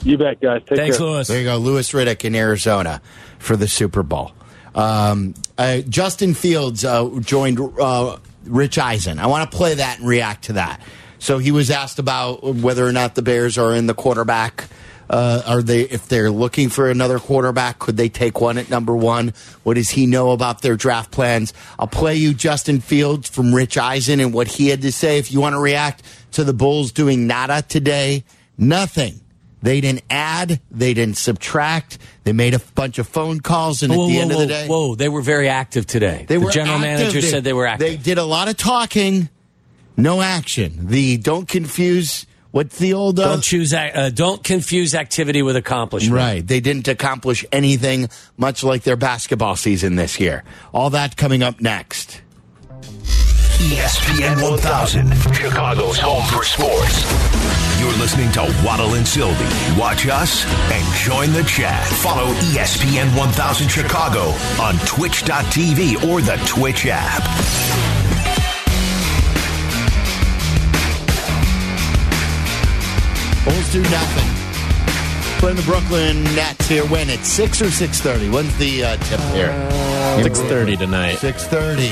You 0.04 0.18
bet, 0.18 0.40
guys. 0.40 0.62
Take 0.68 0.78
Thanks, 0.78 0.96
care. 0.98 1.06
Louis. 1.06 1.28
There 1.28 1.38
you 1.38 1.44
go, 1.44 1.56
Louis 1.58 1.90
Riddick 1.92 2.24
in 2.24 2.34
Arizona 2.34 3.00
for 3.38 3.56
the 3.56 3.68
Super 3.68 4.02
Bowl. 4.02 4.32
Um, 4.74 5.34
uh, 5.58 5.78
Justin 5.88 6.34
Fields 6.34 6.84
uh, 6.84 7.08
joined 7.20 7.60
uh, 7.78 8.16
Rich 8.46 8.78
Eisen. 8.78 9.18
I 9.18 9.26
want 9.26 9.50
to 9.50 9.56
play 9.56 9.74
that 9.74 9.98
and 9.98 10.08
react 10.08 10.44
to 10.44 10.54
that. 10.54 10.80
So 11.18 11.38
he 11.38 11.52
was 11.52 11.70
asked 11.70 11.98
about 12.00 12.42
whether 12.42 12.84
or 12.86 12.90
not 12.90 13.14
the 13.14 13.22
Bears 13.22 13.56
are 13.58 13.74
in 13.74 13.86
the 13.86 13.94
quarterback. 13.94 14.64
Uh, 15.12 15.42
are 15.46 15.62
they 15.62 15.82
if 15.82 16.08
they're 16.08 16.30
looking 16.30 16.70
for 16.70 16.88
another 16.90 17.18
quarterback? 17.18 17.78
Could 17.78 17.98
they 17.98 18.08
take 18.08 18.40
one 18.40 18.56
at 18.56 18.70
number 18.70 18.96
one? 18.96 19.34
What 19.62 19.74
does 19.74 19.90
he 19.90 20.06
know 20.06 20.30
about 20.30 20.62
their 20.62 20.74
draft 20.74 21.10
plans? 21.10 21.52
I'll 21.78 21.86
play 21.86 22.16
you 22.16 22.32
Justin 22.32 22.80
Fields 22.80 23.28
from 23.28 23.54
Rich 23.54 23.76
Eisen 23.76 24.20
and 24.20 24.32
what 24.32 24.48
he 24.48 24.68
had 24.68 24.80
to 24.82 24.90
say. 24.90 25.18
If 25.18 25.30
you 25.30 25.38
want 25.38 25.52
to 25.54 25.60
react 25.60 26.02
to 26.32 26.44
the 26.44 26.54
Bulls 26.54 26.92
doing 26.92 27.26
nada 27.26 27.60
today, 27.60 28.24
nothing. 28.56 29.20
They 29.60 29.82
didn't 29.82 30.02
add, 30.10 30.60
they 30.70 30.94
didn't 30.94 31.18
subtract. 31.18 31.98
They 32.24 32.32
made 32.32 32.54
a 32.54 32.58
bunch 32.74 32.98
of 32.98 33.06
phone 33.06 33.40
calls, 33.40 33.82
and 33.82 33.94
Whoa, 33.94 34.06
at 34.06 34.08
the 34.08 34.14
whoa, 34.16 34.22
end 34.22 34.30
whoa, 34.30 34.36
of 34.36 34.40
the 34.40 34.46
day, 34.54 34.66
whoa! 34.66 34.94
They 34.96 35.08
were 35.08 35.22
very 35.22 35.48
active 35.48 35.86
today. 35.86 36.24
they 36.26 36.36
the 36.38 36.44
were 36.46 36.50
general 36.50 36.78
active. 36.78 36.98
manager 37.12 37.20
said 37.20 37.44
they 37.44 37.52
were 37.52 37.66
active. 37.66 37.86
They 37.86 37.96
did 37.96 38.18
a 38.18 38.24
lot 38.24 38.48
of 38.48 38.56
talking, 38.56 39.28
no 39.96 40.20
action. 40.22 40.88
The 40.88 41.16
don't 41.18 41.46
confuse. 41.46 42.26
What's 42.52 42.78
the 42.78 42.92
old? 42.92 43.18
Uh, 43.18 43.28
don't 43.32 43.42
choose. 43.42 43.72
ac- 43.72 43.92
Uh, 43.94 44.10
don't 44.10 44.44
confuse 44.44 44.94
activity 44.94 45.42
with 45.42 45.56
accomplishment. 45.56 46.14
Right. 46.14 46.46
They 46.46 46.60
didn't 46.60 46.86
accomplish 46.86 47.44
anything, 47.50 48.08
much 48.36 48.62
like 48.62 48.82
their 48.84 48.96
basketball 48.96 49.56
season 49.56 49.96
this 49.96 50.20
year. 50.20 50.44
All 50.72 50.90
that 50.90 51.16
coming 51.16 51.42
up 51.42 51.60
next. 51.60 52.20
ESPN 53.62 54.42
1000, 54.42 55.12
Chicago's 55.34 55.96
home 55.98 56.24
for 56.26 56.44
sports. 56.44 57.06
You're 57.80 57.92
listening 57.98 58.30
to 58.32 58.40
Waddle 58.66 58.94
and 58.94 59.06
Silvy. 59.06 59.46
Watch 59.78 60.06
us 60.08 60.44
and 60.72 60.94
join 60.96 61.32
the 61.32 61.44
chat. 61.48 61.86
Follow 61.86 62.26
ESPN 62.52 63.16
1000 63.16 63.68
Chicago 63.68 64.30
on 64.60 64.76
twitch.tv 64.84 66.04
or 66.08 66.20
the 66.20 66.36
Twitch 66.44 66.86
app. 66.86 67.22
Bulls 73.44 73.72
do 73.72 73.82
nothing. 73.82 75.38
Playing 75.40 75.56
the 75.56 75.62
Brooklyn 75.64 76.22
Nets 76.36 76.68
here. 76.68 76.84
When 76.86 77.10
it's 77.10 77.26
six 77.26 77.60
or 77.60 77.70
six 77.70 78.00
thirty. 78.00 78.28
When's 78.28 78.56
the 78.58 78.84
uh, 78.84 78.96
tip 78.98 79.20
here? 79.34 80.22
Six 80.22 80.40
thirty 80.42 80.76
tonight. 80.76 81.16
Six 81.16 81.44
thirty. 81.46 81.88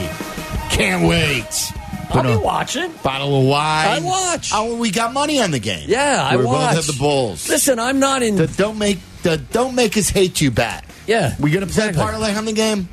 Can't 0.75 1.09
wait. 1.09 1.73
I'll 2.13 2.23
be 2.23 2.37
watching. 2.45 2.93
bottle 3.03 3.41
of 3.41 3.47
wine. 3.47 3.87
I 3.87 4.01
watch. 4.01 4.51
Oh, 4.55 4.77
we 4.77 4.91
got 4.91 5.13
money 5.13 5.41
on 5.41 5.51
the 5.51 5.59
game. 5.61 5.87
Yeah, 5.89 6.27
I 6.29 6.37
we 6.37 6.45
watch. 6.45 6.75
both 6.75 6.77
have 6.77 6.87
the 6.87 6.99
Bulls. 7.01 7.49
Listen, 7.49 7.79
I'm 7.79 7.99
not 8.01 8.23
in. 8.23 8.37
The- 8.37 8.47
don't 8.49 8.79
make 8.79 8.99
the, 9.23 9.37
don't 9.37 9.75
make 9.75 9.97
us 9.97 10.09
hate 10.09 10.41
you 10.41 10.51
back. 10.51 10.85
yeah, 11.07 11.35
We 11.41 11.51
gonna 11.51 11.67
play 11.67 11.89
exactly. 11.89 12.03
parlay 12.03 12.35
on 12.35 12.45
the 12.47 12.53
game? 12.53 12.89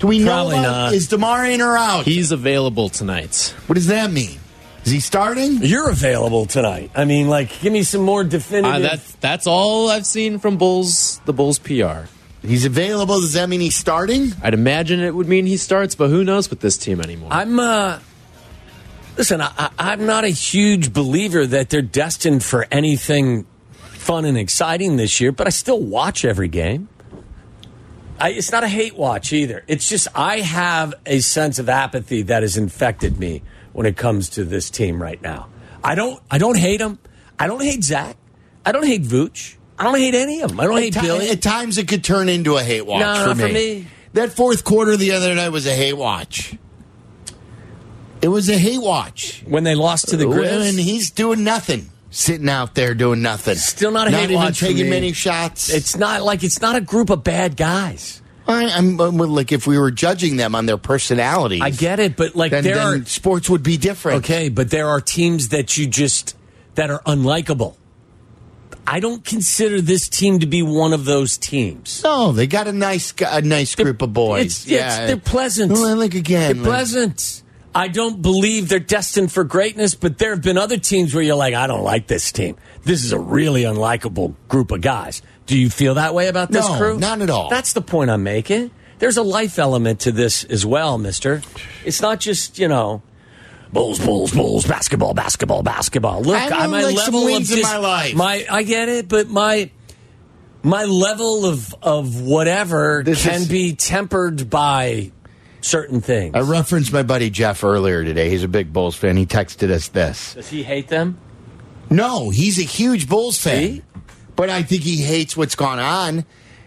Do 0.00 0.06
we 0.06 0.24
Probably 0.24 0.56
know? 0.56 0.62
not. 0.62 0.92
Is 0.94 1.08
DeMar 1.08 1.46
in 1.46 1.60
or 1.60 1.76
out? 1.76 2.04
He's 2.04 2.30
available 2.32 2.88
tonight. 2.88 3.54
what 3.66 3.74
does 3.74 3.88
that 3.88 4.10
mean? 4.12 4.38
Is 4.88 4.92
he 4.92 5.00
starting? 5.00 5.58
You're 5.60 5.90
available 5.90 6.46
tonight. 6.46 6.90
I 6.94 7.04
mean, 7.04 7.28
like, 7.28 7.60
give 7.60 7.74
me 7.74 7.82
some 7.82 8.00
more 8.00 8.24
definitive. 8.24 8.76
Uh, 8.86 8.88
that's 8.88 9.12
that's 9.16 9.46
all 9.46 9.90
I've 9.90 10.06
seen 10.06 10.38
from 10.38 10.56
Bulls. 10.56 11.20
The 11.26 11.34
Bulls 11.34 11.58
PR. 11.58 12.06
He's 12.40 12.64
available. 12.64 13.20
Does 13.20 13.34
that 13.34 13.50
mean 13.50 13.60
he's 13.60 13.74
starting? 13.76 14.32
I'd 14.42 14.54
imagine 14.54 15.00
it 15.00 15.14
would 15.14 15.28
mean 15.28 15.44
he 15.44 15.58
starts, 15.58 15.94
but 15.94 16.08
who 16.08 16.24
knows 16.24 16.48
with 16.48 16.60
this 16.60 16.78
team 16.78 17.02
anymore? 17.02 17.28
I'm. 17.30 17.60
uh 17.60 17.98
Listen, 19.18 19.42
I, 19.42 19.52
I- 19.58 19.70
I'm 19.78 20.06
not 20.06 20.24
a 20.24 20.28
huge 20.30 20.94
believer 20.94 21.44
that 21.44 21.68
they're 21.68 21.82
destined 21.82 22.42
for 22.42 22.66
anything 22.70 23.44
fun 23.74 24.24
and 24.24 24.38
exciting 24.38 24.96
this 24.96 25.20
year, 25.20 25.32
but 25.32 25.46
I 25.46 25.50
still 25.50 25.80
watch 25.82 26.24
every 26.24 26.48
game. 26.48 26.88
I, 28.18 28.30
it's 28.30 28.50
not 28.50 28.64
a 28.64 28.68
hate 28.68 28.96
watch 28.96 29.34
either. 29.34 29.64
It's 29.68 29.86
just 29.86 30.08
I 30.14 30.40
have 30.40 30.94
a 31.04 31.20
sense 31.20 31.58
of 31.58 31.68
apathy 31.68 32.22
that 32.22 32.42
has 32.42 32.56
infected 32.56 33.18
me 33.20 33.42
when 33.78 33.86
it 33.86 33.96
comes 33.96 34.30
to 34.30 34.42
this 34.44 34.70
team 34.70 35.00
right 35.00 35.22
now. 35.22 35.46
I 35.84 35.94
don't. 35.94 36.20
I 36.28 36.38
don't 36.38 36.58
hate 36.58 36.78
them. 36.78 36.98
I 37.38 37.46
don't 37.46 37.62
hate 37.62 37.84
Zach. 37.84 38.16
I 38.66 38.72
don't 38.72 38.84
hate 38.84 39.04
Vooch. 39.04 39.54
I 39.78 39.84
don't 39.84 39.96
hate 39.96 40.16
any 40.16 40.40
of 40.40 40.50
them. 40.50 40.58
I 40.58 40.64
don't 40.64 40.78
hate 40.78 40.96
At, 40.96 41.04
Billy. 41.04 41.30
at 41.30 41.40
times, 41.40 41.78
it 41.78 41.86
could 41.86 42.02
turn 42.02 42.28
into 42.28 42.56
a 42.56 42.62
hate 42.64 42.84
watch 42.84 42.98
No, 43.02 43.14
for, 43.22 43.26
not 43.28 43.36
me. 43.36 43.42
for 43.46 43.52
me. 43.52 43.86
That 44.14 44.32
fourth 44.32 44.64
quarter 44.64 44.96
the 44.96 45.12
other 45.12 45.32
night 45.32 45.50
was 45.50 45.64
a 45.68 45.72
hate 45.74 45.92
watch. 45.92 46.56
It 48.20 48.26
was 48.26 48.48
a 48.48 48.58
hate 48.58 48.82
watch. 48.82 49.44
when 49.46 49.62
they 49.62 49.76
lost 49.76 50.08
to 50.08 50.16
the 50.16 50.24
Grizz, 50.24 50.70
and 50.70 50.76
he's 50.80 51.12
doing 51.12 51.44
nothing, 51.44 51.88
sitting 52.10 52.48
out 52.48 52.74
there 52.74 52.94
doing 52.94 53.22
nothing. 53.22 53.54
Still 53.54 53.92
not 53.92 54.08
a 54.08 54.10
not 54.10 54.20
hate 54.22 54.34
watch 54.34 54.58
for 54.58 54.66
taking 54.66 54.90
many 54.90 55.12
shots. 55.12 55.72
It's 55.72 55.96
not 55.96 56.24
like 56.24 56.42
it's 56.42 56.60
not 56.60 56.74
a 56.74 56.80
group 56.80 57.10
of 57.10 57.22
bad 57.22 57.56
guys. 57.56 58.22
I, 58.48 58.70
I'm, 58.70 58.98
I'm 59.00 59.16
like 59.18 59.52
if 59.52 59.66
we 59.66 59.78
were 59.78 59.90
judging 59.90 60.36
them 60.36 60.54
on 60.54 60.66
their 60.66 60.78
personalities, 60.78 61.60
I 61.62 61.70
get 61.70 62.00
it, 62.00 62.16
but 62.16 62.34
like 62.34 62.50
Then, 62.50 62.64
there 62.64 62.74
then 62.76 63.02
are 63.02 63.04
sports 63.04 63.50
would 63.50 63.62
be 63.62 63.76
different. 63.76 64.24
okay, 64.24 64.48
but 64.48 64.70
there 64.70 64.88
are 64.88 65.00
teams 65.00 65.50
that 65.50 65.76
you 65.76 65.86
just 65.86 66.34
that 66.74 66.90
are 66.90 67.00
unlikable. 67.02 67.74
I 68.86 69.00
don't 69.00 69.22
consider 69.22 69.82
this 69.82 70.08
team 70.08 70.38
to 70.38 70.46
be 70.46 70.62
one 70.62 70.94
of 70.94 71.04
those 71.04 71.36
teams. 71.36 72.02
No, 72.02 72.32
they 72.32 72.46
got 72.46 72.66
a 72.68 72.72
nice, 72.72 73.12
a 73.20 73.42
nice 73.42 73.74
group 73.74 74.00
of 74.00 74.14
boys. 74.14 74.46
It's, 74.46 74.66
it's- 74.70 74.98
they're 75.06 75.16
pleasant. 75.18 75.72
Well, 75.72 75.96
like 75.96 76.14
again, 76.14 76.54
they're 76.56 76.62
like- 76.64 76.70
pleasant. 76.72 77.42
I 77.78 77.86
don't 77.88 78.20
believe 78.20 78.68
they're 78.68 78.80
destined 78.80 79.30
for 79.30 79.44
greatness, 79.44 79.94
but 79.94 80.18
there 80.18 80.30
have 80.30 80.42
been 80.42 80.58
other 80.58 80.78
teams 80.78 81.14
where 81.14 81.22
you're 81.22 81.36
like, 81.36 81.54
I 81.54 81.66
don't 81.68 81.84
like 81.84 82.08
this 82.08 82.32
team. 82.32 82.56
This 82.82 83.04
is 83.04 83.12
a 83.12 83.18
really 83.18 83.62
unlikable 83.62 84.34
group 84.48 84.72
of 84.72 84.80
guys. 84.80 85.22
Do 85.46 85.56
you 85.56 85.70
feel 85.70 85.94
that 85.94 86.12
way 86.12 86.26
about 86.28 86.50
this 86.50 86.66
No, 86.68 86.76
crew? 86.76 86.98
not 86.98 87.20
at 87.22 87.30
all. 87.30 87.48
That's 87.50 87.72
the 87.74 87.80
point 87.82 88.10
I'm 88.10 88.22
making. 88.24 88.72
there's 88.98 89.16
a 89.16 89.22
life 89.22 89.58
element 89.60 90.00
to 90.00 90.12
this 90.12 90.42
as 90.44 90.66
well, 90.66 90.98
Mister. 90.98 91.40
It's 91.84 92.02
not 92.02 92.18
just 92.20 92.58
you 92.58 92.66
know. 92.68 93.00
Bulls, 93.72 93.98
bulls, 94.04 94.32
bulls, 94.32 94.66
basketball, 94.66 95.12
basketball, 95.14 95.62
basketball. 95.62 96.22
Look, 96.22 96.36
I 96.36 96.64
I'm 96.64 96.70
would 96.70 96.82
a 96.82 96.86
like 96.86 96.96
level 96.96 97.28
of 97.28 97.50
in 97.52 97.60
my 97.62 97.76
life. 97.76 98.14
My, 98.14 98.46
I 98.50 98.62
get 98.62 98.88
it, 98.88 99.08
but 99.08 99.28
my 99.28 99.70
my 100.62 100.84
level 100.84 101.44
of 101.46 101.74
of 101.82 102.20
whatever 102.22 103.02
This 103.04 103.22
can 103.24 103.42
is- 103.42 103.48
be 103.48 103.74
tempered 103.76 104.50
by 104.50 105.12
certain 105.60 106.00
things. 106.00 106.34
I 106.34 106.40
referenced 106.40 106.92
my 106.92 107.02
buddy 107.02 107.30
Jeff 107.30 107.64
earlier 107.64 108.04
today. 108.04 108.30
He's 108.30 108.44
a 108.44 108.48
big 108.48 108.72
Bulls 108.72 108.96
fan. 108.96 109.16
He 109.16 109.26
texted 109.26 109.70
us 109.70 109.88
this. 109.88 110.34
Does 110.34 110.48
he 110.48 110.62
hate 110.62 110.88
them? 110.88 111.18
No, 111.90 112.30
he's 112.30 112.58
a 112.58 112.62
huge 112.62 113.08
Bulls 113.08 113.38
fan. 113.38 113.62
See? 113.74 113.82
But 114.36 114.50
I 114.50 114.62
think 114.62 114.82
he 114.82 114.98
hates 114.98 115.36
what's 115.36 115.56
gone 115.56 115.78
on. 115.78 116.24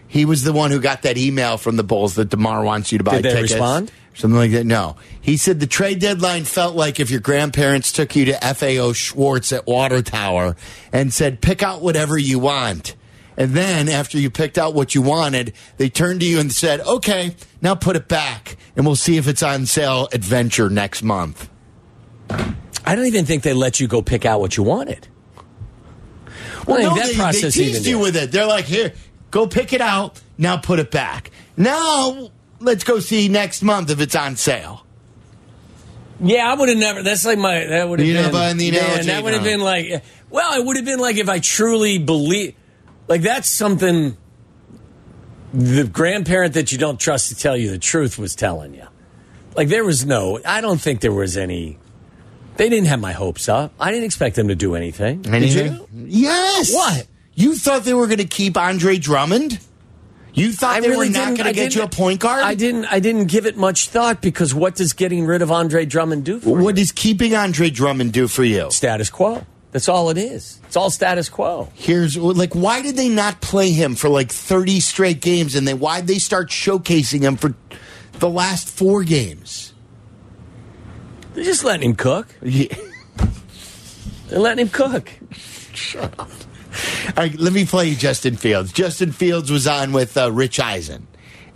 He 0.08 0.24
was 0.26 0.42
the 0.42 0.52
one 0.52 0.70
who 0.70 0.80
got 0.80 1.02
that 1.02 1.16
email 1.16 1.56
from 1.56 1.76
the 1.76 1.84
Bulls 1.84 2.16
that 2.16 2.28
DeMar 2.28 2.62
wants 2.64 2.92
you 2.92 2.98
to 2.98 3.04
buy 3.04 3.16
Did 3.16 3.24
they 3.24 3.30
tickets. 3.30 3.52
respond? 3.52 3.90
Something 4.14 4.36
like 4.36 4.50
that. 4.50 4.66
No. 4.66 4.96
He 5.22 5.38
said 5.38 5.58
the 5.58 5.66
trade 5.66 5.98
deadline 5.98 6.44
felt 6.44 6.76
like 6.76 7.00
if 7.00 7.10
your 7.10 7.20
grandparents 7.20 7.92
took 7.92 8.14
you 8.14 8.26
to 8.26 8.34
FAO 8.54 8.92
Schwarz 8.92 9.52
at 9.54 9.66
Water 9.66 10.02
Tower 10.02 10.54
and 10.92 11.14
said, 11.14 11.40
pick 11.40 11.62
out 11.62 11.80
whatever 11.80 12.18
you 12.18 12.38
want. 12.38 12.94
And 13.36 13.52
then 13.52 13.88
after 13.88 14.18
you 14.18 14.30
picked 14.30 14.58
out 14.58 14.74
what 14.74 14.94
you 14.94 15.02
wanted, 15.02 15.54
they 15.78 15.88
turned 15.88 16.20
to 16.20 16.26
you 16.26 16.38
and 16.38 16.52
said, 16.52 16.80
okay, 16.80 17.34
now 17.60 17.74
put 17.74 17.96
it 17.96 18.08
back 18.08 18.56
and 18.76 18.84
we'll 18.84 18.96
see 18.96 19.16
if 19.16 19.26
it's 19.26 19.42
on 19.42 19.66
sale 19.66 20.08
adventure 20.12 20.68
next 20.68 21.02
month. 21.02 21.48
I 22.84 22.94
don't 22.94 23.06
even 23.06 23.24
think 23.24 23.42
they 23.42 23.54
let 23.54 23.80
you 23.80 23.86
go 23.86 24.02
pick 24.02 24.24
out 24.24 24.40
what 24.40 24.56
you 24.56 24.62
wanted. 24.62 25.08
Well, 26.66 26.80
no, 26.80 26.94
that 26.94 27.06
they, 27.06 27.14
process 27.14 27.54
they 27.54 27.62
even 27.62 27.74
teased 27.74 27.86
you 27.86 27.96
did. 27.96 28.02
with 28.02 28.16
it. 28.16 28.32
They're 28.32 28.46
like, 28.46 28.66
here, 28.66 28.92
go 29.30 29.46
pick 29.46 29.72
it 29.72 29.80
out. 29.80 30.20
Now 30.38 30.56
put 30.56 30.78
it 30.78 30.90
back. 30.90 31.30
Now 31.56 32.30
let's 32.60 32.84
go 32.84 33.00
see 33.00 33.28
next 33.28 33.62
month 33.62 33.90
if 33.90 34.00
it's 34.00 34.14
on 34.14 34.36
sale. 34.36 34.86
Yeah, 36.20 36.50
I 36.50 36.54
would 36.54 36.68
have 36.68 36.78
never. 36.78 37.02
That's 37.02 37.24
like 37.24 37.38
my. 37.38 37.66
That 37.66 37.88
would 37.88 37.98
have 37.98 38.08
been. 38.08 38.32
buying 38.32 38.56
the 38.56 38.66
yeah, 38.66 38.84
analogy, 38.84 39.06
that 39.08 39.24
would 39.24 39.32
have 39.32 39.42
oh. 39.42 39.44
been 39.44 39.60
like. 39.60 40.04
Well, 40.30 40.60
it 40.60 40.64
would 40.64 40.76
have 40.76 40.84
been 40.84 41.00
like 41.00 41.16
if 41.16 41.28
I 41.28 41.40
truly 41.40 41.98
believe. 41.98 42.54
Like 43.08 43.22
that's 43.22 43.48
something. 43.48 44.16
The 45.54 45.84
grandparent 45.84 46.54
that 46.54 46.72
you 46.72 46.78
don't 46.78 46.98
trust 46.98 47.28
to 47.28 47.34
tell 47.34 47.56
you 47.56 47.70
the 47.70 47.78
truth 47.78 48.18
was 48.18 48.34
telling 48.34 48.74
you. 48.74 48.86
Like 49.54 49.68
there 49.68 49.84
was 49.84 50.06
no. 50.06 50.40
I 50.46 50.60
don't 50.60 50.80
think 50.80 51.00
there 51.00 51.12
was 51.12 51.36
any. 51.36 51.78
They 52.56 52.68
didn't 52.68 52.86
have 52.86 53.00
my 53.00 53.12
hopes 53.12 53.48
up. 53.48 53.72
I 53.80 53.90
didn't 53.90 54.04
expect 54.04 54.36
them 54.36 54.48
to 54.48 54.54
do 54.54 54.74
anything. 54.74 55.22
Did 55.22 55.52
you? 55.52 55.88
Yes. 55.94 56.72
What? 56.72 57.06
You 57.34 57.54
thought 57.56 57.84
they 57.84 57.94
were 57.94 58.06
going 58.06 58.18
to 58.18 58.24
keep 58.24 58.56
Andre 58.56 58.98
Drummond? 58.98 59.58
You 60.34 60.52
thought 60.52 60.76
I 60.76 60.80
they 60.80 60.88
really 60.88 61.08
were 61.08 61.12
not 61.12 61.36
going 61.36 61.46
to 61.46 61.52
get 61.52 61.74
you 61.74 61.82
a 61.82 61.88
point 61.88 62.20
guard? 62.20 62.42
I 62.42 62.54
didn't. 62.54 62.86
I 62.86 63.00
didn't 63.00 63.26
give 63.26 63.46
it 63.46 63.56
much 63.56 63.88
thought 63.88 64.22
because 64.22 64.54
what 64.54 64.74
does 64.74 64.94
getting 64.94 65.26
rid 65.26 65.42
of 65.42 65.50
Andre 65.50 65.84
Drummond 65.84 66.24
do 66.24 66.40
for 66.40 66.58
you? 66.58 66.64
What 66.64 66.76
does 66.76 66.92
keeping 66.92 67.34
Andre 67.34 67.68
Drummond 67.68 68.12
do 68.12 68.28
for 68.28 68.44
you? 68.44 68.70
status 68.70 69.10
quo? 69.10 69.44
That's 69.72 69.88
all 69.88 70.10
it 70.10 70.18
is. 70.18 70.60
It's 70.66 70.76
all 70.76 70.90
status 70.90 71.30
quo. 71.30 71.70
Here's 71.74 72.16
like, 72.16 72.54
why 72.54 72.82
did 72.82 72.94
they 72.94 73.08
not 73.08 73.40
play 73.40 73.70
him 73.70 73.94
for 73.94 74.10
like 74.10 74.30
30 74.30 74.80
straight 74.80 75.22
games? 75.22 75.54
And 75.54 75.66
then 75.66 75.78
why'd 75.78 76.06
they 76.06 76.18
start 76.18 76.50
showcasing 76.50 77.22
him 77.22 77.36
for 77.36 77.54
the 78.12 78.28
last 78.28 78.68
four 78.68 79.02
games? 79.02 79.72
They're 81.32 81.44
just 81.44 81.64
letting 81.64 81.88
him 81.88 81.96
cook. 81.96 82.28
Yeah. 82.42 82.74
They're 84.28 84.38
letting 84.38 84.66
him 84.66 84.70
cook. 84.70 85.10
Shut 85.72 86.18
up. 86.18 86.28
All 87.08 87.14
right, 87.16 87.34
let 87.38 87.52
me 87.52 87.64
play 87.64 87.88
you 87.88 87.96
Justin 87.96 88.36
Fields. 88.36 88.72
Justin 88.72 89.12
Fields 89.12 89.50
was 89.50 89.66
on 89.66 89.92
with 89.92 90.16
uh, 90.16 90.30
Rich 90.30 90.60
Eisen. 90.60 91.06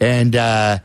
And 0.01 0.35
uh, 0.37 0.79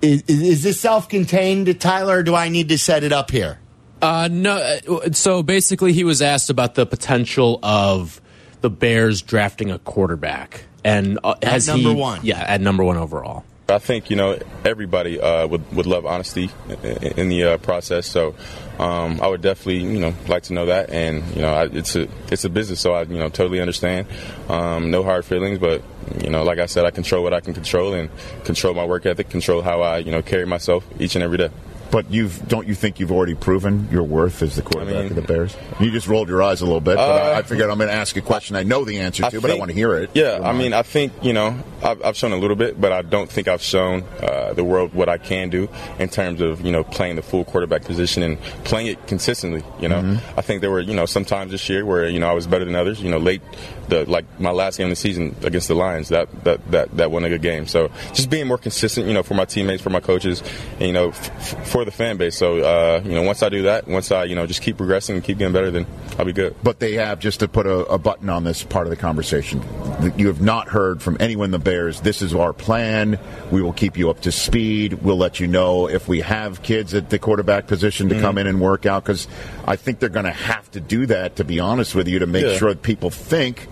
is, 0.00 0.22
is 0.22 0.62
this 0.62 0.80
self 0.80 1.08
contained, 1.08 1.80
Tyler, 1.80 2.18
or 2.18 2.22
do 2.22 2.34
I 2.34 2.48
need 2.48 2.70
to 2.70 2.78
set 2.78 3.04
it 3.04 3.12
up 3.12 3.30
here? 3.30 3.61
Uh, 4.02 4.28
no. 4.30 4.56
uh, 4.56 5.12
So 5.12 5.42
basically, 5.42 5.92
he 5.92 6.04
was 6.04 6.20
asked 6.20 6.50
about 6.50 6.74
the 6.74 6.84
potential 6.84 7.60
of 7.62 8.20
the 8.60 8.68
Bears 8.70 9.22
drafting 9.22 9.70
a 9.70 9.78
quarterback, 9.78 10.64
and 10.84 11.18
uh, 11.24 11.34
At 11.40 11.52
has 11.52 11.66
number 11.68 11.90
he- 11.90 11.94
one. 11.94 12.20
Yeah, 12.22 12.40
at 12.40 12.60
number 12.60 12.82
one 12.84 12.96
overall. 12.96 13.44
I 13.68 13.78
think 13.78 14.10
you 14.10 14.16
know 14.16 14.38
everybody 14.66 15.18
uh, 15.20 15.46
would 15.46 15.72
would 15.72 15.86
love 15.86 16.04
honesty 16.04 16.50
i- 16.68 16.72
i- 16.86 17.14
in 17.16 17.28
the 17.30 17.44
uh, 17.44 17.56
process. 17.58 18.06
So 18.06 18.34
um, 18.78 19.18
I 19.22 19.28
would 19.28 19.40
definitely 19.40 19.78
you 19.82 20.00
know 20.00 20.14
like 20.28 20.42
to 20.44 20.52
know 20.52 20.66
that, 20.66 20.90
and 20.90 21.24
you 21.34 21.40
know 21.42 21.54
I, 21.54 21.64
it's 21.66 21.94
a 21.96 22.06
it's 22.30 22.44
a 22.44 22.50
business, 22.50 22.80
so 22.80 22.92
I 22.92 23.02
you 23.04 23.16
know 23.18 23.28
totally 23.30 23.60
understand. 23.60 24.08
Um, 24.48 24.90
no 24.90 25.02
hard 25.04 25.24
feelings, 25.24 25.58
but 25.58 25.80
you 26.22 26.28
know 26.28 26.42
like 26.42 26.58
I 26.58 26.66
said, 26.66 26.84
I 26.84 26.90
control 26.90 27.22
what 27.22 27.32
I 27.32 27.40
can 27.40 27.54
control 27.54 27.94
and 27.94 28.10
control 28.44 28.74
my 28.74 28.84
work 28.84 29.06
ethic, 29.06 29.30
control 29.30 29.62
how 29.62 29.80
I 29.80 29.98
you 29.98 30.10
know 30.10 30.22
carry 30.22 30.44
myself 30.44 30.84
each 30.98 31.14
and 31.14 31.22
every 31.24 31.38
day. 31.38 31.50
But 31.92 32.10
you've 32.10 32.48
don't 32.48 32.66
you 32.66 32.74
think 32.74 32.98
you've 32.98 33.12
already 33.12 33.34
proven 33.34 33.86
your 33.92 34.02
worth 34.02 34.42
as 34.42 34.56
the 34.56 34.62
quarterback 34.62 34.94
I 34.96 34.98
mean- 35.02 35.10
of 35.10 35.14
the 35.16 35.22
Bears? 35.22 35.54
You 35.78 35.90
just 35.92 36.08
rolled 36.08 36.28
your 36.28 36.42
eyes 36.42 36.60
a 36.62 36.64
little 36.64 36.80
bit, 36.80 36.96
but 36.96 37.08
I, 37.22 37.34
Uh, 37.34 37.38
I 37.38 37.42
figured 37.42 37.68
I'm 37.70 37.76
going 37.78 37.90
to 37.90 37.94
ask 37.94 38.16
a 38.16 38.22
question 38.22 38.56
I 38.56 38.62
know 38.64 38.84
the 38.84 38.98
answer 39.00 39.28
to, 39.30 39.40
but 39.42 39.50
I 39.50 39.54
want 39.56 39.70
to 39.70 39.74
hear 39.74 39.94
it. 39.94 40.10
Yeah, 40.14 40.40
I 40.42 40.52
mean, 40.52 40.72
I 40.72 40.82
think 40.82 41.12
you 41.22 41.32
know 41.34 41.54
I've, 41.84 42.02
I've 42.02 42.16
shown 42.16 42.32
a 42.32 42.36
little 42.38 42.56
bit, 42.56 42.80
but 42.80 42.92
I 42.92 43.02
don't 43.02 43.28
think 43.30 43.46
I've 43.46 43.60
shown 43.62 44.04
uh, 44.22 44.54
the 44.54 44.64
world 44.64 44.94
what 44.94 45.08
I 45.10 45.18
can 45.18 45.50
do 45.50 45.68
in 45.98 46.08
terms 46.08 46.40
of 46.40 46.62
you 46.62 46.72
know 46.72 46.82
playing 46.82 47.16
the 47.16 47.22
full 47.22 47.44
quarterback 47.44 47.84
position 47.84 48.22
and 48.22 48.40
playing 48.64 48.86
it 48.86 49.06
consistently. 49.06 49.62
You 49.78 49.88
know, 49.88 50.00
Mm-hmm. 50.02 50.38
I 50.38 50.42
think 50.42 50.62
there 50.62 50.70
were 50.70 50.80
you 50.80 50.94
know 50.94 51.04
some 51.06 51.24
times 51.26 51.52
this 51.52 51.68
year 51.68 51.84
where 51.84 52.08
you 52.08 52.18
know 52.18 52.28
I 52.28 52.32
was 52.32 52.46
better 52.46 52.64
than 52.64 52.74
others. 52.74 53.02
You 53.02 53.10
know, 53.10 53.18
late 53.18 53.42
the 53.88 54.08
like 54.08 54.24
my 54.40 54.50
last 54.50 54.78
game 54.78 54.86
of 54.86 54.90
the 54.92 54.96
season 54.96 55.36
against 55.42 55.68
the 55.68 55.74
Lions 55.74 56.08
that 56.08 56.28
that 56.44 56.70
that 56.70 56.96
that 56.96 57.10
won 57.10 57.24
a 57.24 57.28
good 57.28 57.42
game. 57.42 57.66
So 57.66 57.90
just 58.14 58.30
being 58.30 58.46
more 58.46 58.56
consistent, 58.58 59.06
you 59.08 59.12
know, 59.12 59.22
for 59.22 59.34
my 59.34 59.44
teammates, 59.44 59.82
for 59.82 59.90
my 59.90 60.00
coaches, 60.00 60.42
and 60.78 60.86
you 60.86 60.92
know, 60.94 61.08
f- 61.10 61.30
f- 61.54 61.66
for 61.82 61.90
the 61.90 61.90
fan 61.96 62.16
base. 62.16 62.36
So 62.36 62.58
uh, 62.58 63.02
you 63.04 63.12
know, 63.12 63.22
once 63.22 63.42
I 63.42 63.48
do 63.48 63.62
that, 63.62 63.88
once 63.88 64.12
I 64.12 64.24
you 64.24 64.34
know 64.36 64.46
just 64.46 64.62
keep 64.62 64.76
progressing 64.76 65.16
and 65.16 65.24
keep 65.24 65.38
getting 65.38 65.52
better, 65.52 65.70
then 65.70 65.86
I'll 66.18 66.24
be 66.24 66.32
good. 66.32 66.54
But 66.62 66.78
they 66.78 66.94
have, 66.94 67.18
just 67.18 67.40
to 67.40 67.48
put 67.48 67.66
a, 67.66 67.78
a 67.86 67.98
button 67.98 68.28
on 68.28 68.44
this 68.44 68.62
part 68.62 68.86
of 68.86 68.90
the 68.90 68.96
conversation, 68.96 69.60
that 70.00 70.18
you 70.18 70.28
have 70.28 70.40
not 70.40 70.68
heard 70.68 71.02
from 71.02 71.16
anyone 71.18 71.50
the 71.50 71.58
Bears, 71.58 72.00
this 72.02 72.22
is 72.22 72.34
our 72.34 72.52
plan. 72.52 73.18
We 73.50 73.62
will 73.62 73.72
keep 73.72 73.96
you 73.98 74.10
up 74.10 74.20
to 74.20 74.32
speed. 74.32 74.94
We'll 74.94 75.16
let 75.16 75.40
you 75.40 75.46
know 75.48 75.88
if 75.88 76.06
we 76.06 76.20
have 76.20 76.62
kids 76.62 76.94
at 76.94 77.10
the 77.10 77.18
quarterback 77.18 77.66
position 77.66 78.08
to 78.10 78.20
come 78.20 78.38
in 78.38 78.46
and 78.46 78.60
work 78.60 78.86
out, 78.86 79.02
because 79.04 79.26
I 79.66 79.76
think 79.76 79.98
they're 79.98 80.08
going 80.08 80.24
to 80.26 80.30
have 80.30 80.70
to 80.72 80.80
do 80.80 81.06
that, 81.06 81.36
to 81.36 81.44
be 81.44 81.58
honest 81.60 81.94
with 81.94 82.06
you, 82.08 82.20
to 82.20 82.26
make 82.26 82.44
Yeah. 82.44 82.56
sure 82.58 82.68
that 82.70 82.82
people 82.82 83.10
think 83.10 83.68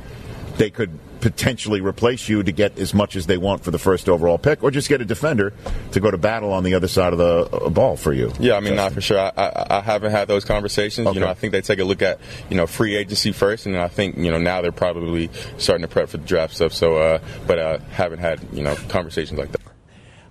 they 0.56 0.70
could 0.70 0.90
potentially 1.20 1.80
replace 1.80 2.28
you 2.28 2.42
to 2.42 2.52
get 2.52 2.78
as 2.78 2.94
much 2.94 3.16
as 3.16 3.26
they 3.26 3.36
want 3.36 3.62
for 3.62 3.70
the 3.70 3.78
first 3.78 4.08
overall 4.08 4.38
pick, 4.38 4.62
or 4.62 4.70
just 4.70 4.88
get 4.88 5.00
a 5.00 5.04
defender 5.04 5.52
to 5.92 6.00
go 6.00 6.10
to 6.10 6.18
battle 6.18 6.52
on 6.52 6.64
the 6.64 6.74
other 6.74 6.88
side 6.88 7.12
of 7.12 7.18
the 7.18 7.56
uh, 7.56 7.68
ball 7.68 7.96
for 7.96 8.12
you. 8.12 8.32
Yeah, 8.40 8.56
I 8.56 8.60
mean, 8.60 8.76
not 8.76 8.92
for 8.92 9.00
sure. 9.00 9.18
I, 9.18 9.32
I, 9.36 9.78
I 9.78 9.80
haven't 9.80 10.10
had 10.10 10.28
those 10.28 10.44
conversations. 10.44 11.06
Okay. 11.06 11.18
You 11.18 11.24
know, 11.24 11.30
I 11.30 11.34
think 11.34 11.52
they 11.52 11.60
take 11.60 11.78
a 11.78 11.84
look 11.84 12.02
at 12.02 12.20
you 12.48 12.56
know 12.56 12.66
free 12.66 12.96
agency 12.96 13.32
first, 13.32 13.66
and 13.66 13.76
I 13.76 13.88
think 13.88 14.16
you 14.16 14.30
know 14.30 14.38
now 14.38 14.60
they're 14.62 14.72
probably 14.72 15.30
starting 15.58 15.82
to 15.82 15.88
prep 15.88 16.08
for 16.08 16.16
the 16.16 16.26
draft 16.26 16.54
stuff. 16.54 16.72
So, 16.72 16.96
uh, 16.96 17.18
but 17.46 17.58
uh, 17.58 17.78
haven't 17.90 18.20
had 18.20 18.40
you 18.52 18.62
know 18.62 18.74
conversations 18.88 19.38
like 19.38 19.52
that. 19.52 19.60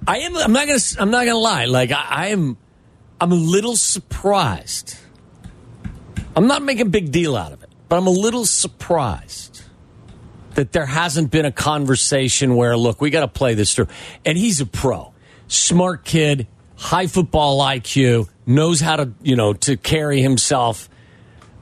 I 0.07 0.19
am. 0.19 0.35
I'm 0.35 0.53
not 0.53 0.67
gonna. 0.67 0.79
I'm 0.99 1.11
not 1.11 1.25
gonna 1.25 1.37
lie. 1.37 1.65
Like 1.65 1.91
I, 1.91 2.05
I 2.09 2.27
am. 2.27 2.57
I'm 3.21 3.31
a 3.31 3.35
little 3.35 3.75
surprised. 3.75 4.97
I'm 6.35 6.47
not 6.47 6.63
making 6.63 6.87
a 6.87 6.89
big 6.89 7.11
deal 7.11 7.35
out 7.35 7.51
of 7.51 7.63
it, 7.63 7.69
but 7.89 7.97
I'm 7.97 8.07
a 8.07 8.11
little 8.11 8.45
surprised 8.45 9.58
that 10.55 10.71
there 10.71 10.85
hasn't 10.85 11.31
been 11.31 11.45
a 11.45 11.51
conversation 11.51 12.55
where, 12.55 12.75
look, 12.77 13.01
we 13.01 13.09
got 13.09 13.21
to 13.21 13.27
play 13.27 13.53
this 13.53 13.73
through. 13.73 13.87
And 14.25 14.37
he's 14.37 14.61
a 14.61 14.65
pro, 14.65 15.13
smart 15.47 16.03
kid, 16.05 16.47
high 16.75 17.07
football 17.07 17.59
IQ, 17.61 18.27
knows 18.45 18.79
how 18.81 18.95
to, 18.97 19.11
you 19.21 19.35
know, 19.35 19.53
to 19.53 19.77
carry 19.77 20.21
himself. 20.21 20.89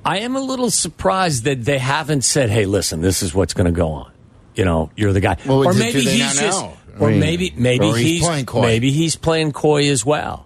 I 0.05 0.19
am 0.19 0.35
a 0.35 0.41
little 0.41 0.71
surprised 0.71 1.43
that 1.43 1.63
they 1.65 1.79
haven't 1.79 2.21
said, 2.23 2.49
"Hey, 2.49 2.65
listen, 2.65 3.01
this 3.01 3.21
is 3.21 3.33
what's 3.35 3.53
going 3.53 3.65
to 3.65 3.73
go 3.77 3.89
on." 3.89 4.11
You 4.55 4.63
know, 4.63 4.89
you're 4.95 5.11
the 5.11 5.19
guy, 5.19 5.35
Well, 5.45 5.65
or 5.67 5.73
do 5.73 5.79
maybe 5.79 6.01
they 6.05 6.11
he's 6.11 6.19
not 6.21 6.35
just, 6.35 6.61
know? 6.61 6.77
I 6.95 6.99
or 6.99 7.09
mean, 7.11 7.19
maybe 7.19 7.53
maybe 7.57 7.85
or 7.85 7.95
he's 7.97 8.07
he's, 8.07 8.21
playing 8.21 8.45
coy. 8.45 8.61
maybe 8.61 8.91
he's 8.91 9.15
playing 9.17 9.51
coy 9.51 9.89
as 9.89 10.05
well. 10.05 10.45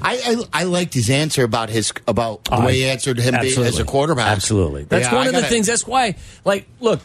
I, 0.00 0.46
I 0.52 0.60
I 0.62 0.64
liked 0.64 0.94
his 0.94 1.10
answer 1.10 1.44
about 1.44 1.70
his 1.70 1.92
about 2.06 2.44
the 2.44 2.60
way 2.60 2.74
he 2.76 2.84
answered 2.86 3.18
him 3.18 3.34
being, 3.40 3.58
as 3.64 3.78
a 3.78 3.84
quarterback. 3.84 4.28
Absolutely. 4.28 4.84
That's 4.84 5.06
Yeah, 5.06 5.14
one 5.14 5.24
I 5.24 5.28
of 5.30 5.34
the 5.34 5.40
gotta- 5.42 5.52
things. 5.52 5.66
That's 5.66 5.86
why, 5.86 6.14
like, 6.44 6.66
look, 6.80 7.00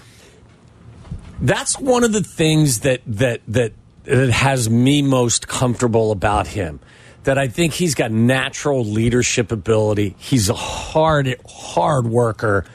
that's 1.41 1.79
one 1.79 2.03
of 2.03 2.13
the 2.13 2.23
things 2.23 2.81
that 2.81 3.01
that 3.07 3.41
that 3.47 3.73
that 4.03 4.29
has 4.29 4.69
me 4.69 5.01
most 5.01 5.47
comfortable 5.47 6.11
about 6.11 6.47
him. 6.47 6.79
That 7.23 7.37
I 7.37 7.49
think 7.49 7.73
he's 7.73 7.93
got 7.93 8.11
natural 8.11 8.85
leadership 8.85 9.51
ability. 9.51 10.15
He's 10.17 10.49
a 10.49 10.53
hard 10.53 11.35
hard 11.47 12.07
worker. 12.07 12.65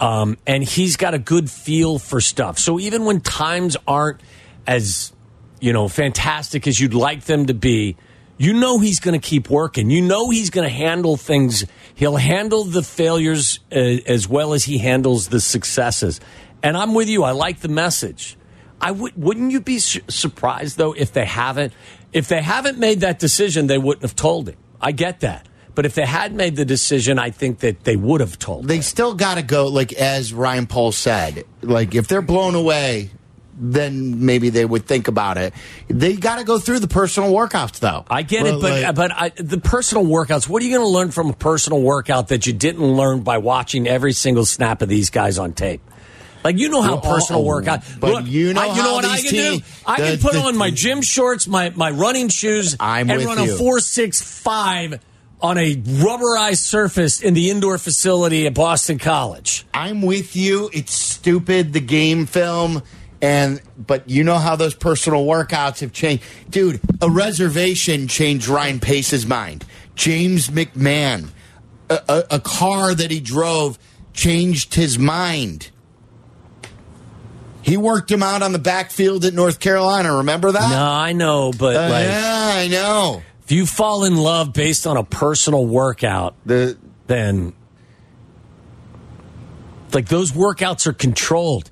Um, 0.00 0.36
and 0.48 0.64
he's 0.64 0.96
got 0.96 1.14
a 1.14 1.18
good 1.18 1.48
feel 1.48 2.00
for 2.00 2.20
stuff. 2.20 2.58
So 2.58 2.80
even 2.80 3.04
when 3.04 3.20
times 3.20 3.76
aren't 3.86 4.20
as 4.66 5.12
you 5.60 5.72
know 5.72 5.86
fantastic 5.86 6.66
as 6.66 6.80
you'd 6.80 6.94
like 6.94 7.24
them 7.24 7.46
to 7.46 7.54
be, 7.54 7.96
you 8.36 8.52
know 8.52 8.80
he's 8.80 8.98
going 8.98 9.18
to 9.18 9.24
keep 9.24 9.48
working. 9.48 9.90
You 9.90 10.02
know 10.02 10.30
he's 10.30 10.50
going 10.50 10.68
to 10.68 10.74
handle 10.74 11.16
things. 11.16 11.64
He'll 11.94 12.16
handle 12.16 12.64
the 12.64 12.82
failures 12.82 13.60
uh, 13.70 13.76
as 13.76 14.28
well 14.28 14.54
as 14.54 14.64
he 14.64 14.78
handles 14.78 15.28
the 15.28 15.40
successes. 15.40 16.20
And 16.62 16.76
I'm 16.76 16.94
with 16.94 17.08
you. 17.08 17.24
I 17.24 17.32
like 17.32 17.60
the 17.60 17.68
message. 17.68 18.36
I 18.80 18.90
would. 18.90 19.16
Wouldn't 19.16 19.52
you 19.52 19.60
be 19.60 19.78
su- 19.78 20.00
surprised 20.08 20.76
though 20.78 20.92
if 20.92 21.12
they 21.12 21.24
haven't? 21.24 21.72
If 22.12 22.28
they 22.28 22.42
haven't 22.42 22.78
made 22.78 23.00
that 23.00 23.18
decision, 23.18 23.66
they 23.66 23.78
wouldn't 23.78 24.02
have 24.02 24.16
told 24.16 24.48
him. 24.48 24.56
I 24.80 24.92
get 24.92 25.20
that. 25.20 25.48
But 25.74 25.86
if 25.86 25.94
they 25.94 26.04
had 26.04 26.34
made 26.34 26.56
the 26.56 26.64
decision, 26.66 27.18
I 27.18 27.30
think 27.30 27.60
that 27.60 27.84
they 27.84 27.96
would 27.96 28.20
have 28.20 28.38
told. 28.38 28.68
They 28.68 28.76
him. 28.76 28.82
still 28.82 29.14
got 29.14 29.36
to 29.36 29.42
go, 29.42 29.68
like 29.68 29.92
as 29.94 30.34
Ryan 30.34 30.66
Poles 30.66 30.96
said, 30.96 31.44
like 31.62 31.94
if 31.94 32.08
they're 32.08 32.20
blown 32.20 32.54
away, 32.54 33.10
then 33.54 34.26
maybe 34.26 34.50
they 34.50 34.64
would 34.64 34.84
think 34.86 35.08
about 35.08 35.38
it. 35.38 35.54
They 35.88 36.16
got 36.16 36.38
to 36.38 36.44
go 36.44 36.58
through 36.58 36.80
the 36.80 36.88
personal 36.88 37.32
workouts, 37.32 37.78
though. 37.80 38.04
I 38.10 38.22
get 38.22 38.42
Well, 38.42 38.58
it, 38.58 38.60
but 38.62 38.82
like- 38.82 38.94
but 38.94 39.12
I, 39.12 39.28
the 39.42 39.58
personal 39.58 40.04
workouts. 40.04 40.48
What 40.48 40.62
are 40.62 40.66
you 40.66 40.76
going 40.76 40.86
to 40.86 40.92
learn 40.92 41.10
from 41.10 41.30
a 41.30 41.34
personal 41.34 41.80
workout 41.80 42.28
that 42.28 42.46
you 42.46 42.52
didn't 42.52 42.84
learn 42.84 43.20
by 43.22 43.38
watching 43.38 43.86
every 43.86 44.12
single 44.12 44.44
snap 44.44 44.82
of 44.82 44.88
these 44.88 45.08
guys 45.10 45.38
on 45.38 45.52
tape? 45.52 45.80
Like 46.44 46.58
you 46.58 46.68
know 46.68 46.82
how 46.82 46.96
Well, 46.96 47.14
personal 47.14 47.42
oh, 47.42 47.44
workout. 47.44 47.82
but 48.00 48.10
Look, 48.12 48.26
you 48.26 48.52
know 48.54 48.60
I, 48.62 48.74
you 48.74 48.82
know 48.82 48.94
what 48.94 49.04
I 49.04 49.20
can 49.20 49.30
do? 49.32 49.60
I 49.86 50.00
the- 50.00 50.06
can 50.12 50.18
put 50.20 50.32
the- 50.32 50.40
on 50.40 50.56
my 50.56 50.70
gym 50.70 51.02
shorts, 51.02 51.46
my 51.46 51.70
my 51.70 51.90
running 51.90 52.28
shoes, 52.28 52.76
I'm 52.80 53.08
and 53.10 53.24
run 53.24 53.42
you. 53.44 53.54
a 53.54 53.56
four 53.56 53.78
six 53.80 54.20
five 54.20 55.00
on 55.40 55.58
a 55.58 55.74
rubberized 55.76 56.58
surface 56.62 57.20
in 57.20 57.34
the 57.34 57.50
indoor 57.50 57.76
facility 57.78 58.46
at 58.46 58.54
Boston 58.54 58.98
College. 58.98 59.66
I'm 59.74 60.02
with 60.02 60.36
you. 60.36 60.70
It's 60.72 60.92
stupid, 60.94 61.72
the 61.72 61.80
game 61.80 62.26
film. 62.26 62.82
And 63.20 63.60
but 63.78 64.08
you 64.10 64.24
know 64.24 64.38
how 64.38 64.56
those 64.56 64.74
personal 64.74 65.24
workouts 65.24 65.78
have 65.80 65.92
changed, 65.92 66.24
dude. 66.50 66.80
A 67.00 67.08
reservation 67.08 68.08
changed 68.08 68.48
Ryan 68.48 68.80
Pace's 68.80 69.24
mind. 69.26 69.64
James 69.94 70.48
McMahon, 70.48 71.28
a, 71.88 72.00
a, 72.08 72.24
a 72.32 72.40
car 72.40 72.94
that 72.94 73.10
he 73.12 73.20
drove 73.20 73.78
changed 74.12 74.74
his 74.74 74.98
mind. 74.98 75.70
He 77.62 77.76
worked 77.76 78.10
him 78.10 78.22
out 78.22 78.42
on 78.42 78.52
the 78.52 78.58
backfield 78.58 79.24
at 79.24 79.34
North 79.34 79.60
Carolina. 79.60 80.16
Remember 80.18 80.50
that? 80.52 80.70
No, 80.70 80.82
I 80.84 81.12
know, 81.12 81.52
but 81.56 81.76
Uh, 81.76 81.88
like, 81.88 82.06
yeah, 82.06 82.50
I 82.54 82.68
know. 82.68 83.22
if 83.44 83.52
you 83.52 83.66
fall 83.66 84.04
in 84.04 84.16
love 84.16 84.52
based 84.52 84.86
on 84.86 84.96
a 84.96 85.04
personal 85.04 85.64
workout, 85.66 86.34
The 86.44 86.76
then 87.06 87.52
like 89.92 90.08
those 90.08 90.32
workouts 90.32 90.86
are 90.86 90.92
controlled. 90.92 91.70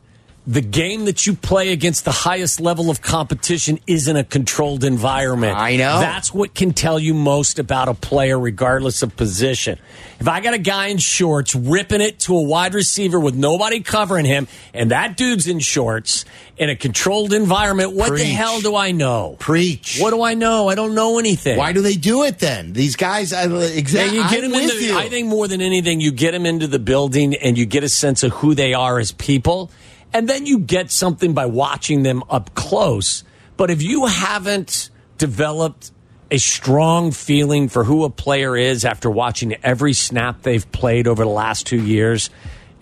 The 0.51 0.61
game 0.63 1.05
that 1.05 1.29
you 1.29 1.35
play 1.35 1.71
against 1.71 2.05
the 2.05 2.11
highest 2.11 2.61
level 2.61 2.91
of 2.91 3.01
competition 3.01 3.79
isn't 3.87 4.17
a 4.17 4.25
controlled 4.25 4.83
environment. 4.83 5.57
I 5.57 5.77
know. 5.77 6.01
That's 6.01 6.35
what 6.35 6.57
can 6.57 6.73
tell 6.73 6.99
you 6.99 7.15
most 7.15 7.61
about 7.61 7.87
a 7.87 7.95
player, 7.95 8.37
regardless 8.37 9.03
of 9.05 9.15
position. 9.17 9.79
If 10.19 10.27
I 10.27 10.41
got 10.41 10.55
a 10.55 10.59
guy 10.59 10.89
in 10.89 10.99
shorts 10.99 11.55
ripping 11.55 12.01
it 12.01 12.19
to 12.21 12.37
a 12.37 12.43
wide 12.43 12.75
receiver 12.75 13.21
with 13.21 13.37
nobody 13.37 13.79
covering 13.79 14.25
him, 14.25 14.49
and 14.75 14.91
that 14.91 15.17
dude's 15.17 15.47
in 15.47 15.61
shorts 15.61 16.25
in 16.59 16.69
a 16.69 16.75
controlled 16.75 17.33
environment, 17.33 17.93
what 17.93 18.11
the 18.13 18.25
hell 18.25 18.61
do 18.61 18.75
I 18.75 18.91
know? 18.91 19.37
preach. 19.39 19.99
What 20.01 20.11
do 20.11 20.21
I 20.21 20.35
know? 20.35 20.69
I 20.69 20.75
don't 20.75 20.97
know 20.97 21.21
anything. 21.21 21.59
Why 21.59 21.73
do 21.73 21.81
they 21.81 21.95
do 21.95 22.25
it 22.25 22.41
then? 22.41 22.73
These 22.73 22.97
guys, 22.97 23.33
I, 23.33 23.45
Yeah, 23.45 23.61
exactly. 23.67 24.17
you 24.19 24.25
get 24.29 24.43
I'm 24.43 24.51
them 24.51 24.61
into. 24.61 24.75
you. 24.85 24.99
I 24.99 25.09
think 25.09 25.29
more 25.29 25.47
than 25.47 25.61
anything, 25.63 26.01
you 26.01 26.11
get 26.11 26.33
them 26.33 26.45
into 26.45 26.67
the 26.67 26.81
building 26.81 27.37
and 27.37 27.57
you 27.57 27.67
get 27.67 27.85
a 27.85 27.89
sense 27.89 28.25
of 28.25 28.33
who 28.33 28.57
they 28.57 28.75
are 28.75 28.99
as 28.99 29.13
people, 29.13 29.71
and 30.13 30.29
then 30.29 30.47
you 30.47 30.59
get 30.59 30.91
something 30.91 31.35
by 31.35 31.47
watching 31.47 32.03
them 32.03 32.23
up 32.29 32.55
close. 32.55 33.25
But 33.57 33.71
if 33.71 33.83
you 33.83 34.07
haven't 34.07 34.91
developed 35.19 35.93
a 36.31 36.39
strong 36.39 37.11
feeling 37.11 37.69
for 37.69 37.85
who 37.85 38.05
a 38.05 38.11
player 38.11 38.57
is 38.57 38.85
after 38.85 39.11
watching 39.11 39.55
every 39.65 39.93
snap 39.93 40.43
they've 40.43 40.71
played 40.73 41.07
over 41.07 41.25
the 41.25 41.31
last 41.31 41.67
two 41.67 41.83
years 41.83 42.31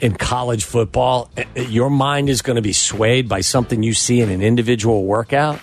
in 0.01 0.15
college 0.15 0.65
football, 0.65 1.31
eh, 1.37 1.45
eh, 1.57 1.63
your 1.63 1.91
mind 1.91 2.29
is 2.29 2.43
going 2.43 2.57
to 2.57 2.63
be 2.63 2.73
swayed 2.73 3.29
by 3.29 3.41
something 3.41 3.83
you 3.83 3.95
see 3.95 4.21
in 4.21 4.31
an 4.31 4.43
individual 4.43 5.05
workout. 5.05 5.59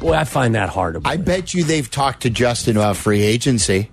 Boy, 0.00 0.12
I 0.12 0.24
find 0.24 0.54
that 0.54 0.68
hard 0.68 0.94
to 0.94 1.08
I 1.08 1.16
bet 1.16 1.54
you 1.54 1.64
they've 1.64 1.90
talked 1.90 2.22
to 2.22 2.30
Justin 2.30 2.76
about 2.76 2.96
free 2.96 3.22
agency. 3.22 3.90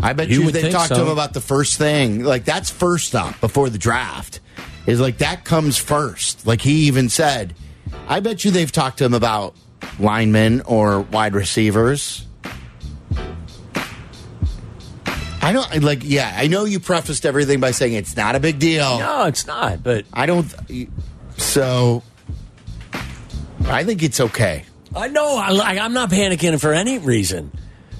I 0.00 0.12
bet 0.12 0.28
You 0.28 0.42
you, 0.42 0.50
they've 0.50 0.72
talked 0.72 0.94
to 0.94 1.00
him 1.00 1.08
about 1.08 1.34
the 1.34 1.40
first 1.40 1.78
thing. 1.78 2.24
Like 2.24 2.44
that's 2.44 2.70
first 2.70 3.14
up 3.14 3.40
before 3.40 3.70
the 3.70 3.78
draft. 3.78 4.40
Is 4.86 5.00
like 5.00 5.18
that 5.18 5.44
comes 5.44 5.78
first. 5.78 6.46
Like 6.46 6.60
he 6.60 6.86
even 6.86 7.08
said, 7.08 7.54
I 8.06 8.20
bet 8.20 8.44
you 8.44 8.50
they've 8.50 8.70
talked 8.70 8.98
to 8.98 9.04
him 9.04 9.14
about 9.14 9.54
linemen 9.98 10.60
or 10.62 11.00
wide 11.00 11.34
receivers. 11.34 12.26
I 15.44 15.52
don't 15.52 15.82
like. 15.82 16.00
Yeah, 16.02 16.34
I 16.34 16.46
know 16.46 16.64
you 16.64 16.80
prefaced 16.80 17.26
everything 17.26 17.60
by 17.60 17.72
saying 17.72 17.92
it's 17.92 18.16
not 18.16 18.34
a 18.34 18.40
big 18.40 18.58
deal. 18.58 18.98
No, 18.98 19.26
it's 19.26 19.46
not. 19.46 19.82
But 19.82 20.06
I 20.12 20.24
don't. 20.24 20.50
So, 21.36 22.02
I 23.66 23.84
think 23.84 24.02
it's 24.02 24.20
okay. 24.20 24.64
I 24.96 25.08
know. 25.08 25.36
I, 25.36 25.50
like, 25.50 25.78
I'm 25.78 25.92
not 25.92 26.10
panicking 26.10 26.58
for 26.58 26.72
any 26.72 26.98
reason. 26.98 27.52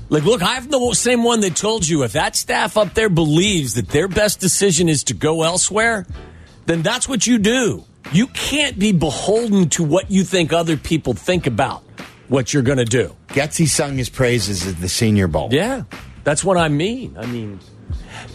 Like, 0.09 0.24
look, 0.24 0.43
I'm 0.43 0.68
the 0.68 0.95
same 0.95 1.22
one 1.22 1.41
that 1.41 1.57
told 1.57 1.87
you 1.87 2.05
if 2.05 2.12
that 2.12 2.37
staff 2.37 2.76
up 2.76 2.95
there 2.95 3.11
believes 3.11 3.74
that 3.74 3.89
their 3.89 4.09
best 4.09 4.41
decision 4.41 4.89
is 4.89 5.05
to 5.05 5.14
go 5.14 5.43
elsewhere, 5.43 6.07
then 6.66 6.82
that's 6.82 7.08
what 7.08 7.26
you 7.26 7.38
do. 7.38 7.84
You 8.12 8.26
can't 8.28 8.78
be 8.78 8.92
beholden 8.92 9.68
to 9.70 9.82
what 9.84 10.10
you 10.10 10.24
think 10.24 10.52
other 10.52 10.76
people 10.76 11.14
think 11.14 11.46
about 11.46 11.82
what 12.28 12.52
you're 12.52 12.62
going 12.62 12.78
to 12.78 12.84
do. 12.84 13.14
Getsy 13.28 13.66
sung 13.66 13.96
his 13.96 14.08
praises 14.08 14.66
at 14.66 14.80
the 14.80 14.88
Senior 14.88 15.26
Bowl. 15.28 15.48
Yeah, 15.52 15.82
that's 16.22 16.44
what 16.44 16.56
I 16.56 16.68
mean. 16.68 17.16
I 17.18 17.26
mean, 17.26 17.60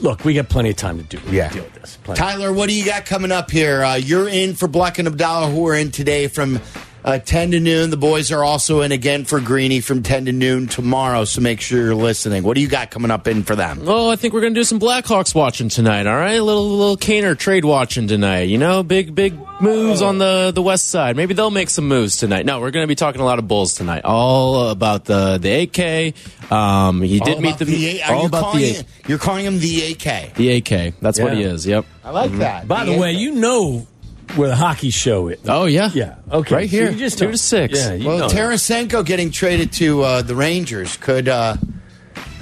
look, 0.01 0.25
we 0.25 0.34
got 0.34 0.49
plenty 0.49 0.69
of 0.71 0.75
time 0.75 0.97
to 0.97 1.03
do 1.17 1.19
Yeah. 1.32 1.49
deal 1.51 1.63
with 1.63 1.73
this. 1.75 1.97
Plenty. 2.03 2.19
Tyler, 2.19 2.51
what 2.53 2.67
do 2.69 2.75
you 2.75 2.86
got 2.86 3.05
coming 3.05 3.32
up 3.32 3.49
here? 3.51 3.84
Uh, 3.84 3.95
you're 3.95 4.27
in 4.27 4.55
for 4.55 4.67
Black 4.67 4.99
and 4.99 5.07
Abdallah, 5.07 5.49
who 5.51 5.67
are 5.67 5.75
in 5.75 5.91
today 5.91 6.27
from 6.27 6.59
uh, 7.06 7.18
10 7.20 7.52
to 7.52 7.60
noon. 7.60 7.89
The 7.89 7.97
boys 7.97 8.32
are 8.32 8.43
also 8.43 8.82
in 8.82 8.91
again 8.91 9.26
for 9.26 9.39
Greeny 9.39 9.82
from 9.82 10.04
10 10.04 10.26
to 10.26 10.32
noon 10.32 10.68
tomorrow, 10.68 11.26
so 11.26 11.41
make 11.41 11.62
sure 11.62 11.80
you're 11.84 11.95
listening. 11.95 12.43
What 12.43 12.56
do 12.56 12.62
you 12.62 12.68
got 12.68 12.91
coming 12.91 13.12
up 13.12 13.28
in 13.28 13.43
for 13.43 13.56
them? 13.56 13.82
Oh, 13.86 14.10
I 14.10 14.16
think 14.16 14.34
we're 14.34 14.41
gonna 14.41 14.56
do 14.56 14.64
some 14.64 14.80
Blackhawks 14.80 15.34
watching 15.34 15.70
tonight. 15.70 16.08
All 16.08 16.16
right, 16.16 16.36
a 16.39 16.43
little 16.43 16.68
little 16.70 16.97
Kaner 16.97 17.38
trade 17.38 17.66
watching 17.66 18.08
tonight. 18.08 18.50
You 18.50 18.58
know, 18.58 18.84
big 18.84 19.16
big 19.16 19.34
moves 19.62 20.02
on 20.02 20.18
the 20.18 20.52
the 20.54 20.62
west 20.62 20.88
side. 20.89 21.16
Maybe 21.16 21.34
they'll 21.34 21.52
make 21.52 21.70
some 21.70 21.88
moves 21.88 22.18
tonight. 22.18 22.45
No, 22.45 22.60
we're 22.60 22.72
gonna 22.72 22.88
be 22.88 22.95
talking 22.95 23.22
a 23.22 23.26
lot 23.26 23.39
of 23.39 23.47
Bulls 23.47 23.74
tonight. 23.76 24.04
All 24.06 24.70
about 24.70 25.06
the 25.06 25.38
the 25.38 25.64
AK. 25.64 26.52
Um, 26.52 27.02
he 27.02 27.20
did 27.20 27.36
All 27.36 27.41
meet 27.41 27.56
about 27.56 27.60
the, 27.68 28.00
A- 28.00 28.02
are 28.04 28.16
all 28.16 28.22
you 28.22 28.28
about 28.28 28.41
calling 28.43 28.60
the 28.62 28.70
it- 28.80 28.86
You're 29.08 29.18
calling 29.20 29.45
him 29.45 29.60
the 29.60 29.91
AK. 29.93 30.34
the 30.36 30.52
AK. 30.58 30.93
That's 31.00 31.20
what 31.20 31.34
he 31.34 31.43
is. 31.43 31.66
Yep. 31.68 31.86
I 32.04 32.10
like 32.12 32.32
that. 32.38 32.68
By 32.68 32.86
the 32.86 32.97
way, 32.97 33.12
you 33.14 33.34
know 33.34 33.88
where 34.36 34.47
the 34.49 34.55
hockey 34.55 34.89
show 34.89 35.27
is. 35.30 35.39
Oh 35.47 35.65
yeah. 35.65 35.89
Yeah. 35.93 36.15
Okay. 36.32 36.55
Right 36.55 36.69
So 36.69 36.75
here. 36.77 36.91
you 36.91 36.97
just 36.97 37.17
two 37.17 37.25
know. 37.25 37.32
to 37.32 37.38
six. 37.38 37.77
Yeah. 37.80 37.93
You 37.93 38.07
well, 38.07 38.17
know 38.19 38.27
that. 38.30 38.38
Tarasenko 38.38 39.05
getting 39.05 39.32
traded 39.32 39.71
to 39.73 40.01
uh, 40.03 40.21
the 40.21 40.36
Rangers 40.36 40.97
could 40.97 41.27
uh, 41.27 41.57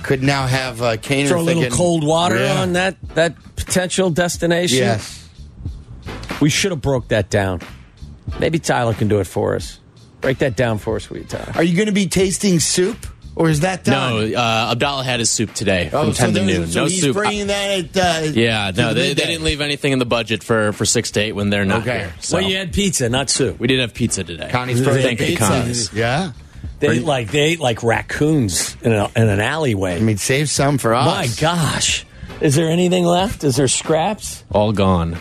could 0.04 0.22
now 0.24 0.48
have 0.48 0.82
uh, 0.82 0.98
Kaner 0.98 1.28
throw 1.30 1.40
a 1.40 1.42
little 1.42 1.62
thinking- 1.64 1.78
cold 1.78 2.04
water 2.06 2.38
Yeah. 2.38 2.62
on 2.62 2.74
that 2.74 2.98
that 3.16 3.36
potential 3.56 4.10
destination. 4.10 4.80
Yes. 4.80 5.30
we 6.42 6.50
should 6.50 6.72
have 6.72 6.82
broke 6.82 7.08
that 7.10 7.30
down. 7.30 7.62
Maybe 8.40 8.60
Tyler 8.60 8.94
can 8.94 9.08
do 9.08 9.20
it 9.20 9.28
for 9.28 9.56
us. 9.56 9.80
Break 10.22 10.40
that 10.40 10.56
down 10.56 10.78
for 10.80 10.96
us, 10.98 11.10
will 11.10 11.18
you, 11.20 11.24
Tyler? 11.24 11.52
Are 11.56 11.64
you 11.64 11.76
going 11.76 11.86
to 11.88 11.94
be 11.94 12.08
tasting 12.08 12.60
soup, 12.60 13.06
or 13.38 13.50
is 13.50 13.62
that 13.62 13.84
done? 13.84 14.32
No, 14.32 14.38
uh, 14.38 14.70
Abdallah 14.72 15.04
had 15.04 15.20
his 15.20 15.30
soup 15.30 15.54
today 15.54 15.90
Oh, 15.94 16.06
from 16.06 16.14
so 16.14 16.26
ten 16.26 16.34
to 16.34 16.44
noon. 16.46 16.68
so 16.68 16.82
no 16.82 16.86
he's 16.88 17.02
soup. 17.02 17.16
bringing 17.16 17.48
that 17.48 17.96
at, 17.96 17.98
uh, 17.98 18.32
yeah, 18.34 18.72
no, 18.76 18.90
the 18.90 18.94
they, 18.96 19.14
they 19.14 19.26
didn't 19.28 19.44
leave 19.44 19.62
anything 19.62 19.92
in 19.94 20.00
the 20.00 20.06
budget 20.06 20.44
for 20.44 20.74
for 20.74 20.86
six 20.86 21.12
to 21.12 21.20
eight 21.22 21.32
when 21.34 21.50
they're 21.50 21.64
not 21.66 21.82
Okay. 21.84 22.00
here. 22.00 22.14
So 22.20 22.38
Well, 22.38 22.46
you 22.50 22.58
had 22.58 22.74
pizza, 22.74 23.08
not 23.10 23.30
soup. 23.30 23.60
we 23.60 23.68
did 23.68 23.80
have 23.80 23.94
pizza 23.94 24.24
today. 24.24 24.50
Connie's 24.52 24.80
They 24.80 24.86
frozen 24.86 25.02
ate 25.02 25.06
Thank 25.06 25.20
you, 25.22 25.26
pizza. 25.28 25.46
Connie's. 25.48 25.94
Yeah. 25.94 26.32
They 26.80 26.90
ate 26.98 27.04
like 27.04 27.32
they 27.32 27.40
ate 27.42 27.60
like 27.60 27.82
raccoons 27.84 28.76
in, 28.82 28.92
a, 28.92 29.06
in 29.16 29.28
an 29.30 29.40
alleyway. 29.40 29.96
I 29.96 30.00
mean, 30.00 30.18
save 30.18 30.50
some 30.50 30.78
for 30.78 30.94
us. 30.94 31.06
My 31.06 31.28
gosh, 31.42 32.06
is 32.42 32.56
there 32.56 32.70
anything 32.70 33.04
left? 33.06 33.44
Is 33.44 33.56
there 33.56 33.68
scraps? 33.68 34.44
All 34.52 34.72
gone. 34.74 35.18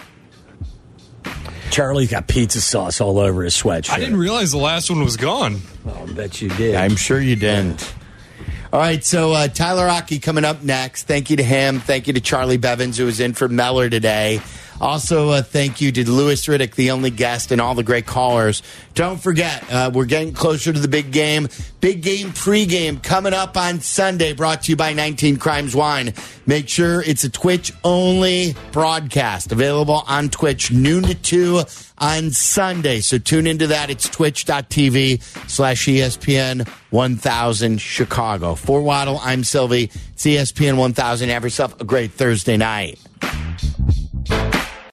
Charlie's 1.70 2.10
got 2.10 2.28
pizza 2.28 2.60
sauce 2.60 3.00
all 3.00 3.18
over 3.18 3.42
his 3.42 3.54
sweatshirt. 3.54 3.90
I 3.90 3.98
didn't 3.98 4.16
realize 4.16 4.52
the 4.52 4.56
last 4.58 4.88
one 4.88 5.02
was 5.02 5.16
gone. 5.16 5.60
Oh, 5.86 6.06
I 6.08 6.12
bet 6.12 6.40
you 6.40 6.48
did. 6.50 6.74
I'm 6.76 6.96
sure 6.96 7.20
you 7.20 7.36
didn't. 7.36 7.92
All 8.76 8.82
right, 8.82 9.02
so 9.02 9.32
uh, 9.32 9.48
Tyler 9.48 9.86
Rocky 9.86 10.18
coming 10.18 10.44
up 10.44 10.62
next. 10.62 11.04
Thank 11.04 11.30
you 11.30 11.38
to 11.38 11.42
him. 11.42 11.80
Thank 11.80 12.08
you 12.08 12.12
to 12.12 12.20
Charlie 12.20 12.58
Bevins, 12.58 12.98
who 12.98 13.06
was 13.06 13.20
in 13.20 13.32
for 13.32 13.48
Meller 13.48 13.88
today. 13.88 14.42
Also, 14.80 15.30
uh, 15.30 15.42
thank 15.42 15.80
you 15.80 15.90
to 15.92 16.10
Louis 16.10 16.46
Riddick, 16.46 16.74
the 16.74 16.90
only 16.90 17.10
guest, 17.10 17.50
and 17.50 17.60
all 17.60 17.74
the 17.74 17.82
great 17.82 18.06
callers. 18.06 18.62
Don't 18.94 19.20
forget, 19.20 19.64
uh, 19.72 19.90
we're 19.92 20.04
getting 20.04 20.32
closer 20.32 20.72
to 20.72 20.78
the 20.78 20.88
big 20.88 21.12
game. 21.12 21.48
Big 21.80 22.02
game 22.02 22.30
pregame 22.30 23.02
coming 23.02 23.32
up 23.32 23.56
on 23.56 23.80
Sunday, 23.80 24.32
brought 24.32 24.62
to 24.62 24.72
you 24.72 24.76
by 24.76 24.92
19 24.92 25.36
Crimes 25.38 25.74
Wine. 25.74 26.12
Make 26.46 26.68
sure 26.68 27.02
it's 27.02 27.24
a 27.24 27.30
Twitch 27.30 27.72
only 27.84 28.54
broadcast, 28.72 29.52
available 29.52 30.02
on 30.06 30.28
Twitch 30.28 30.70
noon 30.70 31.04
to 31.04 31.14
2 31.14 31.62
on 31.98 32.30
Sunday. 32.30 33.00
So 33.00 33.18
tune 33.18 33.46
into 33.46 33.68
that. 33.68 33.90
It's 33.90 34.08
twitch.tv 34.08 35.22
slash 35.48 35.86
ESPN 35.86 36.68
1000 36.90 37.80
Chicago. 37.80 38.54
For 38.54 38.82
Waddle, 38.82 39.18
I'm 39.22 39.44
Silvy. 39.44 39.84
It's 39.84 40.24
ESPN 40.24 40.76
1000. 40.76 41.28
Have 41.30 41.44
yourself 41.44 41.80
a 41.80 41.84
great 41.84 42.12
Thursday 42.12 42.56
night. 42.56 42.98